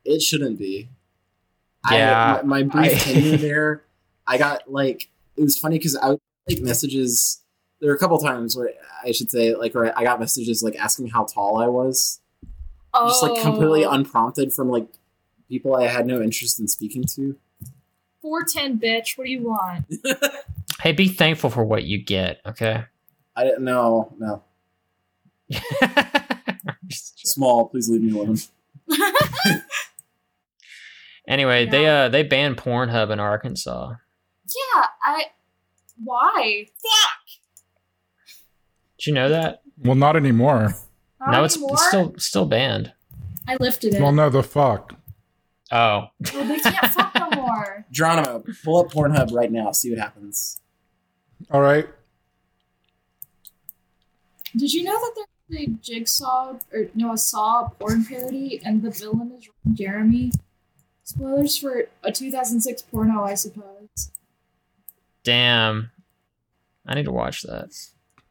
It 0.07 0.23
shouldn't 0.23 0.59
be. 0.59 0.89
Yeah, 1.91 2.39
I, 2.41 2.43
my, 2.43 2.63
my 2.65 2.81
brief 2.89 2.93
I- 2.93 3.13
tenure 3.13 3.37
there, 3.49 3.85
I 4.27 4.39
got 4.39 4.71
like 4.71 5.09
it 5.37 5.43
was 5.43 5.59
funny 5.59 5.79
because 5.79 5.97
I 5.97 6.11
would 6.11 6.21
like 6.49 6.61
messages. 6.61 7.43
There 7.81 7.91
were 7.91 7.97
a 7.97 7.99
couple 7.99 8.19
times 8.19 8.57
where 8.57 8.71
I 9.05 9.13
should 9.13 9.31
say 9.31 9.55
like 9.55 9.75
where 9.75 9.97
I 9.99 10.03
got 10.03 10.19
messages 10.19 10.63
like 10.63 10.77
asking 10.77 11.09
how 11.09 11.25
tall 11.25 11.59
I 11.61 11.67
was, 11.67 12.21
Oh. 12.95 13.09
just 13.09 13.23
like 13.23 13.43
completely 13.43 13.85
oh. 13.85 13.91
unprompted 13.91 14.53
from 14.53 14.71
like 14.71 14.89
people 15.49 15.77
I 15.77 15.87
had 15.87 16.07
no 16.07 16.23
interest 16.23 16.59
in 16.59 16.69
speaking 16.69 17.05
to. 17.15 17.37
410 18.23 18.81
bitch. 18.81 19.19
What 19.19 19.25
do 19.27 19.31
you 19.31 19.43
want? 19.43 19.87
Hey, 20.81 20.93
be 20.93 21.09
thankful 21.09 21.49
for 21.49 21.65
what 21.65 21.85
you 21.85 21.97
get, 21.99 22.41
okay? 22.47 22.85
I 23.35 23.45
didn't 23.45 23.65
know. 23.65 24.13
No, 24.19 24.43
small. 26.91 27.69
Please 27.69 27.89
leave 27.89 28.03
me 28.03 28.13
alone. 28.13 28.37
Anyway, 31.27 31.67
they 31.67 31.87
uh 31.87 32.09
they 32.09 32.23
banned 32.23 32.57
Pornhub 32.57 33.11
in 33.11 33.21
Arkansas. 33.21 33.95
yeah, 34.45 34.85
I 35.03 35.25
why? 36.03 36.67
Did 38.99 39.07
you 39.07 39.13
know 39.15 39.29
that? 39.29 39.63
Well, 39.79 39.95
not 39.95 40.17
anymore. 40.17 40.75
Not 41.21 41.31
no, 41.33 41.45
it's, 41.45 41.57
anymore? 41.57 41.73
it's 41.75 41.87
still 41.87 42.15
still 42.19 42.47
banned. 42.47 42.93
I 43.49 43.57
lifted 43.61 43.95
it. 43.95 44.03
Well, 44.03 44.13
no, 44.13 44.29
the 44.31 44.43
fuck. 44.43 44.95
Oh, 45.73 46.09
Well, 46.33 46.45
they 46.45 46.59
can't 46.61 46.87
fuck 46.93 47.15
no 47.15 47.31
more. 47.43 47.85
Geronimo, 47.91 48.45
pull 48.65 48.81
up 48.81 48.93
Pornhub 48.93 49.33
right 49.33 49.51
now. 49.51 49.73
See 49.73 49.91
what 49.91 49.99
happens. 49.99 50.61
All 51.51 51.61
right. 51.61 51.89
Did 54.57 54.73
you 54.73 54.85
know 54.85 54.93
that 54.93 55.27
there's 55.51 55.63
a 55.63 55.67
Jigsaw 55.83 56.55
or 56.73 56.89
no 56.95 57.13
a 57.13 57.19
Saw 57.19 57.69
porn 57.79 58.05
parody 58.05 58.61
and 58.65 58.83
the 58.83 58.91
villain 58.91 59.33
is 59.33 59.49
Jeremy? 59.75 60.33
Spoilers 61.07 61.57
for 61.57 61.85
a 62.03 62.11
2006 62.11 62.83
porno, 62.83 63.23
I 63.23 63.35
suppose. 63.35 64.11
damn! 65.23 65.93
I 66.85 66.95
need 66.95 67.05
to 67.05 67.13
watch 67.13 67.43
that. 67.43 67.71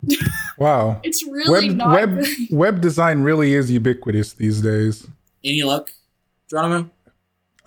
Wow. 0.58 1.02
It's 1.04 1.26
really 1.28 1.68
Web 1.70 1.78
not 1.78 1.96
web 1.96 2.20
good. 2.20 2.38
web 2.52 2.80
design 2.80 3.22
really 3.22 3.54
is 3.54 3.70
ubiquitous 3.70 4.32
these 4.34 4.62
days. 4.62 5.06
Any 5.44 5.64
luck, 5.64 5.92
Geronimo? 6.50 6.90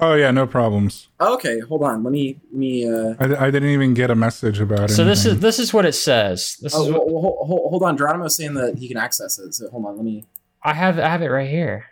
Oh 0.00 0.14
yeah, 0.14 0.30
no 0.30 0.46
problems. 0.46 1.08
Oh, 1.20 1.34
okay, 1.34 1.60
hold 1.60 1.82
on. 1.82 2.02
Let 2.02 2.12
me 2.12 2.40
let 2.50 2.58
me. 2.58 2.88
Uh, 2.88 3.14
I, 3.18 3.46
I 3.46 3.50
didn't 3.50 3.70
even 3.70 3.92
get 3.92 4.10
a 4.10 4.14
message 4.14 4.60
about 4.60 4.90
it. 4.90 4.94
So 4.94 5.04
this 5.04 5.26
is 5.26 5.40
this 5.40 5.58
is 5.58 5.74
what 5.74 5.84
it 5.84 5.92
says. 5.94 6.56
This 6.62 6.74
oh, 6.74 6.86
is 6.86 6.92
what, 6.92 7.10
well, 7.10 7.20
hold, 7.20 7.46
hold, 7.46 7.70
hold 7.70 7.82
on. 7.82 7.98
Geronimo's 7.98 8.36
saying 8.36 8.54
that 8.54 8.78
he 8.78 8.88
can 8.88 8.96
access 8.96 9.38
it. 9.38 9.54
So 9.54 9.68
hold 9.68 9.84
on. 9.84 9.96
Let 9.96 10.04
me. 10.04 10.24
I 10.62 10.72
have 10.72 10.98
I 10.98 11.08
have 11.08 11.20
it 11.20 11.28
right 11.28 11.48
here. 11.48 11.86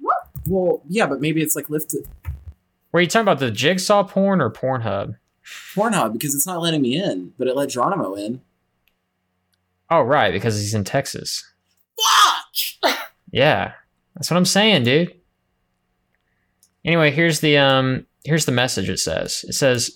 What? 0.00 0.16
Well, 0.46 0.82
yeah, 0.88 1.06
but 1.06 1.20
maybe 1.20 1.42
it's 1.42 1.56
like 1.56 1.68
lifted 1.68 2.06
Were 2.92 3.00
you 3.00 3.06
talking 3.06 3.22
about 3.22 3.38
the 3.38 3.50
jigsaw 3.50 4.02
porn 4.04 4.40
or 4.40 4.50
Pornhub? 4.50 5.16
Pornhub 5.74 6.12
because 6.12 6.34
it's 6.34 6.46
not 6.46 6.60
letting 6.60 6.82
me 6.82 7.02
in, 7.02 7.32
but 7.38 7.48
it 7.48 7.56
let 7.56 7.70
Geronimo 7.70 8.14
in. 8.14 8.40
Oh, 9.90 10.02
right, 10.02 10.32
because 10.32 10.58
he's 10.58 10.74
in 10.74 10.84
Texas. 10.84 11.44
Fuck! 12.82 13.02
Yeah, 13.30 13.72
that's 14.14 14.30
what 14.30 14.36
I'm 14.36 14.44
saying, 14.44 14.84
dude. 14.84 15.14
Anyway, 16.84 17.10
here's 17.10 17.40
the 17.40 17.58
um 17.58 18.06
here's 18.24 18.46
the 18.46 18.52
message. 18.52 18.88
It 18.88 18.98
says 18.98 19.44
it 19.48 19.54
says, 19.54 19.94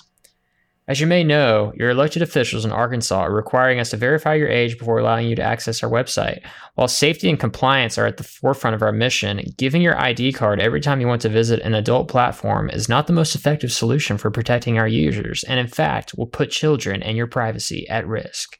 as 0.88 1.00
you 1.00 1.06
may 1.06 1.22
know, 1.22 1.72
your 1.76 1.90
elected 1.90 2.22
officials 2.22 2.64
in 2.64 2.72
Arkansas 2.72 3.20
are 3.20 3.32
requiring 3.32 3.78
us 3.78 3.90
to 3.90 3.96
verify 3.96 4.34
your 4.34 4.48
age 4.48 4.76
before 4.76 4.98
allowing 4.98 5.28
you 5.28 5.36
to 5.36 5.42
access 5.42 5.80
our 5.82 5.90
website. 5.90 6.44
While 6.74 6.88
safety 6.88 7.30
and 7.30 7.38
compliance 7.38 7.98
are 7.98 8.06
at 8.06 8.16
the 8.16 8.24
forefront 8.24 8.74
of 8.74 8.82
our 8.82 8.90
mission, 8.90 9.40
giving 9.56 9.80
your 9.80 9.96
ID 9.96 10.32
card 10.32 10.60
every 10.60 10.80
time 10.80 11.00
you 11.00 11.06
want 11.06 11.22
to 11.22 11.28
visit 11.28 11.60
an 11.60 11.74
adult 11.74 12.08
platform 12.08 12.68
is 12.68 12.88
not 12.88 13.06
the 13.06 13.12
most 13.12 13.36
effective 13.36 13.70
solution 13.70 14.18
for 14.18 14.32
protecting 14.32 14.76
our 14.76 14.88
users, 14.88 15.44
and 15.44 15.60
in 15.60 15.68
fact, 15.68 16.14
will 16.18 16.26
put 16.26 16.50
children 16.50 17.00
and 17.00 17.16
your 17.16 17.28
privacy 17.28 17.88
at 17.88 18.06
risk. 18.06 18.58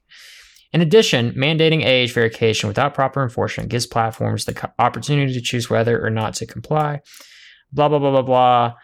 In 0.73 0.81
addition, 0.81 1.33
mandating 1.33 1.85
age 1.85 2.13
verification 2.13 2.69
without 2.69 2.95
proper 2.95 3.23
enforcement 3.23 3.69
gives 3.69 3.87
platforms 3.87 4.45
the 4.45 4.73
opportunity 4.79 5.35
to 5.35 5.41
choose 5.41 5.69
whether 5.69 6.03
or 6.03 6.09
not 6.09 6.35
to 6.35 6.47
comply. 6.47 7.01
Blah 7.73 7.89
blah 7.89 7.99
blah 7.99 8.23
blah 8.23 8.75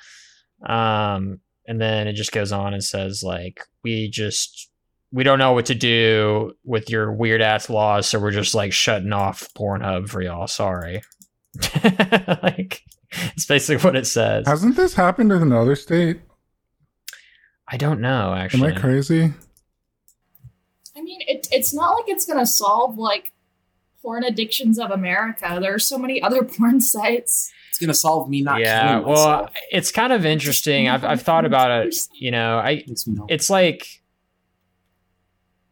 blah. 0.58 1.14
Um, 1.14 1.40
and 1.68 1.80
then 1.80 2.08
it 2.08 2.14
just 2.14 2.32
goes 2.32 2.50
on 2.50 2.72
and 2.72 2.82
says 2.82 3.22
like 3.22 3.60
we 3.84 4.08
just 4.08 4.70
we 5.12 5.22
don't 5.22 5.38
know 5.38 5.52
what 5.52 5.66
to 5.66 5.74
do 5.74 6.52
with 6.64 6.90
your 6.90 7.12
weird 7.12 7.40
ass 7.40 7.70
laws, 7.70 8.08
so 8.08 8.18
we're 8.18 8.30
just 8.30 8.54
like 8.54 8.72
shutting 8.72 9.12
off 9.12 9.48
Pornhub 9.56 10.08
for 10.08 10.20
y'all. 10.20 10.46
Sorry. 10.46 11.02
like 12.42 12.82
it's 13.12 13.46
basically 13.46 13.82
what 13.82 13.96
it 13.96 14.06
says. 14.06 14.46
Hasn't 14.46 14.76
this 14.76 14.94
happened 14.94 15.30
in 15.30 15.42
another 15.42 15.76
state? 15.76 16.20
I 17.70 17.76
don't 17.76 18.00
know 18.00 18.34
Actually, 18.34 18.70
Am. 18.72 18.78
I 18.78 18.80
crazy? 18.80 19.32
I 20.96 21.02
mean, 21.02 21.20
it, 21.26 21.46
it's 21.52 21.74
not 21.74 21.92
like 21.92 22.08
it's 22.08 22.26
gonna 22.26 22.46
solve 22.46 22.96
like 22.98 23.32
porn 24.02 24.24
addictions 24.24 24.78
of 24.78 24.90
America. 24.90 25.58
There 25.60 25.74
are 25.74 25.78
so 25.78 25.98
many 25.98 26.22
other 26.22 26.42
porn 26.58 26.80
sites. 26.80 27.52
It's 27.78 27.86
gonna 27.86 27.94
solve 27.94 28.28
me 28.28 28.42
not 28.42 28.58
yeah, 28.60 28.98
well, 28.98 29.06
myself. 29.06 29.50
it's 29.70 29.92
kind 29.92 30.12
of 30.12 30.26
interesting. 30.26 30.88
I've 30.88 31.04
I've 31.04 31.22
thought 31.22 31.44
about 31.44 31.86
it. 31.86 31.94
You 32.12 32.32
know, 32.32 32.58
I 32.58 32.82
Makes 32.88 33.06
me 33.06 33.14
know. 33.14 33.26
it's 33.28 33.48
like 33.48 34.02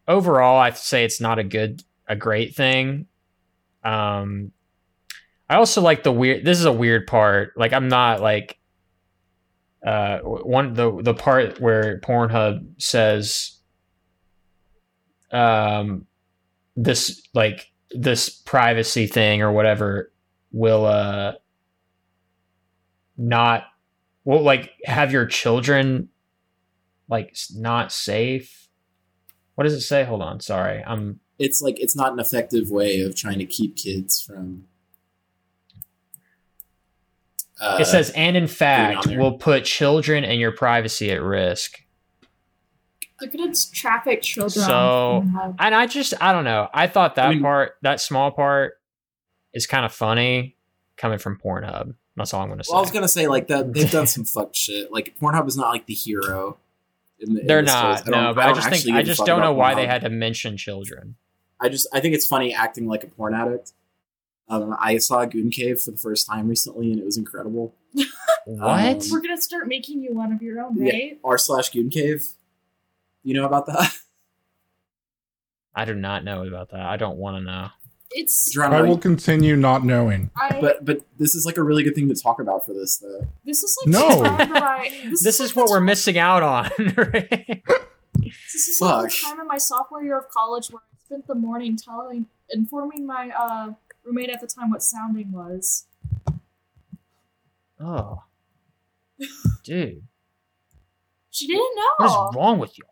overall 0.08 0.58
i'd 0.60 0.76
say 0.76 1.04
it's 1.04 1.20
not 1.20 1.38
a 1.38 1.42
good 1.44 1.82
a 2.06 2.14
great 2.14 2.54
thing 2.54 3.06
um 3.82 4.52
i 5.50 5.56
also 5.56 5.80
like 5.80 6.04
the 6.04 6.12
weird 6.12 6.44
this 6.44 6.58
is 6.60 6.64
a 6.64 6.72
weird 6.72 7.06
part 7.08 7.52
like 7.56 7.72
i'm 7.72 7.88
not 7.88 8.20
like 8.20 8.56
uh 9.84 10.18
one 10.20 10.74
the 10.74 11.02
the 11.02 11.12
part 11.14 11.60
where 11.60 11.98
pornhub 12.02 12.64
says 12.80 13.56
um 15.32 16.06
this 16.76 17.20
like 17.34 17.66
this 17.90 18.28
privacy 18.28 19.08
thing 19.08 19.42
or 19.42 19.50
whatever 19.50 20.12
will 20.52 20.84
uh 20.86 21.32
not 23.16 23.64
will 24.24 24.42
like 24.42 24.72
have 24.84 25.12
your 25.12 25.26
children 25.26 26.08
like 27.08 27.36
not 27.54 27.92
safe. 27.92 28.68
What 29.54 29.64
does 29.64 29.72
it 29.74 29.80
say? 29.82 30.04
Hold 30.04 30.22
on, 30.22 30.40
sorry. 30.40 30.82
I'm 30.86 31.20
it's 31.38 31.60
like 31.62 31.78
it's 31.80 31.94
not 31.96 32.12
an 32.12 32.18
effective 32.18 32.70
way 32.70 33.00
of 33.00 33.14
trying 33.14 33.38
to 33.38 33.46
keep 33.46 33.76
kids 33.76 34.20
from. 34.20 34.64
Uh, 37.60 37.78
it 37.80 37.86
says 37.86 38.10
and 38.10 38.36
in 38.36 38.46
fact 38.46 39.06
will 39.06 39.38
put 39.38 39.64
children 39.64 40.24
and 40.24 40.38
your 40.38 40.52
privacy 40.52 41.10
at 41.10 41.22
risk. 41.22 41.78
They're 43.18 43.30
gonna 43.30 43.54
traffic 43.72 44.20
children. 44.20 44.66
So- 44.66 45.24
And 45.58 45.74
I 45.74 45.86
just 45.86 46.12
I 46.20 46.32
don't 46.32 46.44
know. 46.44 46.68
I 46.74 46.86
thought 46.86 47.14
that 47.14 47.26
I 47.26 47.30
mean- 47.30 47.40
part 47.42 47.76
that 47.82 48.00
small 48.00 48.30
part 48.30 48.74
is 49.54 49.66
kind 49.66 49.86
of 49.86 49.92
funny 49.92 50.56
coming 50.98 51.18
from 51.18 51.38
Pornhub. 51.42 51.94
That's 52.16 52.32
all 52.32 52.40
I'm 52.42 52.48
going 52.48 52.58
to 52.58 52.64
say. 52.64 52.70
Well, 52.72 52.78
I 52.78 52.82
was 52.82 52.90
gonna 52.90 53.08
say 53.08 53.28
like 53.28 53.48
that 53.48 53.72
they've 53.74 53.90
done 53.90 54.06
some 54.06 54.24
fucked 54.24 54.56
shit. 54.56 54.90
Like 54.90 55.14
Pornhub 55.20 55.46
is 55.48 55.56
not 55.56 55.68
like 55.68 55.86
the 55.86 55.94
hero. 55.94 56.56
In 57.20 57.34
the, 57.34 57.42
They're 57.42 57.62
this 57.62 57.72
not. 57.72 58.06
I 58.06 58.10
No, 58.10 58.34
but 58.34 58.44
I, 58.44 58.46
don't 58.46 58.56
just 58.56 58.68
think 58.84 58.96
I 58.96 59.02
just 59.02 59.24
don't 59.24 59.40
know 59.40 59.52
about 59.52 59.56
why 59.56 59.74
they 59.74 59.86
had 59.86 60.02
to 60.02 60.10
mention 60.10 60.56
children. 60.56 61.16
I 61.60 61.68
just 61.68 61.86
I 61.92 62.00
think 62.00 62.14
it's 62.14 62.26
funny 62.26 62.54
acting 62.54 62.86
like 62.86 63.04
a 63.04 63.06
porn 63.08 63.34
addict. 63.34 63.72
Um, 64.48 64.76
I 64.78 64.98
saw 64.98 65.24
Goon 65.24 65.50
Cave 65.50 65.80
for 65.80 65.90
the 65.90 65.96
first 65.96 66.26
time 66.26 66.48
recently, 66.48 66.92
and 66.92 67.00
it 67.00 67.04
was 67.04 67.16
incredible. 67.16 67.74
What? 68.48 68.70
Um, 68.70 68.98
We're 69.10 69.20
gonna 69.20 69.40
start 69.40 69.66
making 69.66 70.02
you 70.04 70.14
one 70.14 70.32
of 70.32 70.40
your 70.40 70.60
own, 70.60 70.76
Yeah. 70.76 70.92
right? 70.92 71.18
R 71.24 71.36
slash 71.36 71.70
Goon 71.70 71.90
Cave. 71.90 72.24
You 73.24 73.34
know 73.34 73.44
about 73.44 73.66
that? 73.66 73.92
I 75.74 75.84
do 75.84 75.94
not 75.94 76.22
know 76.22 76.46
about 76.46 76.70
that. 76.70 76.80
I 76.80 76.96
don't 76.96 77.16
want 77.18 77.38
to 77.38 77.42
know. 77.42 77.68
It's 78.18 78.56
I 78.58 78.80
will 78.80 78.96
continue 78.98 79.56
not 79.56 79.84
knowing. 79.84 80.30
I. 80.36 80.58
but 80.60 80.84
but 80.84 81.02
this 81.18 81.34
is 81.34 81.44
like 81.44 81.56
a 81.58 81.62
really 81.62 81.82
good 81.82 81.94
thing 81.94 82.08
to 82.08 82.14
talk 82.14 82.40
about 82.40 82.64
for 82.64 82.72
this 82.72 82.96
though. 82.96 83.26
this 83.44 83.62
is 83.62 83.76
like 83.84 83.92
No. 83.92 84.08
the 84.08 84.28
time 84.28 84.52
that 84.52 84.62
I. 84.62 84.88
This, 85.10 85.22
This 85.22 85.38
like 85.40 85.44
is 85.50 85.56
what 85.56 85.68
we're 85.68 85.76
time- 85.78 85.84
missing 85.86 86.18
out 86.18 86.42
on. 86.42 86.70
right? 86.96 87.62
This 88.18 88.68
is 88.68 88.78
like 88.80 89.10
the 89.10 89.16
time 89.28 89.40
in 89.40 89.46
my 89.46 89.58
sophomore 89.58 90.02
year 90.02 90.18
of 90.18 90.28
college 90.30 90.68
where 90.70 90.80
I 90.82 90.96
spent 91.04 91.26
the 91.26 91.34
morning 91.34 91.76
telling, 91.76 92.26
informing 92.50 93.06
my 93.06 93.30
uh, 93.38 93.72
roommate 94.04 94.30
at 94.30 94.40
the 94.40 94.46
time 94.46 94.70
what 94.70 94.82
sounding 94.82 95.30
was. 95.32 95.86
oh, 97.80 98.22
dude, 99.64 100.02
She 101.30 101.46
didn't 101.46 101.76
know. 101.76 102.06
What's 102.06 102.36
wrong 102.36 102.58
with 102.58 102.78
you? 102.78 102.84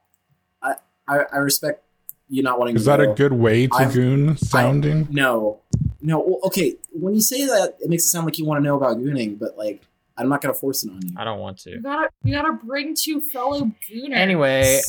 I, 1.07 1.25
I 1.35 1.37
respect 1.37 1.84
you 2.29 2.43
not 2.43 2.59
wanting. 2.59 2.75
To 2.75 2.79
go. 2.79 2.81
Is 2.81 2.85
to 2.85 2.91
that 2.91 3.01
a 3.01 3.14
good 3.14 3.33
way 3.33 3.66
to 3.66 3.75
I've- 3.75 3.95
goon 3.95 4.37
sounding? 4.37 5.09
No, 5.11 5.61
no. 6.01 6.20
Well, 6.20 6.41
okay, 6.45 6.77
when 6.93 7.14
you 7.14 7.20
say 7.20 7.45
that, 7.47 7.77
it 7.81 7.89
makes 7.91 8.05
it 8.05 8.09
sound 8.09 8.25
like 8.27 8.39
you 8.39 8.45
want 8.47 8.59
to 8.62 8.64
know 8.64 8.77
about 8.77 8.99
gooning, 8.99 9.39
but 9.39 9.57
like 9.59 9.83
I'm 10.16 10.29
not 10.29 10.41
gonna 10.41 10.55
force 10.55 10.85
it 10.85 10.91
on 10.91 11.01
you. 11.03 11.14
I 11.16 11.25
don't 11.25 11.39
want 11.41 11.59
to. 11.61 11.70
You 11.70 11.81
gotta, 11.83 12.09
you 12.22 12.35
gotta 12.35 12.53
bring 12.53 12.95
two 12.95 13.20
fellow 13.20 13.70
gooners. 13.91 14.14
Anyway, 14.14 14.81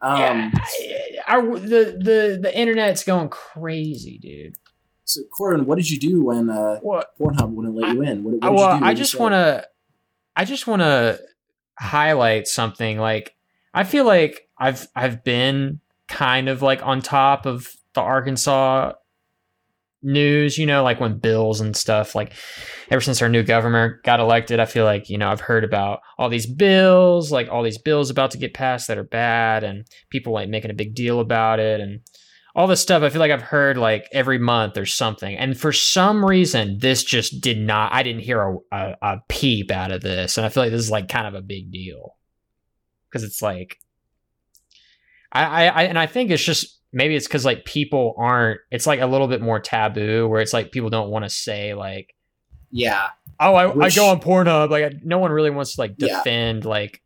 Um, 0.00 0.18
yeah, 0.20 0.50
I- 0.54 1.18
our, 1.28 1.58
the 1.58 1.96
the 1.98 2.38
the 2.42 2.58
internet's 2.58 3.04
going 3.04 3.28
crazy, 3.30 4.18
dude. 4.18 4.54
so 5.04 5.22
Corbin, 5.36 5.64
what 5.66 5.76
did 5.76 5.90
you 5.90 5.98
do 5.98 6.22
when 6.24 6.50
uh, 6.50 6.78
What? 6.80 7.16
Pornhub 7.18 7.50
wouldn't 7.50 7.74
let 7.74 7.94
you 7.94 8.02
in? 8.02 8.22
What, 8.24 8.34
what 8.34 8.42
Uh, 8.44 8.50
did 8.50 8.56
well, 8.56 8.74
you 8.74 8.78
do? 8.80 8.84
I 8.84 8.88
What 8.88 8.90
did 8.90 8.98
you 8.98 9.04
just 9.04 9.18
want 9.18 9.32
to, 9.32 9.68
I 10.36 10.44
just 10.44 10.66
want 10.66 10.82
to 10.82 11.20
highlight 11.78 12.46
something. 12.48 12.98
Like, 12.98 13.34
I 13.72 13.84
feel 13.84 14.04
like 14.04 14.48
I've 14.58 14.86
I've 14.94 15.24
been 15.24 15.80
kind 16.14 16.48
of 16.48 16.62
like 16.62 16.80
on 16.86 17.02
top 17.02 17.44
of 17.44 17.74
the 17.94 18.00
Arkansas 18.00 18.92
news. 20.00 20.56
You 20.56 20.66
know, 20.66 20.84
like 20.84 21.00
when 21.00 21.18
bills 21.18 21.60
and 21.60 21.76
stuff. 21.76 22.14
Like, 22.14 22.32
ever 22.90 23.00
since 23.00 23.20
our 23.20 23.28
new 23.28 23.42
governor 23.42 24.00
got 24.04 24.20
elected, 24.20 24.60
I 24.60 24.66
feel 24.66 24.84
like 24.84 25.10
you 25.10 25.18
know 25.18 25.28
I've 25.28 25.40
heard 25.40 25.64
about 25.64 26.00
all 26.16 26.28
these 26.28 26.46
bills, 26.46 27.32
like 27.32 27.48
all 27.50 27.64
these 27.64 27.78
bills 27.78 28.10
about 28.10 28.30
to 28.30 28.38
get 28.38 28.54
passed 28.54 28.86
that 28.88 28.98
are 28.98 29.04
bad, 29.04 29.64
and 29.64 29.86
people 30.10 30.32
like 30.32 30.48
making 30.48 30.70
a 30.70 30.74
big 30.74 30.94
deal 30.94 31.18
about 31.18 31.58
it, 31.58 31.80
and 31.80 32.00
all 32.54 32.68
this 32.68 32.80
stuff. 32.80 33.02
I 33.02 33.08
feel 33.08 33.20
like 33.20 33.32
I've 33.32 33.42
heard 33.42 33.76
like 33.76 34.08
every 34.12 34.38
month 34.38 34.76
or 34.76 34.86
something, 34.86 35.36
and 35.36 35.58
for 35.58 35.72
some 35.72 36.24
reason, 36.24 36.78
this 36.78 37.02
just 37.02 37.40
did 37.40 37.58
not. 37.58 37.92
I 37.92 38.04
didn't 38.04 38.22
hear 38.22 38.40
a, 38.40 38.56
a, 38.70 38.96
a 39.02 39.16
peep 39.28 39.72
out 39.72 39.90
of 39.90 40.02
this, 40.02 40.36
and 40.36 40.46
I 40.46 40.48
feel 40.48 40.62
like 40.62 40.70
this 40.70 40.82
is 40.82 40.92
like 40.92 41.08
kind 41.08 41.26
of 41.26 41.34
a 41.34 41.42
big 41.42 41.72
deal 41.72 42.16
because 43.08 43.24
it's 43.24 43.42
like, 43.42 43.78
I, 45.34 45.44
I, 45.44 45.64
I, 45.66 45.82
and 45.84 45.98
I 45.98 46.06
think 46.06 46.30
it's 46.30 46.42
just 46.42 46.78
maybe 46.92 47.16
it's 47.16 47.26
because 47.26 47.44
like 47.44 47.64
people 47.64 48.14
aren't. 48.16 48.60
It's 48.70 48.86
like 48.86 49.00
a 49.00 49.06
little 49.06 49.28
bit 49.28 49.40
more 49.40 49.60
taboo, 49.60 50.28
where 50.28 50.40
it's 50.40 50.52
like 50.52 50.72
people 50.72 50.90
don't 50.90 51.10
want 51.10 51.24
to 51.24 51.30
say 51.30 51.74
like, 51.74 52.14
Yeah, 52.70 53.08
"Oh, 53.40 53.54
I, 53.54 53.66
Which- 53.66 53.92
I 53.92 53.96
go 54.00 54.08
on 54.10 54.20
Pornhub." 54.20 54.70
Like, 54.70 54.84
I- 54.84 55.00
no 55.02 55.18
one 55.18 55.32
really 55.32 55.50
wants 55.50 55.74
to 55.74 55.80
like 55.80 55.94
Yeah. 55.98 56.18
defend 56.18 56.64
like 56.64 57.02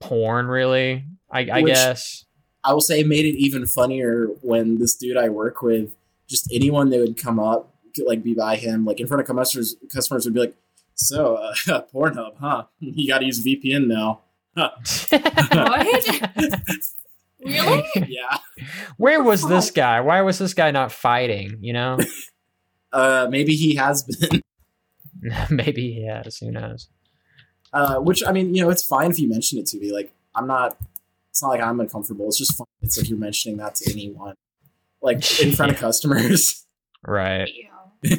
porn. 0.00 0.46
Really, 0.46 1.04
I, 1.30 1.48
I 1.50 1.62
Which- 1.62 1.74
guess. 1.74 2.24
I 2.64 2.72
will 2.72 2.80
say 2.80 3.00
it 3.00 3.06
made 3.06 3.24
it 3.24 3.36
even 3.38 3.64
funnier 3.66 4.26
when 4.42 4.78
this 4.78 4.96
dude 4.96 5.16
I 5.16 5.28
work 5.28 5.62
with, 5.62 5.94
just 6.28 6.50
anyone 6.52 6.90
that 6.90 6.98
would 6.98 7.16
come 7.16 7.38
up, 7.38 7.72
could, 7.94 8.06
like 8.06 8.24
be 8.24 8.34
by 8.34 8.56
him, 8.56 8.84
like 8.84 8.98
in 8.98 9.06
front 9.06 9.20
of 9.20 9.36
customers, 9.36 9.76
customers 9.92 10.24
would 10.24 10.34
be 10.34 10.40
like, 10.40 10.56
"So, 10.94 11.36
uh, 11.36 11.54
Pornhub, 11.94 12.36
huh? 12.40 12.64
You 12.80 13.06
got 13.08 13.18
to 13.18 13.24
use 13.26 13.44
VPN 13.44 13.86
now." 13.86 14.22
What? 15.52 16.80
Really? 17.46 17.84
Yeah. 18.08 18.38
Where 18.96 19.22
was 19.22 19.46
this 19.46 19.70
guy? 19.70 20.00
Why 20.00 20.22
was 20.22 20.38
this 20.38 20.54
guy 20.54 20.70
not 20.70 20.92
fighting? 20.92 21.58
You 21.60 21.72
know, 21.72 21.98
Uh, 22.96 23.26
maybe 23.30 23.54
he 23.54 23.74
has 23.74 24.02
been. 24.02 24.40
maybe 25.50 25.92
he 25.92 26.06
has. 26.06 26.38
Who 26.38 26.50
knows? 26.50 26.88
Uh, 27.72 27.96
which 27.96 28.24
I 28.26 28.32
mean, 28.32 28.54
you 28.54 28.62
know, 28.62 28.70
it's 28.70 28.84
fine 28.84 29.10
if 29.10 29.18
you 29.18 29.28
mention 29.28 29.58
it 29.58 29.66
to 29.66 29.78
me. 29.78 29.92
Like, 29.92 30.12
I'm 30.34 30.46
not. 30.46 30.78
It's 31.28 31.42
not 31.42 31.50
like 31.50 31.60
I'm 31.60 31.78
uncomfortable. 31.78 32.26
It's 32.28 32.38
just 32.38 32.56
fun. 32.56 32.66
It's 32.80 32.96
like 32.96 33.10
you're 33.10 33.18
mentioning 33.18 33.58
that 33.58 33.74
to 33.76 33.92
anyone, 33.92 34.34
like 35.02 35.40
in 35.40 35.52
front 35.52 35.72
of 35.72 35.78
customers. 35.78 36.64
Right. 37.06 37.50
Yeah. 38.02 38.16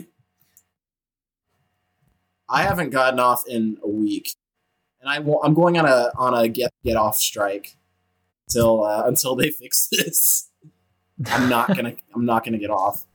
I 2.47 2.63
haven't 2.63 2.91
gotten 2.91 3.19
off 3.19 3.43
in 3.47 3.77
a 3.83 3.87
week, 3.89 4.35
and 5.01 5.09
I 5.09 5.19
will, 5.19 5.41
I'm 5.43 5.53
going 5.55 5.77
on 5.79 5.85
a 5.85 6.11
on 6.15 6.35
a 6.35 6.47
get 6.47 6.71
get 6.85 6.95
off 6.95 7.17
strike 7.17 7.75
until 8.47 8.83
uh, 8.83 9.03
until 9.05 9.35
they 9.35 9.49
fix 9.51 9.87
this. 9.91 10.49
I'm 11.25 11.49
not 11.49 11.67
gonna 11.75 11.93
I'm 12.15 12.25
not 12.25 12.43
gonna 12.45 12.57
get 12.57 12.69
off. 12.69 13.05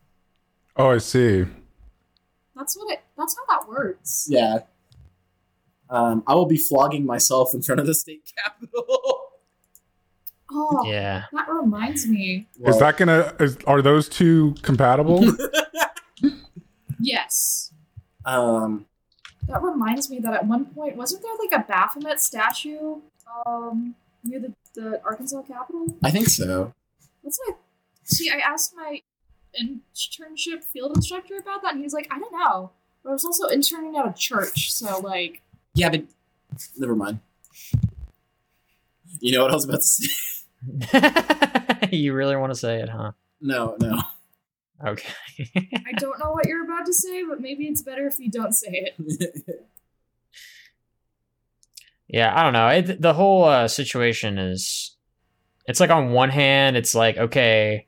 Oh, 0.77 0.91
I 0.91 0.99
see. 0.99 1.45
That's 2.57 2.77
what 2.77 2.93
it. 2.93 3.01
That's 3.17 3.37
how 3.37 3.59
that 3.61 3.69
works. 3.69 4.27
Yeah. 4.31 4.61
Um, 5.91 6.23
I 6.27 6.35
will 6.35 6.47
be 6.47 6.57
flogging 6.57 7.05
myself 7.05 7.53
in 7.55 7.61
front 7.63 7.81
of 7.81 7.87
the 7.87 7.95
state 7.95 8.31
capitol. 8.37 9.19
Oh, 10.55 10.85
Yeah. 10.85 11.25
that 11.33 11.49
reminds 11.49 12.07
me. 12.07 12.47
is 12.67 12.79
that 12.79 12.99
gonna? 12.99 13.35
Is, 13.41 13.57
are 13.67 13.81
those 13.81 14.07
two 14.07 14.55
compatible? 14.61 15.25
Yes. 17.01 17.73
um 18.27 18.85
That 19.49 19.63
reminds 19.63 20.11
me 20.11 20.19
that 20.21 20.35
at 20.35 20.47
one 20.47 20.67
point 20.67 20.95
wasn't 20.97 21.23
there 21.23 21.33
like 21.41 21.59
a 21.59 21.67
Baphomet 21.67 22.21
statue 22.21 22.97
um 23.47 23.95
near 24.25 24.41
the, 24.41 24.53
the 24.75 25.01
Arkansas 25.05 25.43
Capitol? 25.43 25.97
I 26.03 26.11
think 26.11 26.29
so. 26.29 26.73
That's 27.23 27.39
what 27.45 27.57
I 27.57 27.59
see. 28.05 28.31
I 28.31 28.39
asked 28.39 28.75
my 28.77 29.01
internship 29.61 30.65
field 30.65 30.97
instructor 30.97 31.37
about 31.39 31.63
that, 31.63 31.75
and 31.75 31.83
he's 31.83 31.95
like, 31.95 32.09
I 32.11 32.19
don't 32.19 32.33
know. 32.33 32.71
But 33.03 33.11
I 33.11 33.13
was 33.13 33.25
also 33.25 33.49
interning 33.49 33.97
at 33.97 34.07
a 34.07 34.13
church, 34.13 34.73
so 34.73 34.99
like, 35.01 35.43
Yeah, 35.75 35.91
but 35.91 36.05
never 36.77 36.97
mind. 36.97 37.21
You 39.21 39.33
know 39.33 39.43
what 39.43 39.51
I 39.51 39.55
was 39.55 39.65
about 39.65 39.81
to 39.81 39.83
say? 39.83 40.09
you 41.91 42.13
really 42.13 42.37
want 42.37 42.53
to 42.53 42.59
say 42.59 42.81
it, 42.81 42.89
huh? 42.89 43.13
No, 43.41 43.77
no. 43.81 44.01
Okay. 44.85 45.13
I 45.57 45.93
don't 45.97 46.19
know 46.19 46.31
what 46.33 46.47
you're 46.47 46.65
about 46.65 46.87
to 46.87 46.93
say, 46.93 47.23
but 47.25 47.41
maybe 47.41 47.67
it's 47.67 47.83
better 47.83 48.07
if 48.07 48.19
you 48.19 48.31
don't 48.31 48.53
say 48.53 48.93
it. 48.99 49.67
Yeah, 52.13 52.33
I 52.39 52.45
don't 52.45 52.53
know. 52.53 52.69
It, 52.69 53.01
the 53.03 53.15
whole 53.15 53.45
uh, 53.45 53.67
situation 53.69 54.39
is, 54.39 54.95
it's 55.67 55.81
like 55.81 55.91
on 55.91 56.13
one 56.13 56.29
hand, 56.31 56.77
it's 56.77 56.95
like 56.95 57.17
okay, 57.17 57.87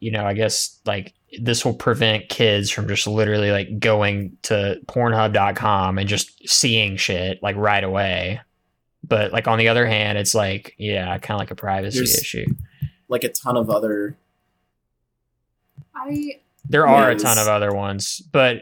you 0.00 0.10
know, 0.10 0.26
I 0.26 0.34
guess 0.34 0.80
like 0.84 1.14
this 1.40 1.64
will 1.64 1.74
prevent 1.74 2.28
kids 2.28 2.70
from 2.70 2.88
just 2.88 3.06
literally 3.06 3.50
like 3.52 3.78
going 3.78 4.36
to 4.42 4.80
Pornhub.com 4.86 5.98
and 5.98 6.08
just 6.08 6.48
seeing 6.48 6.96
shit 6.96 7.42
like 7.42 7.56
right 7.56 7.84
away. 7.84 8.40
But 9.04 9.32
like 9.32 9.46
on 9.46 9.58
the 9.58 9.68
other 9.68 9.86
hand, 9.86 10.18
it's 10.18 10.34
like 10.34 10.74
yeah, 10.78 11.16
kind 11.18 11.36
of 11.36 11.40
like 11.40 11.50
a 11.52 11.56
privacy 11.56 11.98
There's- 11.98 12.18
issue. 12.18 12.46
like 13.08 13.22
a 13.24 13.28
ton 13.28 13.56
of 13.56 13.70
other 13.70 14.16
I 15.94 16.40
There 16.68 16.86
are 16.86 17.10
a 17.10 17.16
ton 17.16 17.38
of 17.38 17.46
other 17.46 17.72
ones, 17.72 18.20
but 18.32 18.58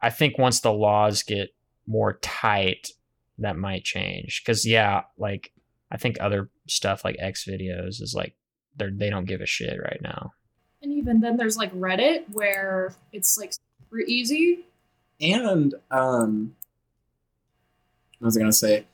I 0.00 0.10
think 0.10 0.36
once 0.38 0.60
the 0.60 0.72
laws 0.72 1.22
get 1.22 1.54
more 1.86 2.14
tight, 2.22 2.90
that 3.42 3.56
might 3.56 3.84
change. 3.84 4.42
Because 4.44 4.66
yeah, 4.66 5.02
like 5.18 5.52
I 5.90 5.96
think 5.96 6.16
other 6.20 6.48
stuff 6.68 7.04
like 7.04 7.16
X 7.18 7.44
videos 7.44 8.00
is 8.00 8.14
like 8.16 8.34
they're 8.76 8.90
they 8.90 9.10
don't 9.10 9.26
give 9.26 9.40
a 9.40 9.46
shit 9.46 9.78
right 9.80 10.00
now. 10.02 10.32
and 10.82 10.92
even 10.92 11.20
then 11.20 11.36
there's 11.36 11.56
like 11.56 11.72
Reddit 11.74 12.24
where 12.32 12.94
it's 13.12 13.36
like 13.38 13.52
super 13.52 14.00
easy. 14.06 14.64
and 15.20 15.74
um 15.90 16.56
what 18.18 18.26
was 18.26 18.36
I 18.36 18.40
gonna 18.40 18.52
say? 18.52 18.86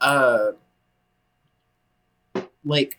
Uh 0.00 0.52
like 2.64 2.98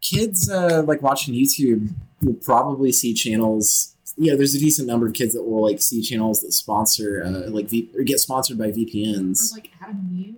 kids 0.00 0.50
uh 0.50 0.82
like 0.86 1.02
watching 1.02 1.34
YouTube 1.34 1.90
will 2.22 2.34
probably 2.34 2.92
see 2.92 3.14
channels 3.14 3.93
yeah, 4.16 4.34
there's 4.36 4.54
a 4.54 4.58
decent 4.58 4.86
number 4.88 5.06
of 5.06 5.12
kids 5.12 5.34
that 5.34 5.42
will 5.42 5.62
like 5.62 5.80
see 5.82 6.00
channels 6.02 6.40
that 6.42 6.52
sponsor 6.52 7.22
uh 7.24 7.50
like 7.50 7.68
v- 7.68 7.90
or 7.96 8.02
get 8.04 8.18
sponsored 8.20 8.58
by 8.58 8.66
Or 8.66 8.72
VPNs. 8.72 9.52
like 9.52 9.70
Adam 9.80 9.96
and 10.10 10.26
Eve. 10.26 10.34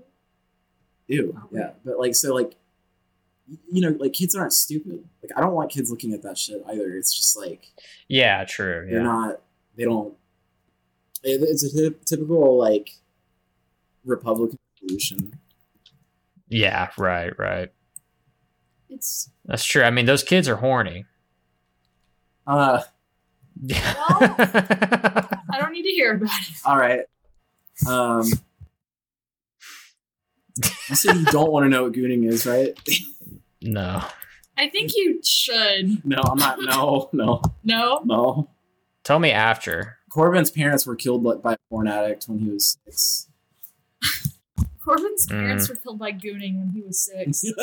Ew. 1.09 1.41
Yeah. 1.53 1.71
But 1.85 1.99
like 1.99 2.15
so 2.15 2.35
like 2.35 2.57
you 3.71 3.81
know, 3.81 3.97
like 4.01 4.13
kids 4.13 4.35
aren't 4.35 4.53
stupid. 4.53 5.05
Like 5.23 5.31
I 5.37 5.41
don't 5.41 5.53
want 5.55 5.71
kids 5.71 5.91
looking 5.91 6.13
at 6.13 6.23
that 6.23 6.37
shit 6.37 6.63
either. 6.69 6.97
It's 6.97 7.15
just 7.17 7.37
like 7.37 7.69
Yeah, 8.09 8.45
true. 8.45 8.87
they're 8.89 8.99
Yeah, 8.99 9.05
not 9.05 9.41
they 9.77 9.85
don't 9.85 10.15
it's 11.23 11.63
a 11.75 11.91
typical 11.91 12.57
like 12.59 12.91
republican 14.05 14.59
solution 14.79 15.39
yeah, 16.49 16.89
right, 16.97 17.37
right. 17.41 17.73
It's 18.89 19.29
That's 19.47 19.65
true. 19.65 19.83
I 19.83 19.91
mean, 19.91 20.07
those 20.07 20.23
kids 20.23 20.49
are 20.49 20.55
horny. 20.57 21.05
uh 22.47 22.83
I 23.71 25.57
don't 25.59 25.73
need 25.73 25.83
to 25.85 25.91
hear 25.91 26.15
about 26.15 26.29
it. 26.31 26.57
all 26.65 26.77
right 26.77 27.01
um 27.89 28.25
you 30.89 30.97
said 30.97 31.17
you 31.17 31.25
don't 31.27 31.51
want 31.53 31.65
to 31.65 31.69
know 31.69 31.83
what 31.85 31.93
gooning 31.93 32.27
is 32.27 32.47
right 32.47 32.79
no. 33.63 34.03
I 34.59 34.69
think 34.71 34.93
you 34.97 35.21
should. 35.25 36.05
no 36.05 36.19
i'm 36.25 36.39
not 36.39 36.59
no 36.61 37.09
no 37.13 37.43
No? 37.65 38.01
no 38.05 38.49
Tell 39.05 39.19
me 39.19 39.31
after. 39.31 39.99
corbin's 40.11 40.51
parents 40.51 40.87
were 40.87 40.97
killed 40.97 41.23
by- 41.25 41.35
by 41.37 41.53
a 41.55 41.59
porn 41.71 41.89
addict 41.89 42.25
when 42.29 42.39
he 42.41 42.51
was 42.51 42.79
six 42.87 43.29
Corbin's 44.85 45.27
Mm. 45.27 45.31
parents 45.31 45.69
were 45.69 45.75
killed 45.75 45.99
by 45.99 46.13
gooning 46.13 46.59
when 46.61 46.71
he 46.75 46.81
was 46.83 47.05
six. 47.05 47.45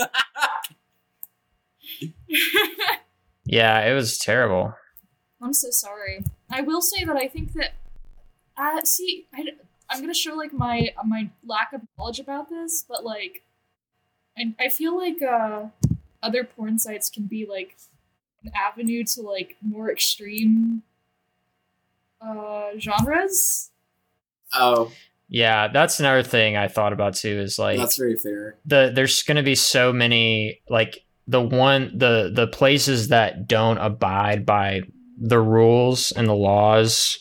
Yeah, 3.46 3.80
it 3.82 3.94
was 3.94 4.18
terrible. 4.18 4.74
I'm 5.44 5.54
so 5.54 5.70
sorry. 5.72 6.24
I 6.50 6.62
will 6.62 6.82
say 6.82 7.04
that 7.04 7.18
I 7.18 7.28
think 7.28 7.54
that, 7.54 7.74
uh, 8.58 8.82
see, 8.86 9.28
I, 9.34 9.46
am 9.92 10.00
gonna 10.00 10.14
show 10.14 10.36
like 10.36 10.54
my 10.54 10.94
my 11.04 11.30
lack 11.46 11.74
of 11.74 11.82
knowledge 11.98 12.20
about 12.20 12.50
this, 12.50 12.86
but 12.88 13.04
like, 13.04 13.44
I 14.38 14.56
I 14.60 14.70
feel 14.70 14.98
like 14.98 15.22
uh, 15.22 15.66
other 16.22 16.46
porn 16.46 16.80
sites 16.80 17.10
can 17.10 17.26
be 17.26 17.46
like 17.46 17.76
an 18.44 18.52
avenue 18.56 19.04
to 19.04 19.22
like 19.22 19.58
more 19.62 19.92
extreme 19.92 20.84
uh 22.22 22.70
genres. 22.80 23.70
oh 24.54 24.92
Yeah, 25.28 25.68
that's 25.68 26.00
another 26.00 26.24
thing 26.24 26.56
I 26.56 26.70
thought 26.70 26.94
about 26.94 27.16
too. 27.16 27.40
Is 27.40 27.60
like 27.60 27.78
that's 27.78 27.98
very 27.98 28.16
fair 28.16 28.56
the 28.66 28.92
there's 28.96 29.24
going 29.24 29.38
to 29.38 29.44
be 29.44 29.56
so 29.56 29.92
many 29.92 30.62
like 30.70 31.04
the 31.28 31.42
one 31.42 31.98
the 31.98 32.32
the 32.34 32.48
places 32.48 33.10
that 33.10 33.48
don't 33.48 33.78
abide 33.78 34.46
by 34.46 34.84
the 35.26 35.40
rules 35.40 36.12
and 36.12 36.28
the 36.28 36.36
laws 36.36 37.18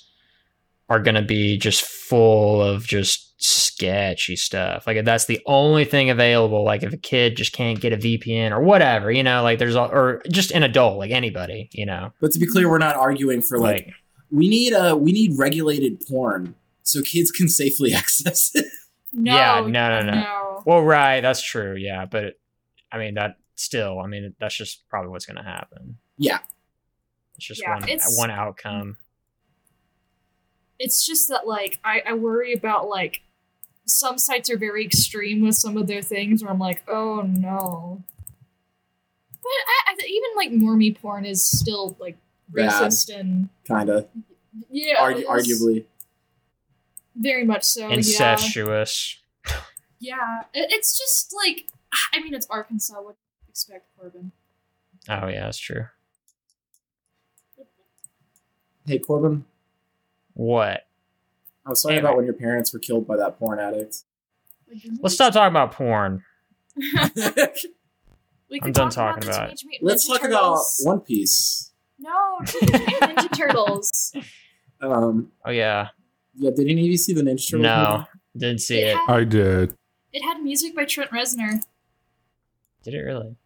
are 0.88 0.98
going 1.00 1.14
to 1.14 1.22
be 1.22 1.56
just 1.56 1.82
full 1.82 2.60
of 2.60 2.84
just 2.86 3.28
sketchy 3.40 4.34
stuff 4.36 4.86
like 4.86 4.96
if 4.96 5.04
that's 5.04 5.24
the 5.26 5.40
only 5.46 5.84
thing 5.84 6.10
available 6.10 6.64
like 6.64 6.82
if 6.82 6.92
a 6.92 6.96
kid 6.96 7.36
just 7.36 7.52
can't 7.52 7.80
get 7.80 7.92
a 7.92 7.96
vpn 7.96 8.50
or 8.52 8.60
whatever 8.60 9.10
you 9.10 9.22
know 9.22 9.42
like 9.42 9.58
there's 9.58 9.74
a, 9.74 9.82
or 9.82 10.22
just 10.30 10.50
an 10.52 10.62
adult 10.62 10.96
like 10.98 11.10
anybody 11.10 11.68
you 11.72 11.84
know 11.86 12.12
but 12.20 12.30
to 12.32 12.38
be 12.38 12.46
clear 12.46 12.68
we're 12.68 12.78
not 12.78 12.94
arguing 12.96 13.40
for 13.42 13.58
like, 13.58 13.86
like 13.86 13.94
we 14.30 14.48
need 14.48 14.72
uh 14.72 14.96
we 14.98 15.10
need 15.12 15.36
regulated 15.38 16.00
porn 16.08 16.54
so 16.82 17.00
kids 17.02 17.30
can 17.32 17.48
safely 17.48 17.92
access 18.02 18.52
it 18.54 18.66
No, 19.12 19.34
Yeah, 19.34 19.60
no, 19.60 19.88
no, 20.00 20.00
no. 20.02 20.12
no. 20.20 20.62
well 20.66 20.82
right 20.82 21.20
that's 21.20 21.42
true 21.42 21.74
yeah 21.76 22.04
but 22.06 22.34
i 22.92 22.98
mean 22.98 23.14
that 23.14 23.36
still 23.56 23.98
i 24.00 24.06
mean 24.06 24.34
that's 24.40 24.56
just 24.56 24.88
probably 24.88 25.10
what's 25.10 25.26
going 25.26 25.36
to 25.36 25.42
happen 25.48 25.98
Yeah. 26.16 26.38
It's 27.42 27.48
just 27.48 27.60
Yeah, 27.62 27.74
one 27.74 27.82
it's- 27.88 28.16
one 28.18 28.30
outcome 28.30 28.96
It's 30.78 31.04
just 31.04 31.28
that 31.28 31.46
like 31.46 31.80
I, 31.84 32.02
I 32.06 32.12
worry 32.14 32.52
about 32.52 32.88
like 32.88 33.22
some 33.86 34.16
sites 34.18 34.48
are 34.50 34.56
very 34.56 34.84
extreme 34.84 35.42
with 35.44 35.56
some 35.56 35.76
of 35.76 35.86
their 35.88 36.02
things 36.02 36.42
where 36.42 36.52
I'm 36.52 36.58
like, 36.60 36.82
oh 36.88 37.22
no. 37.22 38.02
But 39.42 39.48
I, 39.48 39.92
I 39.92 39.96
even 40.06 40.30
like 40.36 40.50
normie 40.52 40.96
porn 40.96 41.24
is 41.24 41.44
still 41.44 41.96
like 42.00 42.16
Bad. 42.48 42.70
racist 42.70 43.12
and 43.16 43.48
Kinda. 43.66 44.06
yeah, 44.70 44.96
Argu- 45.00 45.24
arguably. 45.26 45.84
very 47.16 47.44
much 47.44 47.64
so. 47.64 47.88
Yeah, 47.88 47.94
Incestuous. 47.96 49.18
yeah. 49.98 50.42
It, 50.54 50.70
it's 50.72 50.96
just 50.98 51.34
like 51.36 51.66
I 52.14 52.20
mean, 52.20 52.34
it's 52.34 52.46
Arkansas. 52.48 53.00
What 53.02 53.14
do 53.16 53.20
you 53.46 53.50
expect, 53.50 53.86
Corbin? 53.98 54.30
Oh 55.08 55.26
yeah, 55.28 55.44
that's 55.46 55.58
true. 55.58 55.86
Hey 58.86 58.98
Corbin, 58.98 59.44
What? 60.34 60.86
I 61.64 61.70
was 61.70 61.82
talking 61.82 61.96
Hey, 61.96 62.00
about 62.00 62.16
when 62.16 62.24
your 62.24 62.34
parents 62.34 62.72
were 62.72 62.80
killed 62.80 63.06
by 63.06 63.16
that 63.16 63.38
porn 63.38 63.60
addict. 63.60 64.02
Let's 65.00 65.14
stop 65.14 65.32
talking 65.32 65.52
about 65.52 65.72
porn. 65.72 66.24
We 68.50 68.60
I'm 68.60 68.66
could 68.66 68.74
done 68.74 68.90
talk 68.90 69.14
talking 69.16 69.30
about. 69.30 69.34
the 69.34 69.42
about 69.44 69.52
it. 69.52 69.78
Let's 69.80 70.06
Ninja 70.10 70.18
talk 70.20 70.28
about 70.28 70.58
One 70.82 71.00
Piece. 71.00 71.70
No, 71.98 72.38
Teenage 72.44 72.70
Ninja 73.00 73.34
Turtles. 73.34 74.12
Um, 74.78 75.32
Oh 75.46 75.50
yeah. 75.50 75.88
yeah, 76.34 76.50
did 76.50 76.68
any 76.68 76.82
of 76.82 76.86
you 76.88 76.98
see 76.98 77.14
the 77.14 77.22
Ninja 77.22 77.48
Turtles? 77.50 77.62
No, 77.62 77.92
movie? 77.96 78.04
didn't 78.36 78.60
see 78.60 78.78
It 78.80 78.88
it. 78.88 78.96
had, 78.96 79.10
I 79.10 79.24
did. 79.24 79.74
it 80.12 80.20
had 80.22 80.42
music 80.42 80.76
by 80.76 80.84
Trent 80.84 81.10
Reznor. 81.12 81.62
Did 82.82 82.92
it 82.92 82.98
really? 83.00 83.36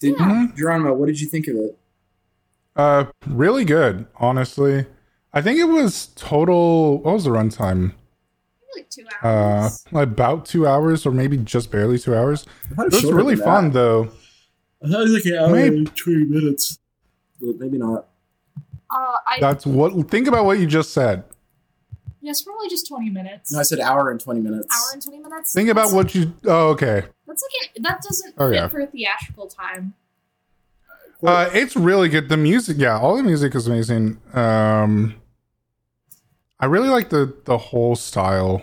Did 0.00 0.16
Yeah. 0.18 0.48
Geronimo? 0.54 0.92
What 0.92 1.06
did 1.06 1.18
you 1.18 1.28
think 1.28 1.46
of 1.48 1.56
it? 1.56 1.78
Uh, 2.74 3.04
really 3.26 3.64
good, 3.64 4.06
honestly. 4.16 4.86
I 5.32 5.40
think 5.42 5.58
it 5.58 5.64
was 5.64 6.06
total. 6.14 6.98
What 7.02 7.14
was 7.14 7.24
the 7.24 7.30
runtime? 7.30 7.92
Maybe 8.74 8.76
like 8.76 8.90
two 8.90 9.04
Uh, 9.22 9.70
about 9.92 10.46
two 10.46 10.66
hours, 10.66 11.04
or 11.06 11.10
maybe 11.12 11.36
just 11.38 11.70
barely 11.70 11.98
two 11.98 12.14
hours. 12.14 12.46
I 12.78 12.84
It 12.86 12.92
was 12.92 13.04
really 13.04 13.36
fun, 13.36 13.66
that. 13.68 13.74
though. 13.74 14.02
I 14.84 14.88
thought 14.88 15.00
it 15.00 15.04
was 15.04 15.12
like 15.12 15.24
an 15.26 15.34
hour 15.38 15.50
Maybe- 15.50 15.76
and 15.78 15.96
twenty 15.96 16.24
minutes, 16.24 16.78
but 17.40 17.58
maybe 17.58 17.78
not. 17.78 18.08
uh, 18.90 19.16
I 19.26 19.38
That's 19.40 19.64
what. 19.66 20.10
Think 20.10 20.26
about 20.26 20.44
what 20.44 20.58
you 20.58 20.66
just 20.66 20.92
said. 20.92 21.24
yes, 22.20 22.42
probably 22.42 22.68
just 22.68 22.88
twenty 22.88 23.10
minutes. 23.10 23.52
No, 23.52 23.60
I 23.60 23.62
said 23.62 23.80
hour 23.80 24.10
and 24.10 24.18
twenty 24.20 24.40
minutes. 24.40 24.68
hour 24.74 24.92
and 24.94 25.02
twenty 25.02 25.18
minutes. 25.20 25.52
Think 25.52 25.68
about 25.68 25.90
That's- 25.90 25.94
what 25.94 26.14
you. 26.14 26.32
Oh, 26.46 26.68
okay. 26.70 27.04
That's 27.26 27.42
like 27.42 27.70
an, 27.76 27.82
that 27.84 28.02
doesn't 28.02 28.34
Oh, 28.38 28.48
fit 28.50 28.56
yeah. 28.56 28.68
for 28.68 28.84
theatrical 28.86 29.46
time. 29.46 29.94
Uh, 31.24 31.48
it's 31.52 31.76
really 31.76 32.08
good. 32.08 32.28
The 32.28 32.36
music, 32.36 32.76
yeah, 32.78 32.98
all 32.98 33.16
the 33.16 33.22
music 33.22 33.54
is 33.54 33.66
amazing. 33.66 34.20
Um, 34.34 35.14
I 36.58 36.66
really 36.66 36.88
like 36.88 37.10
the 37.10 37.34
the 37.44 37.58
whole 37.58 37.94
style. 37.96 38.62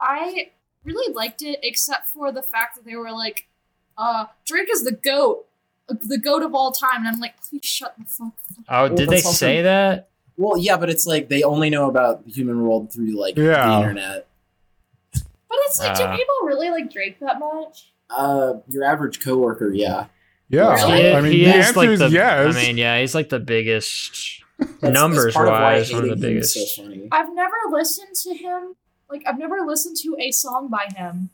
I 0.00 0.50
really 0.84 1.12
liked 1.12 1.42
it, 1.42 1.58
except 1.62 2.08
for 2.10 2.32
the 2.32 2.42
fact 2.42 2.76
that 2.76 2.84
they 2.84 2.96
were 2.96 3.10
like, 3.12 3.48
uh, 3.98 4.26
Drake 4.46 4.68
is 4.72 4.84
the 4.84 4.92
goat, 4.92 5.46
the 5.88 6.16
goat 6.18 6.42
of 6.42 6.54
all 6.54 6.72
time, 6.72 6.98
and 7.04 7.08
I'm 7.08 7.20
like, 7.20 7.34
please 7.42 7.64
shut 7.64 7.94
the 7.98 8.04
fuck 8.06 8.28
up. 8.28 8.64
Oh, 8.68 8.82
Well, 8.84 8.88
did 8.96 9.08
they 9.08 9.16
that's 9.16 9.26
also- 9.26 9.36
say 9.46 9.62
that? 9.62 10.08
Well, 10.36 10.56
yeah, 10.56 10.78
but 10.78 10.88
it's 10.88 11.06
like 11.06 11.28
they 11.28 11.42
only 11.42 11.68
know 11.68 11.88
about 11.90 12.24
the 12.24 12.30
human 12.30 12.62
world 12.62 12.90
through 12.92 13.10
like 13.20 13.36
Yeah. 13.36 13.66
the 13.66 13.76
internet. 13.78 14.26
But 15.12 15.58
it's 15.66 15.78
like, 15.80 16.00
Uh. 16.00 16.12
do 16.12 16.16
people 16.16 16.34
really 16.44 16.70
like 16.70 16.90
Drake 16.90 17.18
that 17.20 17.38
much? 17.38 17.92
Uh, 18.08 18.54
your 18.68 18.84
average 18.84 19.20
coworker, 19.20 19.70
yeah. 19.72 20.06
Yeah, 20.50 20.74
Really? 20.74 21.14
I 21.14 21.20
mean, 21.22 21.32
he 21.32 21.44
the 21.44 21.50
is 21.58 21.66
answer 21.68 21.78
like 21.78 21.88
is 21.90 21.98
the. 22.00 22.08
yes. 22.10 22.54
I 22.56 22.60
mean, 22.60 22.76
yeah, 22.76 22.98
he's 23.00 23.14
like 23.14 23.28
the 23.30 23.38
biggest. 23.40 24.42
That's, 24.58 24.82
Numbers 24.82 25.24
that's 25.26 25.36
part 25.36 25.48
of 25.48 25.52
why 25.52 25.74
wise, 25.76 25.90
one 25.92 26.10
of 26.10 26.20
the 26.20 26.26
hating 26.26 26.32
him 26.36 26.38
is 26.42 26.52
biggest. 26.54 26.76
So 26.76 26.82
funny. 26.82 27.08
I've 27.12 27.32
never 27.34 27.54
listened 27.70 28.14
to 28.16 28.34
him. 28.34 28.74
Like, 29.08 29.22
I've 29.26 29.38
never 29.38 29.60
listened 29.66 29.96
to 30.02 30.16
a 30.20 30.30
song 30.32 30.68
by 30.68 30.86
him. 30.94 31.30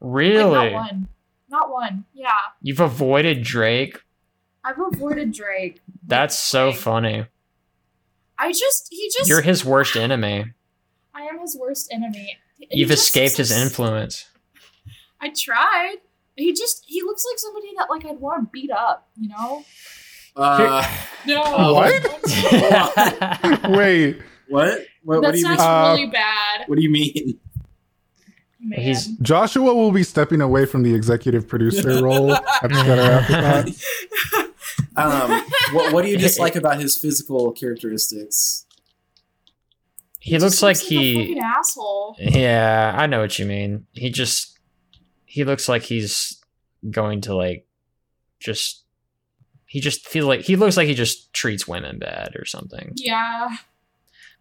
Like, 0.00 0.12
Really? 0.12 0.70
not 0.70 0.72
one. 0.72 1.08
Not 1.48 1.70
one. 1.70 2.04
Yeah. 2.14 2.28
You've 2.62 2.80
avoided 2.80 3.42
Drake? 3.42 4.00
I've 4.64 4.78
avoided 4.78 5.32
Drake. 5.32 5.80
That's 6.06 6.38
so 6.38 6.68
Like, 6.68 6.76
funny. 6.76 7.26
I 8.38 8.52
just, 8.52 8.88
he 8.90 9.10
just, 9.16 9.28
You're 9.28 9.42
his 9.42 9.64
worst 9.64 9.96
enemy. 9.96 10.52
I 11.14 11.22
am 11.22 11.38
his 11.40 11.56
worst 11.58 11.92
enemy. 11.92 12.36
He 12.58 12.68
You've 12.80 12.90
just 12.90 13.04
escaped 13.04 13.36
his 13.36 13.50
influence. 13.50 14.26
I 15.20 15.30
tried. 15.30 15.96
He 16.36 16.52
just, 16.52 16.82
he 16.86 17.02
looks 17.02 17.24
like 17.30 17.38
somebody 17.38 17.68
that, 17.76 17.88
like, 17.90 18.04
I'd 18.04 18.18
want 18.20 18.44
to 18.44 18.50
beat 18.52 18.70
up, 18.70 19.08
you 19.16 19.28
know? 19.28 19.64
Uh, 20.36 20.84
No. 21.26 21.74
What? 21.74 22.02
Wait, 23.70 24.18
what? 24.48 24.80
What, 25.04 25.20
what 25.20 25.22
that 25.22 25.32
do 25.34 25.38
you 25.38 25.48
mean? 25.48 25.56
sounds 25.56 25.60
Uh, 25.60 25.94
really 25.96 26.10
bad, 26.10 26.64
What 26.66 26.76
do 26.76 26.82
you 26.82 26.90
mean? 26.90 27.38
man. 28.60 28.80
He's- 28.80 29.06
Joshua 29.22 29.72
will 29.74 29.92
be 29.92 30.02
stepping 30.02 30.40
away 30.40 30.66
from 30.66 30.82
the 30.82 30.94
executive 30.94 31.46
producer 31.46 32.02
role 32.02 32.32
at 32.32 32.42
the 32.62 32.68
Better 32.68 33.02
Afterthought. 33.02 34.50
Um, 34.96 35.44
what, 35.72 35.92
what 35.92 36.02
do 36.04 36.08
you 36.10 36.16
dislike 36.18 36.56
about 36.56 36.80
his 36.80 36.98
physical 36.98 37.52
characteristics? 37.52 38.66
he 40.20 40.38
looks 40.38 40.62
like 40.62 40.76
a 40.78 40.80
he. 40.80 41.14
fucking 41.14 41.38
asshole. 41.38 42.16
Yeah, 42.18 42.94
I 42.96 43.06
know 43.06 43.20
what 43.20 43.38
you 43.38 43.44
mean. 43.44 43.86
He 43.92 44.08
just. 44.10 44.53
He 45.34 45.42
looks 45.42 45.68
like 45.68 45.82
he's 45.82 46.40
going 46.88 47.22
to, 47.22 47.34
like, 47.34 47.66
just. 48.38 48.84
He 49.66 49.80
just 49.80 50.06
feels 50.06 50.26
like 50.28 50.42
he 50.42 50.54
looks 50.54 50.76
like 50.76 50.86
he 50.86 50.94
just 50.94 51.32
treats 51.32 51.66
women 51.66 51.98
bad 51.98 52.36
or 52.36 52.44
something. 52.44 52.92
Yeah. 52.94 53.48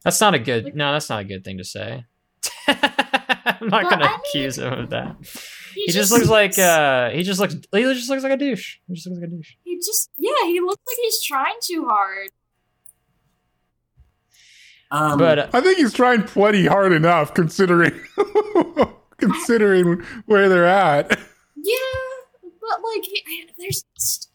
That's 0.03 0.21
not 0.21 0.35
a 0.35 0.39
good. 0.39 0.65
Like- 0.65 0.75
no, 0.75 0.93
that's 0.93 1.09
not 1.09 1.21
a 1.21 1.23
good 1.23 1.43
thing 1.43 1.57
to 1.57 1.63
say. 1.63 2.05
I'm 2.67 3.67
not 3.69 3.89
gonna 3.89 4.05
I 4.05 4.09
mean, 4.11 4.19
accuse 4.27 4.59
him 4.59 4.71
of 4.71 4.89
that. 4.91 5.15
He, 5.73 5.85
He 5.85 5.91
just 5.91 6.11
looks 6.11 6.27
like 6.27 6.59
uh 6.59 7.09
he 7.09 7.23
just 7.23 7.39
looks 7.39 7.55
he 7.71 7.81
just 7.81 8.09
looks 8.09 8.21
like 8.21 8.31
a 8.33 8.37
douche. 8.37 8.77
He 8.87 8.93
just 8.93 9.07
looks 9.07 9.19
like 9.19 9.27
a 9.27 9.31
douche. 9.31 9.53
He 9.63 9.77
just, 9.77 10.11
yeah, 10.17 10.45
he 10.45 10.59
looks 10.59 10.83
like 10.85 10.97
he's 11.01 11.23
trying 11.23 11.55
too 11.63 11.87
hard. 11.89 12.29
Um, 14.91 15.17
But 15.17 15.39
uh, 15.39 15.47
I 15.53 15.61
think 15.61 15.77
he's 15.79 15.93
trying 15.93 16.23
plenty 16.23 16.67
hard 16.67 16.91
enough, 16.91 17.33
considering 17.33 17.99
considering 19.31 20.01
where 20.25 20.49
they're 20.49 20.65
at. 20.65 21.09
Yeah, 21.55 21.75
but 22.61 22.79
like, 22.83 23.05
I- 23.27 23.47
there's, 23.57 23.83
just- 23.97 24.29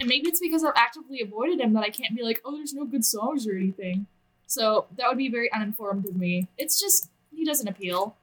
and 0.00 0.08
maybe 0.08 0.28
it's 0.28 0.40
because 0.40 0.64
I've 0.64 0.72
actively 0.74 1.20
avoided 1.20 1.60
him 1.60 1.72
that 1.74 1.84
I 1.84 1.90
can't 1.90 2.16
be 2.16 2.22
like, 2.22 2.40
oh, 2.44 2.56
there's 2.56 2.74
no 2.74 2.84
good 2.84 3.04
songs 3.04 3.46
or 3.46 3.56
anything. 3.56 4.06
So 4.46 4.86
that 4.96 5.08
would 5.08 5.18
be 5.18 5.28
very 5.30 5.50
uninformed 5.52 6.06
of 6.06 6.16
me. 6.16 6.48
It's 6.58 6.80
just 6.80 7.08
he 7.34 7.44
doesn't 7.44 7.68
appeal. 7.68 8.16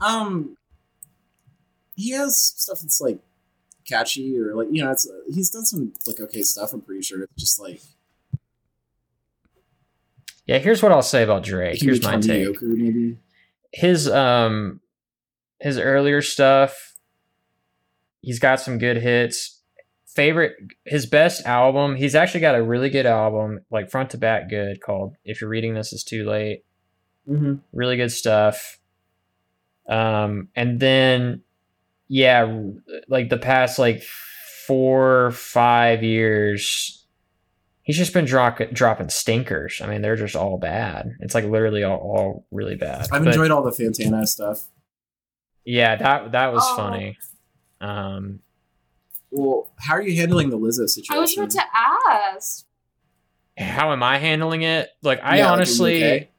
um, 0.00 0.56
he 1.96 2.12
has 2.12 2.40
stuff 2.40 2.80
that's 2.80 3.00
like 3.00 3.18
catchy 3.86 4.38
or 4.38 4.54
like 4.54 4.68
you 4.70 4.84
know, 4.84 4.92
it's 4.92 5.08
he's 5.32 5.50
done 5.50 5.64
some 5.64 5.92
like 6.06 6.20
okay 6.20 6.42
stuff. 6.42 6.72
I'm 6.72 6.80
pretty 6.80 7.02
sure 7.02 7.22
it's 7.22 7.32
just 7.36 7.58
like 7.58 7.80
yeah, 10.46 10.58
here's 10.58 10.82
what 10.82 10.92
I'll 10.92 11.02
say 11.02 11.22
about 11.22 11.42
Drake. 11.42 11.80
Here's 11.82 12.02
my 12.02 12.16
take. 12.20 12.62
maybe. 12.62 13.18
His 13.72 14.08
um 14.08 14.80
his 15.60 15.78
earlier 15.78 16.22
stuff 16.22 16.88
he's 18.22 18.38
got 18.38 18.60
some 18.60 18.78
good 18.78 18.98
hits. 18.98 19.60
Favorite 20.06 20.56
his 20.84 21.06
best 21.06 21.46
album, 21.46 21.94
he's 21.94 22.14
actually 22.14 22.40
got 22.40 22.56
a 22.56 22.62
really 22.62 22.90
good 22.90 23.06
album, 23.06 23.60
like 23.70 23.90
front 23.90 24.10
to 24.10 24.18
back 24.18 24.48
good 24.48 24.80
called 24.80 25.14
If 25.24 25.40
You're 25.40 25.50
Reading 25.50 25.74
This 25.74 25.92
It's 25.92 26.02
Too 26.04 26.28
Late. 26.28 26.64
Mm-hmm. 27.28 27.56
really 27.74 27.98
good 27.98 28.10
stuff. 28.10 28.78
Um, 29.86 30.48
and 30.56 30.80
then, 30.80 31.42
yeah, 32.08 32.62
like 33.06 33.28
the 33.28 33.36
past 33.36 33.78
like 33.78 34.02
four, 34.66 35.32
five 35.32 36.02
years, 36.02 37.04
he's 37.82 37.98
just 37.98 38.14
been 38.14 38.24
drop- 38.24 38.72
dropping 38.72 39.10
stinkers. 39.10 39.82
I 39.82 39.88
mean, 39.88 40.00
they're 40.00 40.16
just 40.16 40.36
all 40.36 40.56
bad. 40.56 41.16
It's 41.20 41.34
like 41.34 41.44
literally 41.44 41.84
all, 41.84 41.98
all 41.98 42.46
really 42.50 42.76
bad. 42.76 43.08
I've 43.12 43.24
But, 43.24 43.28
enjoyed 43.28 43.50
all 43.50 43.62
the 43.62 43.72
Fantana 43.72 44.26
stuff. 44.26 44.64
Yeah, 45.70 45.96
that 45.96 46.32
that 46.32 46.52
was 46.54 46.64
Oh. 46.66 46.76
funny. 46.76 47.18
Um, 47.80 48.40
Well, 49.30 49.68
how 49.78 49.94
are 49.94 50.00
you 50.02 50.16
handling 50.16 50.48
the 50.48 50.58
Lizzo 50.58 50.88
situation? 50.88 51.14
I 51.14 51.18
was 51.20 51.36
about 51.36 51.50
to 51.50 51.62
ask. 51.76 52.64
how 53.58 53.92
am 53.92 54.02
I 54.02 54.18
handling 54.18 54.62
it? 54.62 54.88
Like, 55.02 55.20
I 55.22 55.38
Yeah, 55.38 55.42
like, 55.42 55.44
are 55.44 55.46
you 55.46 55.52
honestly. 55.52 55.96
okay? 56.04 56.30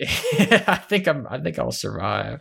I 0.66 0.76
think 0.88 1.06
I'm. 1.06 1.26
I 1.30 1.38
think 1.38 1.56
I'll 1.58 1.70
survive. 1.70 2.40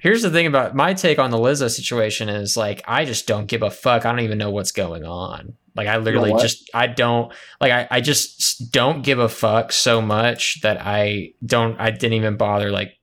Here's 0.00 0.22
the 0.22 0.30
thing 0.30 0.46
about 0.46 0.74
my 0.74 0.94
take 0.94 1.18
on 1.18 1.30
the 1.30 1.36
Lizzo 1.36 1.68
situation 1.68 2.30
is 2.30 2.56
like 2.56 2.82
I 2.88 3.04
just 3.04 3.26
don't 3.26 3.44
give 3.46 3.62
a 3.62 3.70
fuck. 3.70 4.06
I 4.06 4.10
don't 4.10 4.20
even 4.20 4.38
know 4.38 4.50
what's 4.50 4.72
going 4.72 5.04
on. 5.04 5.54
Like 5.76 5.88
I 5.88 5.98
literally 5.98 6.30
what? 6.32 6.40
just 6.40 6.70
I 6.72 6.86
don't 6.86 7.30
like 7.60 7.70
I 7.72 7.86
I 7.90 8.00
just 8.00 8.72
don't 8.72 9.02
give 9.02 9.18
a 9.18 9.28
fuck 9.28 9.72
so 9.72 10.00
much 10.00 10.62
that 10.62 10.78
I 10.80 11.34
don't 11.44 11.78
I 11.78 11.90
didn't 11.90 12.14
even 12.14 12.36
bother 12.38 12.70
like 12.70 12.94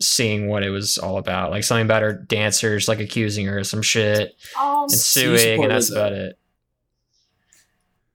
seeing 0.00 0.48
what 0.48 0.62
it 0.62 0.70
was 0.70 0.98
all 0.98 1.18
about. 1.18 1.50
Like 1.50 1.64
something 1.64 1.84
about 1.84 2.02
her 2.02 2.12
dancers 2.12 2.88
like 2.88 3.00
accusing 3.00 3.46
her 3.46 3.58
of 3.58 3.66
some 3.66 3.82
shit 3.82 4.34
Um, 4.58 4.84
and 4.84 4.92
suing 4.92 5.62
and 5.62 5.70
that's 5.70 5.90
about 5.90 6.12
it. 6.12 6.38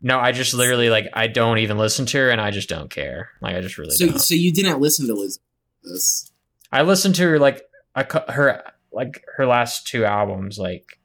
No, 0.02 0.20
I 0.20 0.32
just 0.32 0.54
literally 0.54 0.90
like 0.90 1.08
I 1.14 1.28
don't 1.28 1.58
even 1.58 1.78
listen 1.78 2.06
to 2.08 2.18
her 2.18 2.30
and 2.30 2.40
I 2.40 2.52
just 2.52 2.70
don't 2.70 2.90
care. 2.90 3.30
Like 3.42 3.56
I 3.56 3.62
just 3.62 3.78
really 3.78 3.96
so, 3.96 4.08
don't. 4.08 4.20
so 4.20 4.34
you 4.34 4.52
didn't 4.52 4.80
listen 4.80 5.08
to 5.08 5.14
Liz? 5.14 5.40
This 5.84 6.32
I 6.72 6.84
listened 6.84 7.16
to 7.16 7.24
her 7.24 7.40
like 7.40 7.64
a, 7.96 8.32
her 8.32 8.64
like 8.92 9.24
her 9.38 9.46
last 9.46 9.88
two 9.88 10.06
albums 10.06 10.58
like 10.58 11.00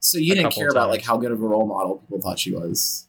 So 0.00 0.18
you 0.18 0.34
didn't 0.34 0.52
care 0.52 0.68
about 0.68 0.90
like 0.90 1.02
how 1.02 1.16
good 1.16 1.32
of 1.32 1.42
a 1.42 1.46
role 1.46 1.66
model 1.66 1.98
people 1.98 2.20
thought 2.20 2.38
she 2.38 2.52
was. 2.52 3.08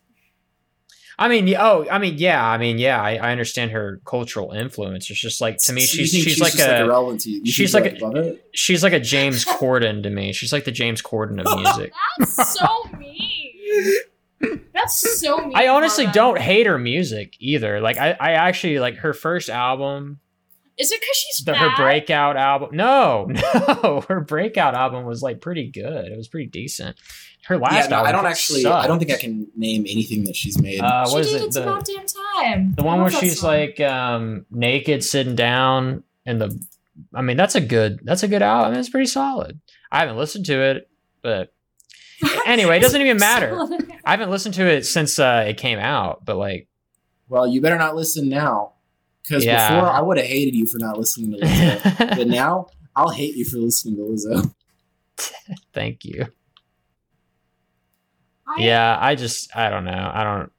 I 1.18 1.30
mean, 1.30 1.48
yeah, 1.48 1.66
oh, 1.66 1.88
I 1.90 1.98
mean, 1.98 2.18
yeah, 2.18 2.46
I 2.46 2.58
mean, 2.58 2.78
yeah, 2.78 3.02
I, 3.02 3.16
I 3.16 3.32
understand 3.32 3.72
her 3.72 4.02
cultural 4.06 4.52
influence. 4.52 5.10
It's 5.10 5.20
just 5.20 5.40
like 5.40 5.58
to 5.60 5.74
me, 5.74 5.82
So 5.82 6.02
you 6.02 6.08
she's 6.08 6.24
she's, 6.24 6.42
like 6.42 6.54
just, 6.54 6.68
a 6.68 6.82
irrelevant 6.82 7.22
to 7.22 7.30
you. 7.32 7.42
You 7.44 7.52
she's 7.52 7.72
think 7.72 7.86
like 7.86 8.02
a- 8.02 8.06
above 8.06 8.38
she's 8.54 8.84
like 8.84 8.94
a 8.94 9.00
James 9.00 9.46
Corden 9.46 10.04
to 10.04 10.10
me. 10.10 10.34
She's 10.34 10.52
like 10.52 10.66
the 10.66 10.72
James 10.72 11.02
Corden 11.02 11.40
of 11.42 11.60
music. 11.60 11.94
That's 12.20 12.60
so 12.60 12.68
mean. 12.98 13.94
That's 14.74 15.20
so 15.22 15.38
mean. 15.38 15.54
I 15.56 15.70
honestly 15.70 16.08
don't 16.08 16.40
hate 16.40 16.68
her 16.68 16.78
music 16.78 17.36
either. 17.40 17.80
Like 17.80 17.98
I, 17.98 18.12
I 18.20 18.32
actually 18.32 18.80
like 18.80 18.98
her 18.98 19.14
first 19.14 19.50
album, 19.50 20.20
Is 20.78 20.92
it 20.92 21.00
because 21.00 21.16
she's 21.16 21.46
the, 21.46 21.56
her 21.56 21.76
breakout 21.78 22.36
album. 22.36 22.70
No, 22.74 23.28
no, 23.84 24.04
her 24.10 24.20
breakout 24.20 24.76
album 24.76 25.06
was 25.06 25.24
like 25.24 25.40
pretty 25.40 25.72
good. 25.72 26.12
It 26.12 26.18
was 26.18 26.28
pretty 26.28 26.48
decent. 26.48 26.98
Her 27.46 27.58
last 27.58 27.74
Yeah, 27.76 27.88
no, 27.88 27.96
album, 27.98 28.08
I 28.10 28.12
don't 28.12 28.26
actually. 28.26 28.62
sucked. 28.62 28.84
I 28.84 28.88
don't 28.88 28.98
think 29.00 29.12
I 29.12 29.18
can 29.18 29.48
name 29.56 29.82
anything 29.88 30.24
that 30.26 30.36
she's 30.36 30.60
made. 30.60 30.80
Uh, 30.82 31.06
She 31.06 31.14
what 31.14 31.22
is 31.22 31.32
did 31.32 31.42
it? 31.42 31.46
It's 31.46 31.56
The, 31.56 31.64
about 31.64 31.86
damn 31.86 32.06
time. 32.06 32.74
the 32.76 32.84
one 32.84 33.02
where 33.02 33.12
she's 33.12 33.40
song. 33.40 33.50
like 33.52 33.80
um 33.80 34.46
naked 34.50 35.04
sitting 35.04 35.36
down 35.36 36.04
and 36.26 36.42
the 36.42 36.60
I 37.14 37.22
mean 37.22 37.38
that's 37.38 37.54
a 37.56 37.62
good 37.62 38.00
that's 38.04 38.24
a 38.24 38.28
good 38.28 38.42
album. 38.42 38.80
It's 38.80 38.90
pretty 38.90 39.06
solid. 39.08 39.60
I 39.92 40.00
haven't 40.00 40.18
listened 40.18 40.46
to 40.48 40.60
it, 40.60 40.90
but 41.22 41.54
anyway, 42.48 42.78
it 42.78 42.82
doesn't 42.82 43.00
even 43.02 43.18
matter. 43.18 43.56
I 44.06 44.12
haven't 44.12 44.32
listened 44.32 44.56
to 44.56 44.66
it 44.66 44.86
since 44.86 45.20
uh, 45.20 45.46
it 45.48 45.58
came 45.58 45.78
out, 45.80 46.26
but 46.26 46.38
like 46.38 46.68
well, 47.30 47.46
you 47.48 47.60
better 47.62 47.78
not 47.78 47.96
listen 47.96 48.28
now, 48.30 48.74
because 49.24 49.44
Yeah. 49.46 49.76
before 49.76 49.90
I 49.92 50.00
would 50.02 50.18
have 50.18 50.26
hated 50.28 50.56
you 50.56 50.66
for 50.68 50.78
not 50.80 50.98
listening 50.98 51.32
to 51.32 51.38
Lizzo, 51.46 51.98
but 52.18 52.28
now 52.42 52.68
I'll 52.96 53.10
hate 53.10 53.36
you 53.36 53.46
for 53.46 53.58
listening 53.58 53.98
to 53.98 54.02
Lizzo. 54.04 54.54
thank 55.74 56.06
you. 56.06 56.28
I- 58.48 58.62
Yeah, 58.64 58.98
I 59.00 59.16
just 59.16 59.56
I 59.56 59.70
don't 59.70 59.86
know. 59.86 60.12
I 60.14 60.24
don't 60.24 60.52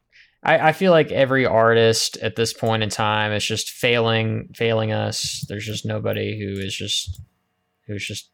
I, 0.43 0.68
I 0.68 0.72
feel 0.72 0.93
like 0.93 1.11
every 1.11 1.45
artist 1.47 2.16
at 2.18 2.37
this 2.37 2.53
point 2.53 2.82
in 2.82 2.89
time 2.89 3.32
is 3.32 3.45
just 3.45 3.70
failing 3.70 4.51
failing 4.55 4.93
us. 4.93 5.45
There's 5.49 5.64
just 5.66 5.84
nobody 5.87 6.39
who 6.39 6.61
is 6.61 6.74
just 6.74 7.20
who's 7.87 8.07
just 8.07 8.30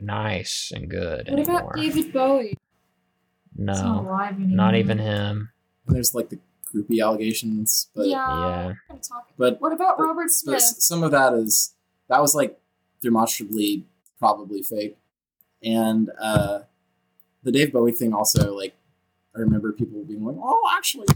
nice 0.00 0.72
and 0.74 0.88
good 0.90 1.28
What 1.28 1.38
anymore. 1.38 1.60
about 1.60 1.76
David 1.76 2.12
Bowie? 2.12 2.48
He's 2.48 2.56
not 3.66 3.84
no, 3.84 4.00
alive 4.08 4.34
anymore. 4.34 4.56
not 4.56 4.74
even 4.76 4.98
him. 4.98 5.50
There's 5.86 6.14
like 6.14 6.28
the 6.30 6.38
groupie 6.72 7.02
allegations, 7.04 7.88
but 7.94 8.06
yeah. 8.06 8.16
Yeah. 8.28 8.66
we're 8.66 8.78
gonna 8.88 9.00
talk- 9.00 9.28
but 9.36 9.60
What 9.60 9.72
about 9.72 9.96
but- 9.98 10.04
Robert 10.04 10.30
Smith? 10.30 10.56
s- 10.56 10.84
some 10.84 11.02
of 11.02 11.10
that 11.10 11.32
is 11.34 11.74
that 12.08 12.20
was 12.20 12.34
like 12.34 12.60
demonstrably 13.02 13.86
probably 14.18 14.62
fake, 14.62 14.98
and 15.62 16.10
uh, 16.20 16.60
the 17.42 17.50
Dave 17.52 17.72
Bowie 17.72 17.92
thing 17.92 18.12
also 18.12 18.54
like 18.54 18.74
I 19.34 19.40
remember 19.40 19.72
people 19.72 20.02
being 20.04 20.24
like, 20.24 20.36
oh, 20.40 20.68
actually, 20.76 21.06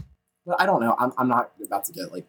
but 0.45 0.59
I 0.61 0.65
don't 0.65 0.81
know. 0.81 0.95
I'm 0.97 1.11
I'm 1.17 1.27
not 1.27 1.51
about 1.63 1.85
to 1.85 1.91
get 1.93 2.11
like 2.11 2.25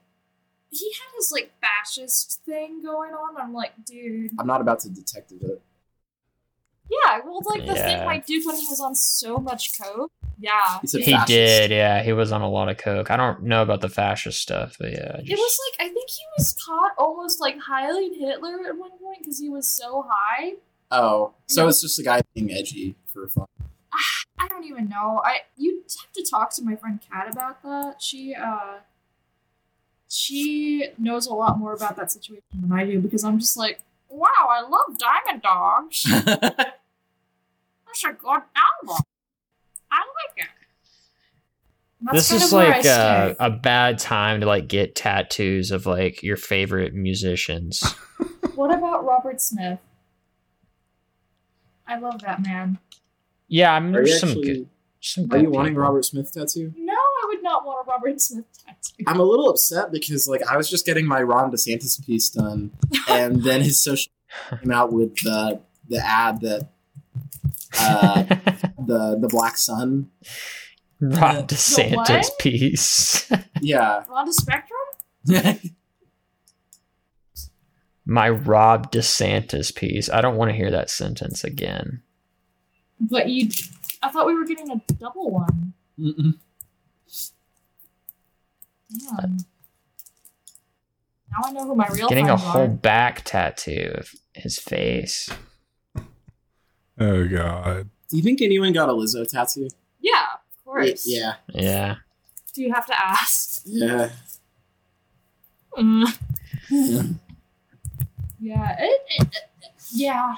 he 0.71 0.93
had 0.93 1.17
his 1.17 1.31
like 1.33 1.53
fascist 1.61 2.43
thing 2.45 2.83
going 2.83 3.13
on. 3.13 3.37
I'm 3.41 3.53
like, 3.55 3.73
dude. 3.85 4.33
I'm 4.39 4.47
not 4.47 4.61
about 4.61 4.81
to 4.81 4.89
detective 4.91 5.43
it. 5.43 5.63
Yeah, 6.89 7.21
well, 7.25 7.41
like 7.47 7.67
the 7.67 7.75
thing 7.75 7.99
Yeah. 7.99 8.05
Mike 8.05 8.27
Duke 8.27 8.47
when 8.47 8.57
he 8.57 8.67
was 8.69 8.81
on 8.81 8.95
so 8.95 9.39
much 9.39 9.81
coke. 9.81 10.13
Yeah, 10.39 10.79
He 10.83 10.87
said 10.87 11.01
He 11.01 11.17
did, 11.27 11.71
yeah. 11.71 12.03
He 12.03 12.13
was 12.13 12.31
on 12.31 12.43
a 12.43 12.49
lot 12.49 12.69
of 12.69 12.77
coke. 12.77 13.11
I 13.11 13.17
don't 13.17 13.43
know 13.45 13.63
about 13.63 13.81
the 13.81 13.89
fascist 13.89 14.41
stuff, 14.41 14.77
but 14.79 14.93
yeah. 14.93 15.17
it 15.19 15.31
was 15.39 15.59
like 15.79 15.89
I 15.89 15.93
think 15.93 16.11
he 16.11 16.23
was 16.37 16.55
caught 16.65 16.93
almost 16.99 17.41
like 17.41 17.59
hiling 17.59 18.15
Hitler 18.15 18.67
at 18.69 18.77
one 18.77 18.91
point 18.99 19.21
because 19.21 19.41
he 19.41 19.49
was 19.49 19.67
so 19.67 20.07
high. 20.09 20.55
Oh, 20.91 21.33
so 21.47 21.63
No. 21.63 21.69
it's 21.69 21.81
just 21.81 21.99
a 21.99 22.03
guy 22.03 22.21
being 22.35 22.53
edgy 22.53 22.95
for 23.07 23.27
fun. 23.29 23.47
I 24.39 24.49
don't 24.49 24.65
even 24.65 24.89
know. 24.89 25.23
I 25.25 25.41
you 25.57 25.83
have 26.03 26.13
to 26.13 26.27
talk 26.29 26.55
to 26.55 26.63
my 26.63 26.77
friend 26.77 27.01
Kat 27.11 27.31
about 27.31 27.63
that. 27.63 28.03
She 28.03 28.35
uh 28.35 28.79
she 30.09 30.89
knows 30.99 31.27
a 31.27 31.35
lot 31.35 31.59
more 31.59 31.73
about 31.73 31.97
that 31.97 32.13
situation 32.13 32.45
than 32.55 32.73
I 32.73 32.85
do 32.85 33.01
because 33.01 33.25
I'm 33.25 33.39
just 33.39 33.57
like, 33.57 33.81
wow, 34.09 34.29
I 34.49 34.61
love 34.63 34.99
Diamond 34.99 35.43
Dogs. 35.43 36.05
That's 36.27 38.05
a 38.05 38.13
good 38.13 38.43
album. 38.55 39.05
I 39.91 39.99
like 39.99 40.37
it. 40.37 40.49
That's 42.03 42.29
this 42.29 42.43
is 42.43 42.53
of 42.53 42.57
where 42.59 42.75
I 42.75 42.77
like 42.77 42.87
uh, 42.87 43.35
a 43.41 43.51
bad 43.51 43.99
time 43.99 44.41
to 44.41 44.47
like 44.47 44.69
get 44.69 44.95
tattoos 44.95 45.71
of 45.71 45.87
like 45.87 46.23
your 46.23 46.37
favorite 46.37 46.95
musicians. 46.95 47.83
What 48.55 48.73
about 48.73 49.05
Robert 49.05 49.39
Smith? 49.43 49.81
I 51.87 51.99
love 51.99 52.23
that 52.23 52.43
man. 52.43 52.79
Yeah, 53.49 53.73
I 53.75 53.81
mean 53.81 53.95
Are 53.95 54.01
you 54.01 54.07
there's 54.07 54.21
some 54.21 54.31
actually? 54.31 54.45
good 54.45 54.69
some 55.01 55.25
Are 55.25 55.29
good 55.29 55.43
you 55.43 55.51
wanting 55.51 55.73
people. 55.73 55.83
Robert 55.85 56.05
Smith 56.05 56.33
tattoo? 56.33 56.73
No, 56.77 56.93
I 56.95 57.25
would 57.29 57.43
not 57.43 57.65
want 57.65 57.87
a 57.87 57.91
Robert 57.91 58.21
Smith 58.21 58.45
tattoo. 58.67 59.05
I'm 59.07 59.21
a 59.21 59.25
little 59.25 59.49
upset 59.51 59.93
because 59.93 60.27
like 60.27 60.43
I 60.51 60.57
was 60.57 60.69
just 60.69 60.85
getting 60.87 61.07
my 61.07 61.23
Ron 61.23 61.51
DeSantis 61.53 62.05
piece 62.05 62.31
done, 62.31 62.73
and 63.09 63.43
then 63.43 63.61
his 63.63 63.79
social 63.83 64.11
came 64.51 64.71
out 64.73 64.93
with 64.93 65.15
the 65.17 65.61
the 65.89 65.99
ad 65.99 66.41
that 66.41 66.69
uh, 67.79 68.23
the 68.85 69.19
the 69.21 69.29
Black 69.29 69.57
Sun. 69.59 70.11
Rob 70.99 71.47
The 71.47 71.55
DeSantis 71.55 72.31
piece. 72.39 73.31
Yeah, 73.61 74.03
Rhonda 74.11 74.33
Spectrum? 74.33 74.79
My 78.05 78.29
Rob 78.29 78.93
DeSantis 78.93 79.75
piece. 79.75 80.09
I 80.09 80.21
don't 80.21 80.37
want 80.37 80.51
to 80.51 80.57
hear 80.57 80.71
that 80.71 80.91
sentence 80.91 81.43
again. 81.43 82.03
But 83.01 83.29
you, 83.29 83.49
I 84.03 84.11
thought 84.11 84.27
we 84.27 84.35
were 84.35 84.45
getting 84.45 84.71
a 84.71 84.81
double 84.95 85.31
one. 85.31 85.73
Mm-mm. 85.99 86.35
Damn. 89.17 89.37
Now 91.31 91.39
I 91.45 91.53
know 91.53 91.67
who 91.67 91.75
my 91.75 91.89
real 91.89 92.09
Getting 92.09 92.27
a 92.31 92.39
friends 92.39 92.43
whole 92.53 92.63
are. 92.65 92.69
back 92.69 93.23
tattoo 93.25 93.93
of 93.97 94.15
his 94.33 94.59
face. 94.59 95.29
Oh 96.99 97.27
god. 97.29 97.89
Do 98.09 98.17
you 98.17 98.23
think 98.23 98.41
anyone 98.41 98.73
got 98.73 98.89
a 98.89 98.93
Lizzo 98.93 99.29
tattoo? 99.29 99.69
Yeah, 100.01 100.23
of 100.35 100.65
course. 100.65 101.05
Yeah, 101.07 101.35
Yeah. 101.53 101.97
Do 102.55 102.63
you 102.63 102.73
have 102.73 102.87
to 102.87 102.99
ask? 102.99 103.63
yeah. 103.67 104.11
Mm. 105.77 106.19
yeah. 106.71 107.03
Yeah. 108.39 108.77
It, 108.79 109.01
it, 109.09 109.29
it- 109.33 109.73
yeah. 109.93 110.37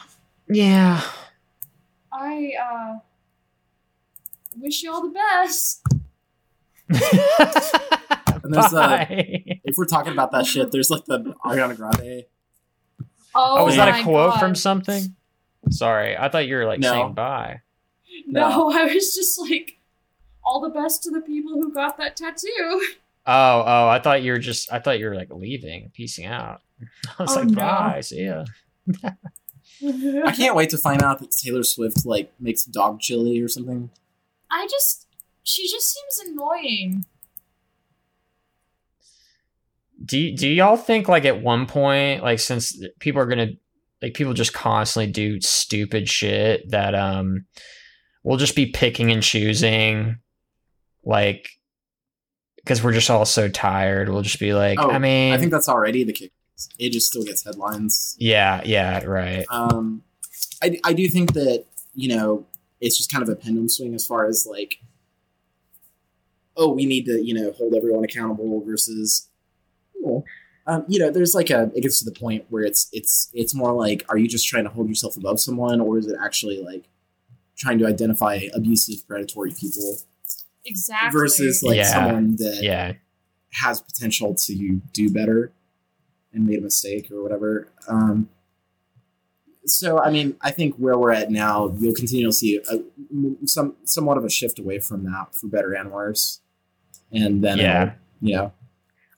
Yeah. 0.49 1.03
I 2.13 2.53
uh 2.61 2.99
wish 4.57 4.83
you 4.83 4.93
all 4.93 5.03
the 5.03 5.15
best. 5.15 5.83
And 8.45 8.55
there's 8.55 8.73
a- 8.73 8.77
Bye. 8.77 9.61
If 9.65 9.77
we're 9.77 9.85
talking 9.85 10.13
about 10.13 10.31
that 10.33 10.47
shit, 10.47 10.71
there's 10.71 10.91
like 10.91 11.05
the 11.07 11.35
Ariana 11.45 11.77
Grande. 11.77 12.23
Oh, 13.35 13.57
Oh, 13.59 13.65
was 13.65 13.77
my 13.77 13.87
that 13.91 14.01
a 14.01 14.05
quote 14.05 14.31
God. 14.35 14.39
from 14.41 14.55
something? 14.55 15.17
Sorry, 15.71 16.17
I 16.17 16.29
thought 16.29 16.47
you 16.47 16.55
were 16.55 16.65
like 16.65 16.79
No. 16.81 16.91
saying 16.93 17.15
bye. 17.15 17.61
No, 18.27 18.71
I 18.75 18.85
was 18.85 19.15
just 19.15 19.39
like, 19.41 19.79
all 20.45 20.61
the 20.61 20.71
best 20.71 21.03
to 21.03 21.11
the 21.11 21.21
people 21.21 21.53
who 21.55 21.75
got 21.75 21.99
that 21.99 22.17
tattoo. 22.17 22.47
Oh, 23.27 23.63
oh, 23.67 23.89
I 23.89 23.99
thought 23.99 24.23
you 24.23 24.33
were 24.33 24.39
just 24.39 24.73
I 24.73 24.79
thought 24.79 24.99
you 25.01 25.07
were 25.07 25.17
like 25.17 25.29
leaving, 25.33 25.91
piecing 25.93 26.25
out. 26.27 26.61
I 27.19 27.23
was 27.25 27.37
Oh, 27.37 27.41
like, 27.41 27.49
no. 27.49 27.57
bye, 27.57 28.01
see 28.03 28.25
ya. 28.25 28.45
I 29.83 30.33
can't 30.33 30.57
wait 30.57 30.71
to 30.71 30.79
find 30.79 31.03
out 31.03 31.21
that 31.21 31.31
Taylor 31.31 31.63
Swift 31.63 32.05
like 32.05 32.33
makes 32.41 32.65
dog 32.65 33.01
chili 33.01 33.41
or 33.41 33.49
something. 33.49 33.91
I 34.51 34.67
just, 34.67 35.07
she 35.43 35.69
just 35.69 35.95
seems 35.95 36.31
annoying. 36.31 37.05
Do 40.05 40.33
do 40.35 40.49
y'all 40.49 40.77
think 40.77 41.09
like 41.09 41.25
at 41.25 41.43
one 41.43 41.67
point, 41.67 42.23
like 42.23 42.39
since 42.39 42.81
people 43.01 43.21
are 43.21 43.27
gonna 43.27 43.53
like 44.01 44.15
people 44.15 44.33
just 44.33 44.53
constantly 44.53 45.11
do 45.13 45.41
stupid 45.41 46.09
shit 46.09 46.71
that 46.71 46.95
um 46.95 47.47
we'll 48.23 48.37
just 48.37 48.55
be 48.55 48.67
picking 48.67 49.11
and 49.11 49.23
choosing 49.23 50.19
like 51.05 51.51
because 52.57 52.83
we're 52.83 52.93
just 52.93 53.11
all 53.11 53.25
so 53.25 53.49
tired. 53.49 54.09
We'll 54.09 54.23
just 54.23 54.39
be 54.39 54.55
like, 54.55 54.79
Oh, 54.81 54.91
I 54.91 54.99
mean, 54.99 55.33
I 55.33 55.39
think 55.39 55.51
that's 55.51 55.69
already 55.69 56.05
the 56.05 56.13
case. 56.13 56.31
It 56.79 56.91
just 56.91 57.07
still 57.07 57.23
gets 57.25 57.45
headlines. 57.45 58.17
yeah, 58.19 58.61
yeah, 58.65 59.05
right. 59.05 59.45
Um, 59.51 60.03
I, 60.63 60.79
I 60.85 60.93
do 60.93 61.07
think 61.09 61.33
that 61.35 61.65
you 61.95 62.09
know 62.15 62.47
it's 62.81 62.97
just 62.97 63.11
kind 63.13 63.23
of 63.23 63.29
a 63.29 63.37
pendulum 63.37 63.69
swing 63.69 63.95
as 63.95 64.07
far 64.07 64.27
as 64.27 64.47
like, 64.49 64.79
oh, 66.57 66.73
we 66.73 66.87
need 66.87 67.05
to 67.07 67.25
you 67.25 67.35
know 67.35 67.53
hold 67.53 67.75
everyone 67.75 68.05
accountable 68.05 68.63
versus, 68.65 69.29
well, 70.01 70.25
um, 70.67 70.85
you 70.89 70.99
know, 70.99 71.11
there's 71.11 71.35
like 71.35 71.51
a 71.51 71.71
it 71.75 71.83
gets 71.83 71.99
to 72.01 72.05
the 72.05 72.13
point 72.19 72.45
where 72.51 72.63
it's 72.63 72.89
it's 72.93 73.31
it's 73.33 73.55
more 73.55 73.73
like, 73.73 74.05
are 74.09 74.19
you 74.19 74.29
just 74.29 74.47
trying 74.47 74.65
to 74.65 74.71
hold 74.71 74.89
yourself 74.89 75.17
above 75.17 75.41
someone, 75.41 75.81
or 75.81 75.99
is 75.99 76.07
it 76.07 76.17
actually 76.23 76.63
like 76.63 76.85
trying 77.57 77.79
to 77.79 77.87
identify 77.87 78.41
abusive, 78.55 79.07
predatory 79.09 79.51
people 79.53 79.99
Exactly. 80.65 81.19
versus 81.19 81.63
like 81.63 81.77
Yeah. 81.77 81.93
someone 81.93 82.37
that 82.37 82.61
Yeah, 82.63 82.93
has 83.63 83.81
potential 83.81 84.35
to 84.35 84.81
do 84.93 85.11
better 85.11 85.53
and 86.33 86.47
made 86.47 86.59
a 86.59 86.63
mistake 86.63 87.11
or 87.11 87.23
whatever. 87.23 87.69
Um, 87.89 88.29
so 89.65 89.99
I 90.01 90.11
mean, 90.11 90.37
I 90.41 90.51
think 90.51 90.77
where 90.77 90.97
we're 90.97 91.13
at 91.13 91.31
now, 91.31 91.75
you'll 91.79 91.95
continue 91.95 92.27
to 92.27 92.33
see 92.33 92.57
a, 92.71 93.47
some 93.47 93.77
somewhat 93.85 94.17
of 94.19 94.25
a 94.25 94.31
shift 94.31 94.59
away 94.59 94.79
from 94.79 95.05
that 95.05 95.35
for 95.35 95.47
better 95.49 95.73
and 95.75 95.91
worse, 95.91 96.41
and 97.13 97.43
then 97.45 97.59
Yeah. 97.59 97.83
it'll, 97.83 97.95
you 98.21 98.37
know, 98.37 98.53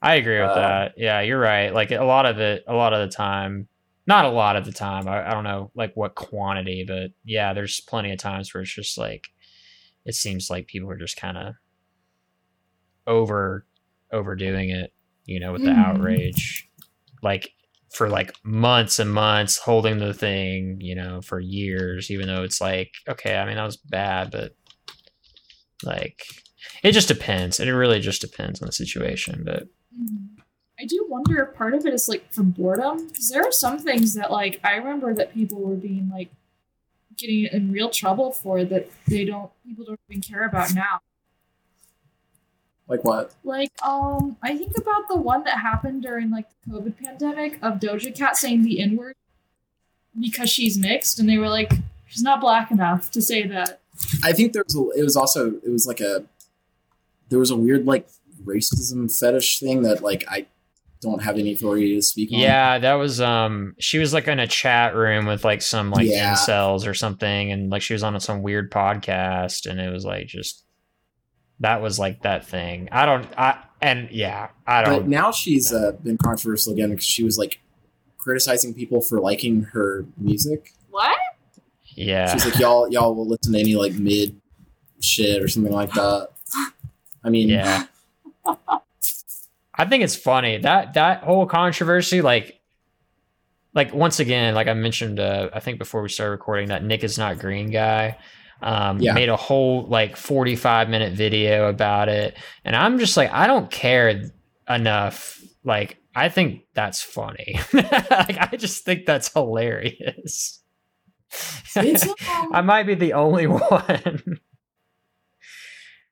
I 0.01 0.15
agree 0.15 0.41
with 0.41 0.49
Uh, 0.49 0.55
that. 0.55 0.93
Yeah, 0.97 1.21
you're 1.21 1.39
right. 1.39 1.73
Like 1.73 1.91
a 1.91 2.03
lot 2.03 2.25
of 2.25 2.39
it, 2.39 2.63
a 2.67 2.73
lot 2.73 2.91
of 2.93 3.07
the 3.07 3.15
time, 3.15 3.67
not 4.07 4.25
a 4.25 4.29
lot 4.29 4.55
of 4.55 4.65
the 4.65 4.71
time. 4.71 5.07
I, 5.07 5.29
I 5.29 5.33
don't 5.33 5.43
know 5.43 5.71
like 5.75 5.93
what 5.95 6.15
quantity, 6.15 6.83
but 6.87 7.11
yeah, 7.23 7.53
there's 7.53 7.79
plenty 7.79 8.11
of 8.11 8.17
times 8.19 8.53
where 8.53 8.63
it's 8.63 8.73
just 8.73 8.97
like 8.97 9.27
it 10.05 10.15
seems 10.15 10.49
like 10.49 10.65
people 10.67 10.89
are 10.89 10.97
just 10.97 11.17
kind 11.17 11.37
of 11.37 11.53
over 13.07 13.65
overdoing 14.11 14.69
it, 14.69 14.91
you 15.25 15.39
know, 15.39 15.53
with 15.53 15.63
the 15.63 15.69
Mhm. 15.69 15.77
outrage. 15.77 16.67
Like 17.21 17.51
for 17.93 18.09
like 18.09 18.33
months 18.43 18.99
and 18.99 19.13
months 19.13 19.57
holding 19.57 19.99
the 19.99 20.13
thing, 20.13 20.77
you 20.79 20.95
know, 20.95 21.21
for 21.21 21.39
years, 21.39 22.09
even 22.09 22.27
though 22.27 22.43
it's 22.43 22.61
like, 22.61 22.91
okay, 23.07 23.37
I 23.37 23.45
mean 23.45 23.55
that 23.55 23.65
was 23.65 23.77
bad, 23.77 24.31
but 24.31 24.53
like 25.83 26.23
it 26.83 26.91
just 26.93 27.07
depends. 27.07 27.59
It 27.59 27.69
really 27.69 27.99
just 27.99 28.21
depends 28.21 28.61
on 28.61 28.67
the 28.67 28.71
situation, 28.71 29.43
but 29.45 29.67
Mm. 29.97 30.29
I 30.79 30.85
do 30.85 31.05
wonder 31.09 31.43
if 31.43 31.55
part 31.55 31.73
of 31.75 31.85
it 31.85 31.93
is 31.93 32.09
like 32.09 32.31
from 32.33 32.51
boredom 32.51 33.07
because 33.07 33.29
there 33.29 33.43
are 33.43 33.51
some 33.51 33.77
things 33.77 34.15
that 34.15 34.31
like 34.31 34.59
I 34.63 34.75
remember 34.75 35.13
that 35.13 35.33
people 35.33 35.59
were 35.59 35.75
being 35.75 36.09
like 36.11 36.31
getting 37.17 37.45
in 37.51 37.71
real 37.71 37.89
trouble 37.89 38.31
for 38.31 38.63
that 38.63 38.89
they 39.07 39.25
don't 39.25 39.51
people 39.63 39.85
don't 39.85 39.99
even 40.09 40.21
care 40.21 40.45
about 40.45 40.73
now. 40.73 41.01
Like 42.91 43.03
what? 43.05 43.33
Like 43.43 43.71
um 43.83 44.37
I 44.43 44.57
think 44.57 44.77
about 44.77 45.07
the 45.07 45.15
one 45.15 45.43
that 45.45 45.57
happened 45.59 46.03
during 46.03 46.29
like 46.29 46.45
the 46.67 46.71
COVID 46.73 46.97
pandemic 47.03 47.57
of 47.63 47.79
Doja 47.79 48.13
Cat 48.15 48.35
saying 48.37 48.63
the 48.63 48.81
N 48.81 48.97
word 48.97 49.15
because 50.19 50.49
she's 50.49 50.77
mixed 50.77 51.17
and 51.19 51.27
they 51.29 51.37
were 51.37 51.49
like 51.49 51.71
she's 52.07 52.21
not 52.21 52.41
black 52.41 52.69
enough 52.69 53.09
to 53.11 53.21
say 53.21 53.47
that. 53.47 53.79
I 54.23 54.33
think 54.33 54.53
there 54.53 54.63
was 54.65 54.75
a, 54.75 54.99
it 54.99 55.03
was 55.03 55.15
also 55.15 55.53
it 55.65 55.69
was 55.69 55.87
like 55.87 56.01
a 56.01 56.25
there 57.29 57.39
was 57.39 57.49
a 57.49 57.55
weird 57.55 57.85
like 57.85 58.07
racism 58.43 59.09
fetish 59.17 59.59
thing 59.59 59.83
that 59.83 60.01
like 60.03 60.25
I 60.29 60.47
don't 61.01 61.23
have 61.23 61.37
any 61.39 61.53
authority 61.53 61.95
to 61.95 62.01
speak 62.01 62.31
on. 62.31 62.39
Yeah, 62.39 62.77
that 62.77 62.93
was 62.95 63.21
um 63.21 63.75
she 63.79 63.99
was 63.99 64.13
like 64.13 64.27
in 64.27 64.39
a 64.39 64.47
chat 64.47 64.95
room 64.95 65.25
with 65.25 65.45
like 65.45 65.61
some 65.61 65.91
like 65.91 66.07
Yeah. 66.07 66.33
incels 66.33 66.85
or 66.85 66.93
something 66.93 67.51
and 67.53 67.69
like 67.69 67.81
she 67.81 67.93
was 67.93 68.03
on 68.03 68.19
some 68.19 68.43
weird 68.43 68.69
podcast 68.69 69.65
and 69.65 69.79
it 69.79 69.91
was 69.91 70.03
like 70.03 70.27
just 70.27 70.65
that 71.61 71.81
was 71.81 71.97
like 71.97 72.21
that 72.23 72.45
thing. 72.45 72.89
I 72.91 73.05
don't 73.05 73.27
I 73.37 73.57
and 73.81 74.09
yeah, 74.11 74.49
I 74.67 74.83
don't 74.83 74.99
But 75.01 75.07
now 75.07 75.31
she's 75.31 75.73
uh, 75.73 75.93
been 76.03 76.17
controversial 76.17 76.73
again 76.73 76.89
because 76.89 77.05
she 77.05 77.23
was 77.23 77.37
like 77.37 77.59
criticizing 78.17 78.73
people 78.73 79.01
for 79.01 79.19
liking 79.19 79.63
her 79.73 80.05
music. 80.17 80.73
What? 80.89 81.17
yeah. 81.95 82.31
She's 82.31 82.45
like, 82.45 82.59
y'all, 82.59 82.91
y'all 82.91 83.15
will 83.15 83.27
listen 83.27 83.53
to 83.53 83.59
any 83.59 83.75
like 83.75 83.93
mid 83.93 84.39
shit 84.99 85.41
or 85.41 85.47
something 85.47 85.73
like 85.73 85.91
that. 85.93 86.29
I 87.23 87.29
mean, 87.29 87.49
Yeah. 87.49 87.85
I 89.73 89.85
think 89.85 90.03
it's 90.03 90.15
funny 90.15 90.57
that 90.59 90.93
that 90.95 91.23
whole 91.23 91.45
controversy, 91.45 92.21
like, 92.21 92.59
like 93.73 93.93
once 93.93 94.19
again, 94.19 94.53
like 94.53 94.67
I 94.67 94.73
mentioned, 94.73 95.19
uh, 95.19 95.49
I 95.53 95.59
think 95.59 95.79
before 95.79 96.01
we 96.01 96.09
started 96.09 96.31
recording, 96.31 96.67
that 96.67 96.83
Nick 96.83 97.03
is 97.03 97.17
not 97.17 97.39
green 97.39 97.71
guy, 97.71 98.17
um, 98.61 98.99
Yeah. 98.99 99.13
made 99.13 99.29
a 99.29 99.35
whole 99.37 99.85
like 99.87 100.15
forty-five 100.17 100.89
minute 100.89 101.13
video 101.13 101.67
about 101.69 102.09
it, 102.09 102.35
and 102.65 102.75
I'm 102.75 102.99
just 102.99 103.17
like, 103.17 103.31
I 103.31 103.47
don't 103.47 103.69
care 103.71 104.21
enough. 104.69 105.41
Like, 105.63 105.97
I 106.15 106.29
think 106.29 106.63
that's 106.73 107.01
funny. 107.01 107.59
like, 107.73 108.37
I 108.37 108.55
just 108.57 108.83
think 108.85 109.05
that's 109.05 109.31
hilarious. 109.31 110.59
I 111.75 112.61
might 112.61 112.83
be 112.83 112.95
the 112.95 113.13
only 113.13 113.47
one. 113.47 114.39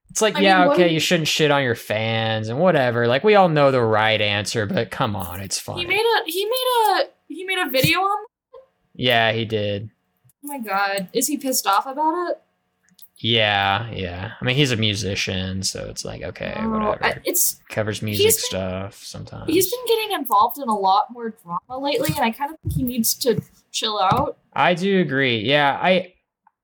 It's 0.09 0.21
like, 0.21 0.35
I 0.37 0.39
yeah, 0.41 0.65
what 0.67 0.73
okay, 0.75 0.87
do- 0.87 0.93
you 0.93 0.99
shouldn't 0.99 1.27
shit 1.27 1.51
on 1.51 1.63
your 1.63 1.75
fans 1.75 2.49
and 2.49 2.59
whatever. 2.59 3.07
Like, 3.07 3.23
we 3.23 3.35
all 3.35 3.49
know 3.49 3.71
the 3.71 3.81
right 3.83 4.19
answer, 4.19 4.65
but 4.65 4.89
come 4.91 5.15
on, 5.15 5.39
it's 5.39 5.59
funny. 5.59 5.81
he 5.81 5.87
made 5.87 5.99
a 6.01 6.23
he 6.31 6.45
made 6.45 6.67
a 6.87 7.03
he 7.27 7.43
made 7.43 7.59
a 7.59 7.69
video 7.69 7.99
on 7.99 8.25
yeah, 8.95 9.31
he 9.31 9.45
did. 9.45 9.91
Oh 10.43 10.47
my 10.47 10.59
god. 10.59 11.09
Is 11.13 11.27
he 11.27 11.37
pissed 11.37 11.67
off 11.67 11.85
about 11.85 12.29
it? 12.31 12.41
Yeah, 13.17 13.89
yeah. 13.91 14.31
I 14.39 14.45
mean, 14.45 14.55
he's 14.55 14.71
a 14.71 14.77
musician, 14.77 15.61
so 15.63 15.87
it's 15.89 16.05
like, 16.05 16.21
okay, 16.23 16.53
Oh, 16.57 16.69
whatever. 16.69 17.03
I- 17.05 17.17
it's 17.25 17.59
Covers 17.67 18.01
music 18.01 18.25
been- 18.27 18.31
stuff 18.31 19.03
sometimes. 19.03 19.51
he's 19.51 19.69
been 19.69 19.85
getting 19.87 20.11
involved 20.13 20.57
in 20.57 20.69
a 20.69 20.73
lot 20.77 21.07
more 21.11 21.31
drama 21.43 21.83
lately, 21.83 22.09
and 22.15 22.23
I 22.23 22.31
kind 22.31 22.51
of 22.53 22.57
think 22.61 22.75
he 22.75 22.83
needs 22.83 23.13
to 23.15 23.41
chill 23.71 23.99
out. 23.99 24.37
I 24.53 24.73
do 24.73 25.01
agree. 25.01 25.39
Yeah, 25.39 25.77
I 25.81 26.13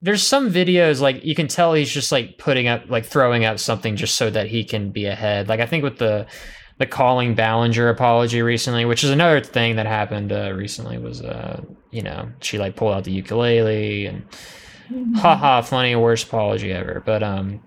there's 0.01 0.25
some 0.25 0.49
videos 0.51 1.01
like 1.01 1.25
you 1.25 1.35
can 1.35 1.47
tell 1.47 1.73
he's 1.73 1.89
just 1.91 2.11
like 2.11 2.37
putting 2.37 2.67
up 2.67 2.83
like 2.89 3.05
throwing 3.05 3.43
up 3.43 3.59
something 3.59 3.95
just 3.97 4.15
so 4.15 4.29
that 4.29 4.47
he 4.47 4.63
can 4.63 4.91
be 4.91 5.05
ahead. 5.07 5.49
Like 5.49 5.59
I 5.59 5.65
think 5.65 5.83
with 5.83 5.97
the 5.97 6.25
the 6.77 6.85
Colleen 6.85 7.35
Ballinger 7.35 7.87
apology 7.89 8.41
recently, 8.41 8.85
which 8.85 9.03
is 9.03 9.09
another 9.09 9.39
thing 9.41 9.77
that 9.77 9.85
happened 9.85 10.31
uh, 10.31 10.51
recently 10.53 10.97
was 10.97 11.21
uh 11.21 11.61
you 11.91 12.01
know, 12.01 12.29
she 12.41 12.57
like 12.57 12.75
pulled 12.75 12.93
out 12.93 13.05
the 13.05 13.11
ukulele 13.11 14.05
and 14.05 14.25
haha 15.15 15.61
funny 15.61 15.95
worst 15.95 16.27
apology 16.27 16.71
ever. 16.73 17.01
But 17.05 17.23
um 17.23 17.61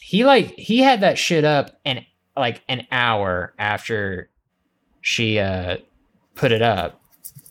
he 0.00 0.24
like 0.24 0.54
he 0.56 0.78
had 0.78 1.00
that 1.00 1.18
shit 1.18 1.44
up 1.44 1.78
and 1.84 2.04
like 2.36 2.62
an 2.68 2.86
hour 2.92 3.52
after 3.58 4.30
she 5.00 5.38
uh 5.38 5.78
put 6.34 6.52
it 6.52 6.62
up. 6.62 7.00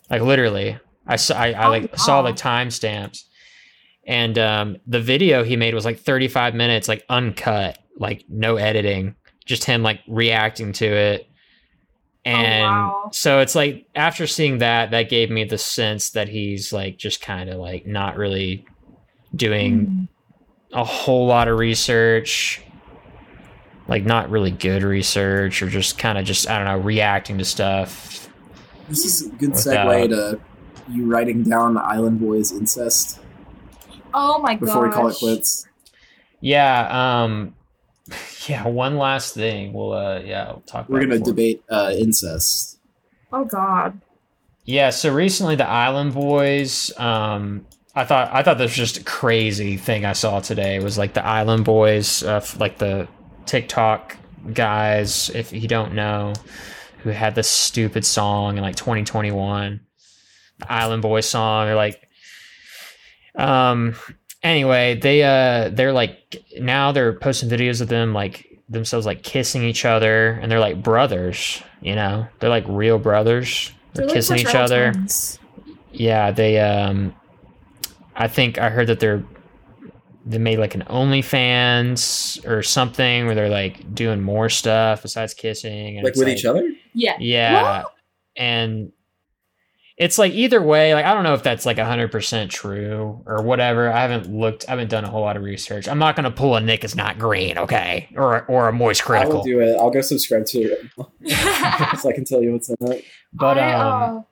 Like 0.08 0.22
literally. 0.22 0.78
I 1.06 1.16
saw 1.16 1.36
I, 1.36 1.48
I 1.52 1.66
Oh, 1.66 1.70
like 1.70 1.98
saw 1.98 2.22
the 2.22 2.32
timestamps. 2.32 3.24
And 4.06 4.38
um 4.38 4.76
the 4.86 5.00
video 5.00 5.44
he 5.44 5.56
made 5.56 5.74
was 5.74 5.84
like 5.84 5.98
35 5.98 6.54
minutes, 6.54 6.88
like 6.88 7.04
uncut, 7.10 7.78
like 7.98 8.24
no 8.28 8.56
editing, 8.56 9.14
just 9.50 9.64
him 9.64 9.82
like 9.82 10.00
reacting 10.08 10.72
to 10.72 10.86
it. 10.86 11.26
And 12.24 12.62
wow. 12.62 13.08
so 13.12 13.40
it's 13.40 13.54
like 13.54 13.86
after 13.94 14.26
seeing 14.26 14.58
that, 14.58 14.90
that 14.92 15.08
gave 15.10 15.30
me 15.30 15.44
the 15.44 15.58
sense 15.58 16.10
that 16.10 16.28
he's 16.28 16.72
like 16.72 16.96
just 16.98 17.20
kind 17.20 17.50
of 17.50 17.58
like 17.58 17.86
not 17.86 18.16
really 18.16 18.64
doing 19.34 19.86
Mhm. 19.86 20.08
a 20.72 20.84
whole 20.84 21.26
lot 21.26 21.48
of 21.48 21.58
research 21.58 22.62
like 23.88 24.04
not 24.04 24.30
really 24.30 24.50
good 24.52 24.82
research 24.84 25.62
or 25.62 25.68
just 25.68 25.98
kind 25.98 26.16
of 26.18 26.24
just 26.24 26.48
i 26.48 26.56
don't 26.56 26.66
know 26.66 26.78
reacting 26.78 27.38
to 27.38 27.44
stuff 27.44 28.28
this 28.88 29.04
is 29.04 29.26
a 29.26 29.28
good 29.36 29.50
Without- 29.50 29.86
segue 29.86 30.08
to 30.10 30.40
you 30.92 31.06
writing 31.06 31.42
down 31.44 31.74
the 31.74 31.80
Island 31.82 32.18
Boys 32.20 32.50
incest 32.52 33.20
Oh 34.12 34.38
my 34.40 34.54
god. 34.54 34.60
before 34.60 34.86
we 34.88 34.92
call 34.92 35.08
it 35.08 35.16
quits. 35.16 35.66
yeah 36.40 37.22
um 37.22 37.54
yeah 38.48 38.66
one 38.66 38.96
last 38.96 39.34
thing 39.34 39.72
we'll 39.72 39.92
uh 39.92 40.18
yeah 40.20 40.48
we'll 40.52 40.62
talk 40.62 40.88
We're 40.88 40.98
about 40.98 41.08
gonna 41.08 41.18
before- 41.20 41.32
debate 41.32 41.62
uh, 41.70 41.92
incest. 41.96 42.78
Oh 43.32 43.44
god. 43.44 44.00
yeah 44.64 44.90
so 44.90 45.12
recently 45.12 45.54
the 45.56 45.68
island 45.68 46.14
boys 46.14 46.90
um 46.98 47.64
i 47.94 48.04
thought 48.04 48.30
i 48.32 48.42
thought 48.42 48.58
this 48.58 48.70
was 48.72 48.76
just 48.76 48.98
a 48.98 49.04
crazy 49.04 49.76
thing 49.76 50.04
i 50.04 50.12
saw 50.12 50.40
today 50.40 50.78
was 50.80 50.98
like 50.98 51.14
the 51.14 51.24
island 51.24 51.64
boys 51.64 52.22
uh, 52.22 52.44
like 52.58 52.78
the 52.78 53.06
tiktok 53.46 54.16
guys 54.52 55.30
if 55.30 55.52
you 55.52 55.68
don't 55.68 55.92
know 55.94 56.32
who 57.02 57.10
had 57.10 57.34
this 57.34 57.48
stupid 57.48 58.04
song 58.04 58.56
in 58.56 58.62
like 58.62 58.76
2021 58.76 59.80
the 60.58 60.72
island 60.72 61.02
boys 61.02 61.26
song 61.28 61.68
or 61.68 61.74
like 61.74 62.08
um 63.36 63.94
anyway 64.42 64.94
they 64.94 65.22
uh 65.22 65.68
they're 65.70 65.92
like 65.92 66.42
now 66.58 66.92
they're 66.92 67.12
posting 67.12 67.48
videos 67.48 67.80
of 67.80 67.88
them 67.88 68.12
like 68.14 68.46
themselves 68.68 69.04
like 69.04 69.22
kissing 69.22 69.62
each 69.62 69.84
other 69.84 70.38
and 70.42 70.50
they're 70.50 70.60
like 70.60 70.82
brothers 70.82 71.62
you 71.80 71.94
know 71.94 72.26
they're 72.38 72.50
like 72.50 72.64
real 72.68 72.98
brothers 72.98 73.72
they're, 73.94 74.06
like 74.06 74.14
kissing 74.14 74.38
each 74.38 74.54
other 74.54 74.92
twins. 74.92 75.38
yeah 75.92 76.30
they 76.30 76.58
um 76.60 77.14
i 78.16 78.28
think 78.28 78.58
i 78.58 78.70
heard 78.70 78.86
that 78.86 79.00
they're 79.00 79.22
they 80.26 80.38
made 80.38 80.58
like 80.58 80.74
an 80.74 80.82
OnlyFans 80.82 82.46
or 82.46 82.62
something 82.62 83.26
where 83.26 83.34
they're 83.34 83.48
like 83.48 83.94
doing 83.94 84.20
more 84.20 84.48
stuff 84.48 85.02
besides 85.02 85.34
kissing 85.34 85.96
and 85.96 86.04
Like 86.04 86.10
it's 86.12 86.18
with 86.18 86.28
each 86.28 86.44
other? 86.44 86.70
Yeah. 86.92 87.16
yeah 87.18 87.84
and 88.36 88.92
it's 90.00 90.16
like 90.18 90.32
either 90.32 90.60
way 90.62 90.94
like 90.94 91.04
i 91.04 91.12
don't 91.14 91.22
know 91.24 91.34
if 91.34 91.42
that's 91.42 91.64
like 91.66 91.76
100% 91.76 92.48
true 92.50 93.22
or 93.26 93.42
whatever 93.42 93.92
i 93.92 94.00
haven't 94.00 94.32
looked 94.34 94.64
i 94.66 94.72
haven't 94.72 94.88
done 94.88 95.04
a 95.04 95.08
whole 95.10 95.20
lot 95.20 95.36
of 95.36 95.42
research 95.44 95.86
i'm 95.86 95.98
not 95.98 96.16
gonna 96.16 96.30
pull 96.30 96.56
a 96.56 96.60
nick 96.60 96.82
is 96.84 96.96
not 96.96 97.18
green 97.18 97.58
okay 97.58 98.08
or 98.16 98.44
or 98.46 98.68
a 98.68 98.72
moist 98.72 99.02
Critikal. 99.02 99.34
i'll 99.36 99.42
do 99.44 99.60
it. 99.60 99.76
I'll 99.78 99.90
go 99.90 100.00
subscribe 100.00 100.46
to 100.46 100.58
it 100.58 100.80
so 102.00 102.08
I 102.08 102.12
can 102.12 102.24
tell 102.24 102.42
you 102.42 102.52
what's 102.52 102.70
in 102.70 102.76
it. 102.92 103.04
but 103.32 103.58
I, 103.58 103.72
um 103.74 104.18
uh, 104.18 104.22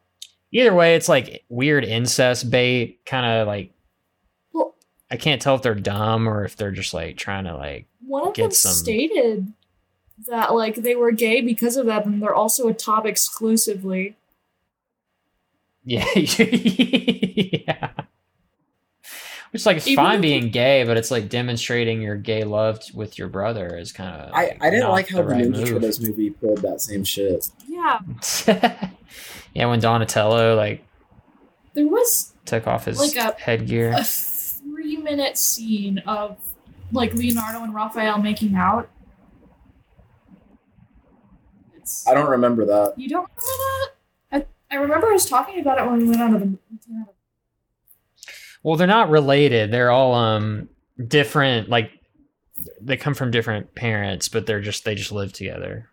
either 0.53 0.75
way 0.75 0.95
it's 0.97 1.09
like 1.09 1.45
weird 1.49 1.85
incest 1.85 2.51
bait 2.51 3.01
kind 3.05 3.27
of 3.27 3.47
like 3.47 3.71
Well- 4.53 4.75
i 5.11 5.17
can't 5.17 5.41
tell 5.43 5.55
if 5.55 5.63
they're 5.63 5.75
dumb 5.75 6.27
or 6.29 6.45
if 6.45 6.57
they're 6.57 6.73
just 6.73 6.95
like 6.95 7.17
trying 7.19 7.45
to 7.45 7.55
like 7.55 7.87
one 8.07 8.29
of 8.29 8.35
get 8.35 8.43
them 8.45 8.51
some- 8.53 8.73
stated 8.73 9.53
that 10.27 10.53
like 10.53 10.75
they 10.77 10.97
were 10.97 11.13
gay 11.13 11.41
because 11.41 11.77
of 11.77 11.87
that, 11.87 12.05
and 12.05 12.21
they're 12.21 12.35
also 12.35 12.67
a 12.67 12.75
top 12.75 13.07
exclusively. 13.07 14.17
Yeah, 15.89 16.05
yeah. 16.15 17.91
Which 19.53 19.65
like 19.65 19.79
it's 19.79 19.87
Even 19.89 20.05
fine 20.05 20.15
if- 20.17 20.21
being 20.23 20.51
gay, 20.51 20.85
but 20.85 20.99
it's 20.99 21.11
like 21.11 21.31
demonstrating 21.31 22.03
your 22.03 22.17
gay 22.17 22.45
love 22.45 22.81
t- 22.81 22.93
with 22.95 23.17
your 23.19 23.29
brother 23.29 23.75
is 23.75 23.91
kind 23.93 24.15
of. 24.21 24.35
I, 24.35 24.55
I 24.61 24.69
didn't 24.69 24.91
like 24.91 25.09
how 25.09 25.19
the, 25.19 25.25
right 25.25 25.45
Ninja 25.47 25.57
move. 25.57 25.69
Turtles 25.71 26.01
movie 26.01 26.29
pulled 26.31 26.59
that 26.59 26.83
same 26.83 27.05
shit. 27.05 27.51
Yeah, 27.67 28.01
yeah, 29.55 29.65
when 29.67 29.81
Donatello 29.81 30.55
like 30.55 30.85
there 31.73 31.87
was 31.87 32.35
took 32.45 32.67
off 32.67 32.85
his 32.85 32.99
Like 32.99 33.17
a- 33.17 33.41
headgear. 33.41 33.93
a 33.97 34.05
three 34.05 34.99
minute 34.99 35.39
scene 35.39 36.01
of 36.07 36.37
like 36.93 37.15
Leonardo 37.15 37.63
and 37.65 37.75
Raphael 37.75 38.19
making 38.19 38.55
out. 38.57 38.91
It's, 41.77 42.07
I 42.07 42.13
don't 42.13 42.29
remember 42.29 42.67
that. 42.67 42.93
you 42.99 43.09
don't 43.09 43.29
remember 43.31 43.41
that? 43.41 43.89
I, 44.71 44.77
I 44.77 44.79
remember 44.79 45.13
us 45.13 45.29
talking 45.29 45.61
about 45.61 45.79
it 45.79 45.87
when 45.91 45.99
we 46.01 46.09
went 46.09 46.21
out 46.21 46.35
of 46.35 46.41
the. 46.41 46.47
we 46.47 46.79
came 46.87 47.03
out 47.03 47.09
of- 47.09 47.15
Well, 48.63 48.77
they're 48.77 48.87
not 48.87 49.11
related. 49.11 49.71
They're 49.71 49.91
all 49.91 50.15
um 50.15 50.69
different. 51.07 51.69
Like 51.69 51.91
they 52.81 52.97
come 52.97 53.15
from 53.15 53.31
different 53.31 53.75
parents, 53.75 54.29
but 54.29 54.47
they're 54.47 54.61
just 54.61 54.85
they 54.85 54.95
just 54.95 55.13
live 55.13 55.33
together, 55.33 55.89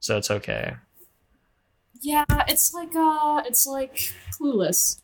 so 0.00 0.16
it's 0.16 0.30
okay. 0.30 0.74
Yeah, 2.00 2.24
it's 2.48 2.72
like 2.74 2.94
uh, 2.96 3.42
it's 3.46 3.66
like 3.66 4.12
Clueless. 4.40 5.00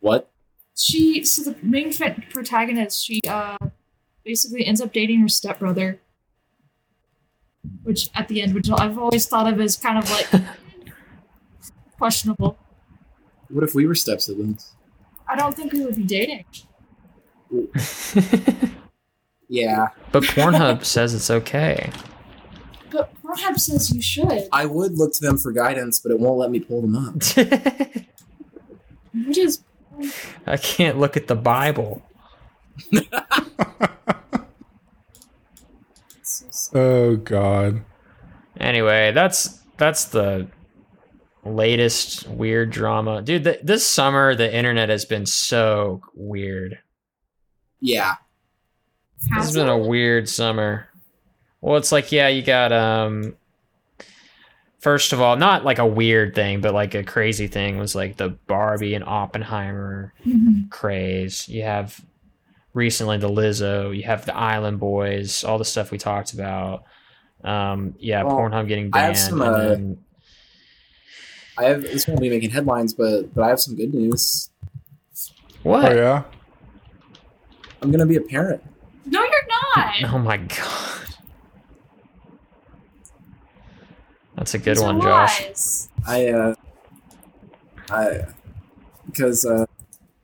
What? 0.00 0.30
She 0.76 1.24
so 1.24 1.50
the 1.50 1.56
main 1.62 1.92
fa- 1.92 2.16
protagonist 2.30 3.04
she 3.04 3.20
uh 3.28 3.56
basically 4.24 4.66
ends 4.66 4.80
up 4.80 4.92
dating 4.92 5.20
her 5.20 5.28
stepbrother, 5.28 6.00
which 7.82 8.10
at 8.14 8.28
the 8.28 8.42
end, 8.42 8.54
which 8.54 8.68
I've 8.70 8.98
always 8.98 9.26
thought 9.26 9.50
of 9.50 9.60
as 9.60 9.76
kind 9.76 9.98
of 9.98 10.10
like 10.10 10.28
questionable. 12.00 12.58
What 13.50 13.62
if 13.62 13.74
we 13.74 13.86
were 13.86 13.94
step 13.94 14.20
siblings? 14.20 14.72
I 15.28 15.36
don't 15.36 15.54
think 15.54 15.72
we 15.72 15.84
would 15.84 15.96
be 15.96 16.04
dating. 16.04 16.44
Yeah, 19.52 19.88
but 20.12 20.22
Pornhub 20.22 20.84
says 20.94 21.12
it's 21.12 21.28
okay. 21.28 21.90
But 22.92 23.12
Pornhub 23.20 23.58
says 23.58 23.92
you 23.92 24.00
should, 24.00 24.46
I 24.52 24.64
would 24.64 24.96
look 24.96 25.12
to 25.14 25.20
them 25.20 25.38
for 25.38 25.50
guidance, 25.50 25.98
but 25.98 26.12
it 26.12 26.20
won't 26.20 26.38
let 26.38 26.52
me 26.52 26.60
pull 26.60 26.82
them 26.82 26.94
up. 26.94 27.14
which 29.26 29.38
is 29.38 29.64
I 30.46 30.56
can't 30.56 31.00
look 31.00 31.16
at 31.16 31.26
the 31.26 31.34
Bible. 31.34 32.00
oh 36.72 37.16
God. 37.16 37.82
Anyway, 38.56 39.10
that's 39.10 39.62
that's 39.78 40.04
the 40.04 40.46
latest 41.44 42.26
weird 42.28 42.70
drama, 42.70 43.22
dude. 43.22 43.44
Th- 43.44 43.60
this 43.62 43.86
summer, 43.86 44.34
the 44.34 44.52
internet 44.54 44.88
has 44.88 45.04
been 45.04 45.26
so 45.26 46.02
weird. 46.14 46.78
Yeah, 47.80 48.16
This 49.18 49.28
has 49.32 49.44
has 49.46 49.54
been 49.54 49.68
a 49.68 49.78
weird 49.78 50.28
summer. 50.28 50.88
Well, 51.60 51.76
it's 51.76 51.92
like 51.92 52.12
yeah, 52.12 52.28
you 52.28 52.42
got 52.42 52.72
um. 52.72 53.36
First 54.80 55.12
of 55.12 55.20
all, 55.20 55.36
not 55.36 55.62
like 55.64 55.78
a 55.78 55.84
weird 55.86 56.34
thing, 56.34 56.62
but 56.62 56.72
like 56.72 56.94
a 56.94 57.04
crazy 57.04 57.48
thing 57.48 57.76
was 57.78 57.94
like 57.94 58.16
the 58.16 58.30
Barbie 58.30 58.94
and 58.94 59.04
Oppenheimer 59.04 60.14
Mhm. 60.26 60.70
craze. 60.70 61.46
You 61.50 61.64
have 61.64 62.00
recently 62.72 63.18
the 63.18 63.28
Lizzo. 63.28 63.94
You 63.94 64.04
have 64.04 64.24
the 64.24 64.34
Island 64.34 64.80
Boys. 64.80 65.44
All 65.44 65.58
the 65.58 65.66
stuff 65.66 65.90
we 65.90 65.98
talked 65.98 66.32
about. 66.32 66.84
Um, 67.44 67.94
yeah, 67.98 68.22
Well, 68.22 68.36
Pornhub 68.38 68.68
getting 68.68 68.86
I 68.86 68.88
banned. 68.88 69.16
have 69.16 69.18
some, 69.18 69.42
and 69.42 69.54
uh, 69.54 69.68
then- 69.68 69.98
I 71.60 71.64
have. 71.64 71.82
This 71.82 72.08
won't 72.08 72.20
be 72.20 72.30
making 72.30 72.50
headlines, 72.50 72.94
but 72.94 73.34
but 73.34 73.44
I 73.44 73.48
have 73.48 73.60
some 73.60 73.76
good 73.76 73.92
news. 73.92 74.48
what? 75.62 75.92
Oh 75.92 75.94
yeah. 75.94 76.22
I'm 77.82 77.90
gonna 77.90 78.06
be 78.06 78.16
a 78.16 78.22
parent. 78.22 78.62
No, 79.04 79.20
you're 79.20 79.30
not. 79.30 79.94
Oh 80.14 80.18
my 80.18 80.38
god. 80.38 81.14
That's 84.36 84.54
a 84.54 84.58
good 84.58 84.76
These 84.76 84.82
are 84.82 84.86
one, 84.86 85.02
Josh. 85.02 85.42
I 86.06 86.28
uh, 86.28 86.54
I 87.90 88.22
because 89.04 89.44
uh, 89.44 89.66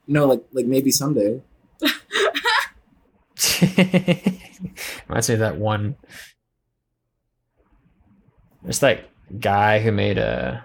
no, 0.07 0.25
like 0.27 0.43
like 0.53 0.65
maybe 0.67 0.91
someday. 0.91 1.43
Reminds 5.07 5.29
me 5.29 5.35
of 5.35 5.41
that 5.41 5.59
one. 5.59 5.97
There's 8.63 8.79
that 8.81 9.11
guy 9.39 9.81
who 9.81 9.93
made 9.93 10.19
uh, 10.19 10.61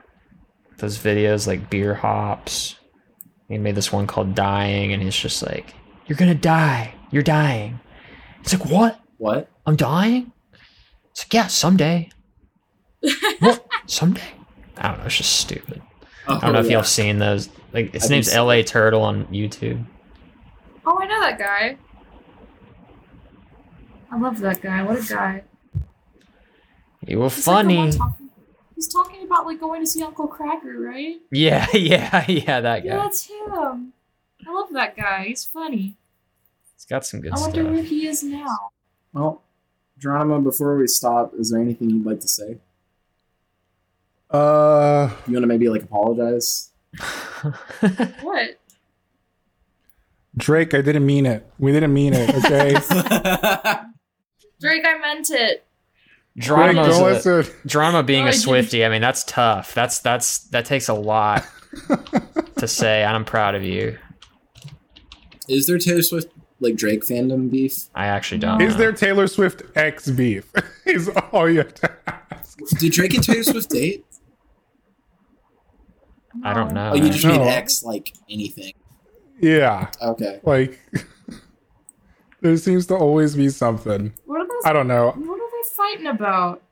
those 0.81 0.97
videos 0.97 1.47
like 1.47 1.69
beer 1.69 1.93
hops. 1.93 2.75
He 3.47 3.57
made 3.57 3.75
this 3.75 3.91
one 3.91 4.07
called 4.07 4.35
Dying, 4.35 4.93
and 4.93 5.01
he's 5.01 5.15
just 5.15 5.43
like, 5.43 5.73
You're 6.07 6.17
gonna 6.17 6.35
die. 6.35 6.93
You're 7.11 7.23
dying. 7.23 7.79
It's 8.41 8.53
like, 8.53 8.69
What? 8.69 8.99
What? 9.17 9.49
I'm 9.65 9.75
dying? 9.75 10.31
It's 11.11 11.23
like, 11.25 11.33
Yeah, 11.33 11.47
someday. 11.47 12.09
what? 13.39 13.65
Someday? 13.85 14.21
I 14.77 14.89
don't 14.89 14.99
know. 14.99 15.05
It's 15.05 15.17
just 15.17 15.33
stupid. 15.39 15.81
Oh, 16.27 16.35
I 16.35 16.39
don't 16.39 16.49
oh, 16.49 16.53
know 16.53 16.59
if 16.59 16.65
y'all 16.67 16.79
have 16.79 16.87
seen 16.87 17.19
those. 17.19 17.49
Like 17.73 17.93
his 17.93 18.05
I've 18.05 18.09
name's 18.09 18.27
seen 18.27 18.37
L.A. 18.37 18.63
Turtle 18.63 19.01
on 19.01 19.25
YouTube. 19.27 19.85
Oh, 20.85 20.99
I 20.99 21.05
know 21.05 21.19
that 21.21 21.37
guy. 21.37 21.77
I 24.11 24.19
love 24.19 24.39
that 24.39 24.61
guy. 24.61 24.83
What 24.83 24.99
a 24.99 25.13
guy. 25.13 25.43
You 27.07 27.19
were 27.19 27.29
He's 27.29 27.47
like 27.47 27.55
funny. 27.55 27.91
talking- 27.91 28.29
he's 28.75 28.87
talking 28.87 29.20
about 29.31 29.45
like 29.45 29.59
going 29.59 29.81
to 29.81 29.87
see 29.87 30.03
Uncle 30.03 30.27
Kracker, 30.27 30.77
right? 30.77 31.17
Yeah, 31.31 31.67
yeah, 31.73 32.25
yeah. 32.27 32.61
That 32.61 32.79
guy. 32.83 32.85
Yeah, 32.89 32.97
guy. 32.97 33.03
that's 33.03 33.27
him. 33.27 33.93
I 34.47 34.51
love 34.51 34.69
that 34.73 34.95
guy. 34.97 35.25
He's 35.27 35.43
funny. 35.43 35.95
He's 36.75 36.85
got 36.85 37.05
some 37.05 37.21
good 37.21 37.37
stuff. 37.37 37.49
I 37.49 37.51
stuff. 37.51 37.63
wonder 37.63 37.71
where 37.73 37.83
he 37.83 38.07
is 38.07 38.23
now. 38.23 38.71
Well, 39.13 39.43
Geronimo, 39.99 40.39
before 40.41 40.75
we 40.77 40.87
stop, 40.87 41.33
is 41.37 41.51
there 41.51 41.61
anything 41.61 41.89
you'd 41.91 42.05
like 42.05 42.19
to 42.21 42.27
say? 42.27 42.57
Uh, 44.29 45.11
You 45.27 45.33
want 45.33 45.43
to 45.43 45.47
maybe 45.47 45.69
like 45.69 45.83
apologize? 45.83 46.69
What? 48.21 48.59
Drake, 50.37 50.73
I 50.73 50.81
didn't 50.81 51.05
mean 51.05 51.25
it. 51.25 51.45
We 51.59 51.71
didn't 51.71 51.93
mean 51.93 52.13
it. 52.13 52.29
Okay. 52.35 52.71
Drake, 54.61 54.83
I 54.85 54.97
meant 55.01 55.29
it. 55.31 55.65
Drake, 56.37 56.47
Geronimo's 56.73 56.97
don't 56.97 57.09
a- 57.11 57.13
listen. 57.13 57.53
Geronimo 57.65 58.03
being 58.03 58.21
No, 58.21 58.25
I 58.27 58.29
a 58.29 58.31
didn't. 58.31 58.43
Swifty, 58.43 58.85
I 58.85 58.89
mean, 58.89 59.01
that's 59.01 59.23
tough. 59.25 59.73
That's 59.73 59.99
that's 59.99 60.39
that 60.49 60.65
takes 60.65 60.87
a 60.89 60.93
lot 60.93 61.45
to 62.57 62.67
say. 62.67 63.03
and 63.03 63.15
I'm 63.15 63.25
proud 63.25 63.55
of 63.55 63.63
you. 63.63 63.97
is 65.49 65.65
there 65.67 65.77
Taylor 65.77 66.01
Swift 66.03 66.31
like 66.61 66.75
Drake 66.75 67.01
fandom 67.03 67.49
beef? 67.51 67.89
I 67.95 68.05
actually 68.07 68.37
don't. 68.39 68.61
Is 68.61 68.73
know. 68.73 68.77
there 68.79 68.91
Taylor 68.93 69.27
Swift 69.27 69.63
X 69.75 70.09
beef? 70.09 70.49
is 70.85 71.09
all 71.33 71.49
you 71.49 71.59
have 71.59 71.73
to 71.75 71.91
ask. 72.07 72.57
Did 72.79 72.93
Drake 72.93 73.13
and 73.13 73.23
Taylor 73.23 73.43
Swift 73.43 73.69
date? 73.69 74.05
I 76.43 76.53
don't 76.53 76.73
know. 76.73 76.91
Oh, 76.91 76.95
you 76.95 77.09
just 77.09 77.25
No. 77.25 77.39
made 77.39 77.47
X 77.47 77.83
like 77.83 78.13
anything. 78.29 78.73
Yeah, 79.41 79.89
Okay. 80.01 80.39
like 80.43 80.79
there 82.41 82.55
seems 82.57 82.85
to 82.87 82.95
always 82.95 83.35
be 83.35 83.49
something. 83.49 84.13
What 84.25 84.39
are 84.41 84.47
those? 84.47 84.61
I 84.65 84.71
don't 84.71 84.87
know. 84.87 85.11
What 85.61 85.69
fighting 85.69 86.07
about? 86.07 86.63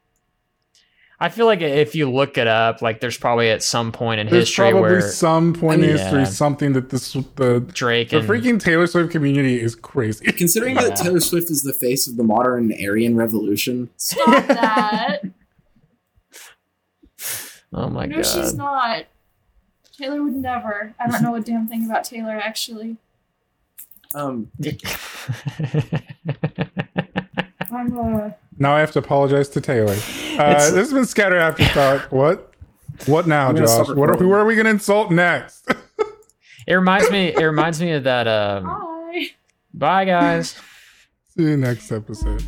I 1.20 1.30
feel 1.30 1.46
like 1.46 1.62
if 1.62 1.94
you 1.96 2.10
look 2.10 2.38
it 2.38 2.48
up, 2.48 2.82
like 2.82 3.02
there's 3.02 3.18
probably 3.18 3.50
at 3.52 3.62
some 3.62 3.92
point 3.92 4.20
in 4.22 4.28
history 4.28 4.38
There's 4.38 4.48
history 4.50 4.72
probably 4.72 4.82
where 4.90 5.02
some 5.02 5.54
point 5.54 5.74
I 5.80 5.82
mean, 5.82 5.90
in 5.92 5.98
history 5.98 6.20
yeah. 6.20 6.26
something 6.26 6.74
that 6.74 6.90
this 6.90 7.14
the 7.36 7.60
Drake 7.74 8.10
the 8.10 8.20
and 8.20 8.28
freaking 8.28 8.60
Taylor 8.60 8.88
Swift 8.88 9.12
community 9.12 9.62
is 9.62 9.76
crazy. 9.76 10.26
Considering 10.32 10.76
Yeah. 10.76 10.84
that 10.90 10.96
Taylor 10.96 11.20
Swift 11.20 11.52
is 11.52 11.62
the 11.62 11.74
face 11.74 12.08
of 12.08 12.16
the 12.18 12.24
modern 12.24 12.72
Aryan 12.74 13.16
revolution, 13.18 13.90
Stop 13.98 14.48
that. 14.48 15.24
oh 17.74 17.90
my 17.90 18.06
no, 18.08 18.16
god, 18.16 18.18
No, 18.18 18.24
she's 18.24 18.54
not. 18.56 19.04
Taylor 19.98 20.24
would 20.24 20.34
never. 20.36 20.96
I 21.00 21.08
don't 21.08 21.22
know 21.22 21.36
a 21.36 21.42
damn 21.42 21.68
thing 21.68 21.86
about 21.86 22.06
Taylor, 22.06 22.32
actually. 22.42 22.96
um, 24.16 24.50
I'm 27.72 27.98
uh 28.00 28.30
Now 28.60 28.76
I 28.76 28.82
have 28.82 28.92
to 28.92 29.00
apologize 29.00 29.48
to 29.50 29.62
Taylor. 29.62 29.96
Uh, 30.38 30.54
this 30.54 30.74
has 30.74 30.94
been 30.94 31.06
Scatter 31.06 31.38
Afterthought. 31.38 32.12
What? 32.12 32.54
What 33.06 33.28
now, 33.28 33.54
Josh? 33.54 33.68
What 33.68 33.80
are, 33.80 33.94
recording. 33.94 34.20
who 34.20 34.32
are 34.34 34.46
we 34.46 34.56
going 34.56 34.66
to 34.66 34.72
insult 34.72 35.10
next? 35.10 35.66
it 36.68 36.74
reminds 36.74 37.10
me. 37.10 37.34
It 37.34 37.44
reminds 37.44 37.82
me 37.82 37.94
of 37.94 38.04
that. 38.04 38.28
Um, 38.28 38.66
hi. 38.66 39.28
bye, 39.74 40.04
guys. 40.04 40.60
See 41.38 41.44
you 41.44 41.56
next 41.56 41.90
episode. 41.94 42.44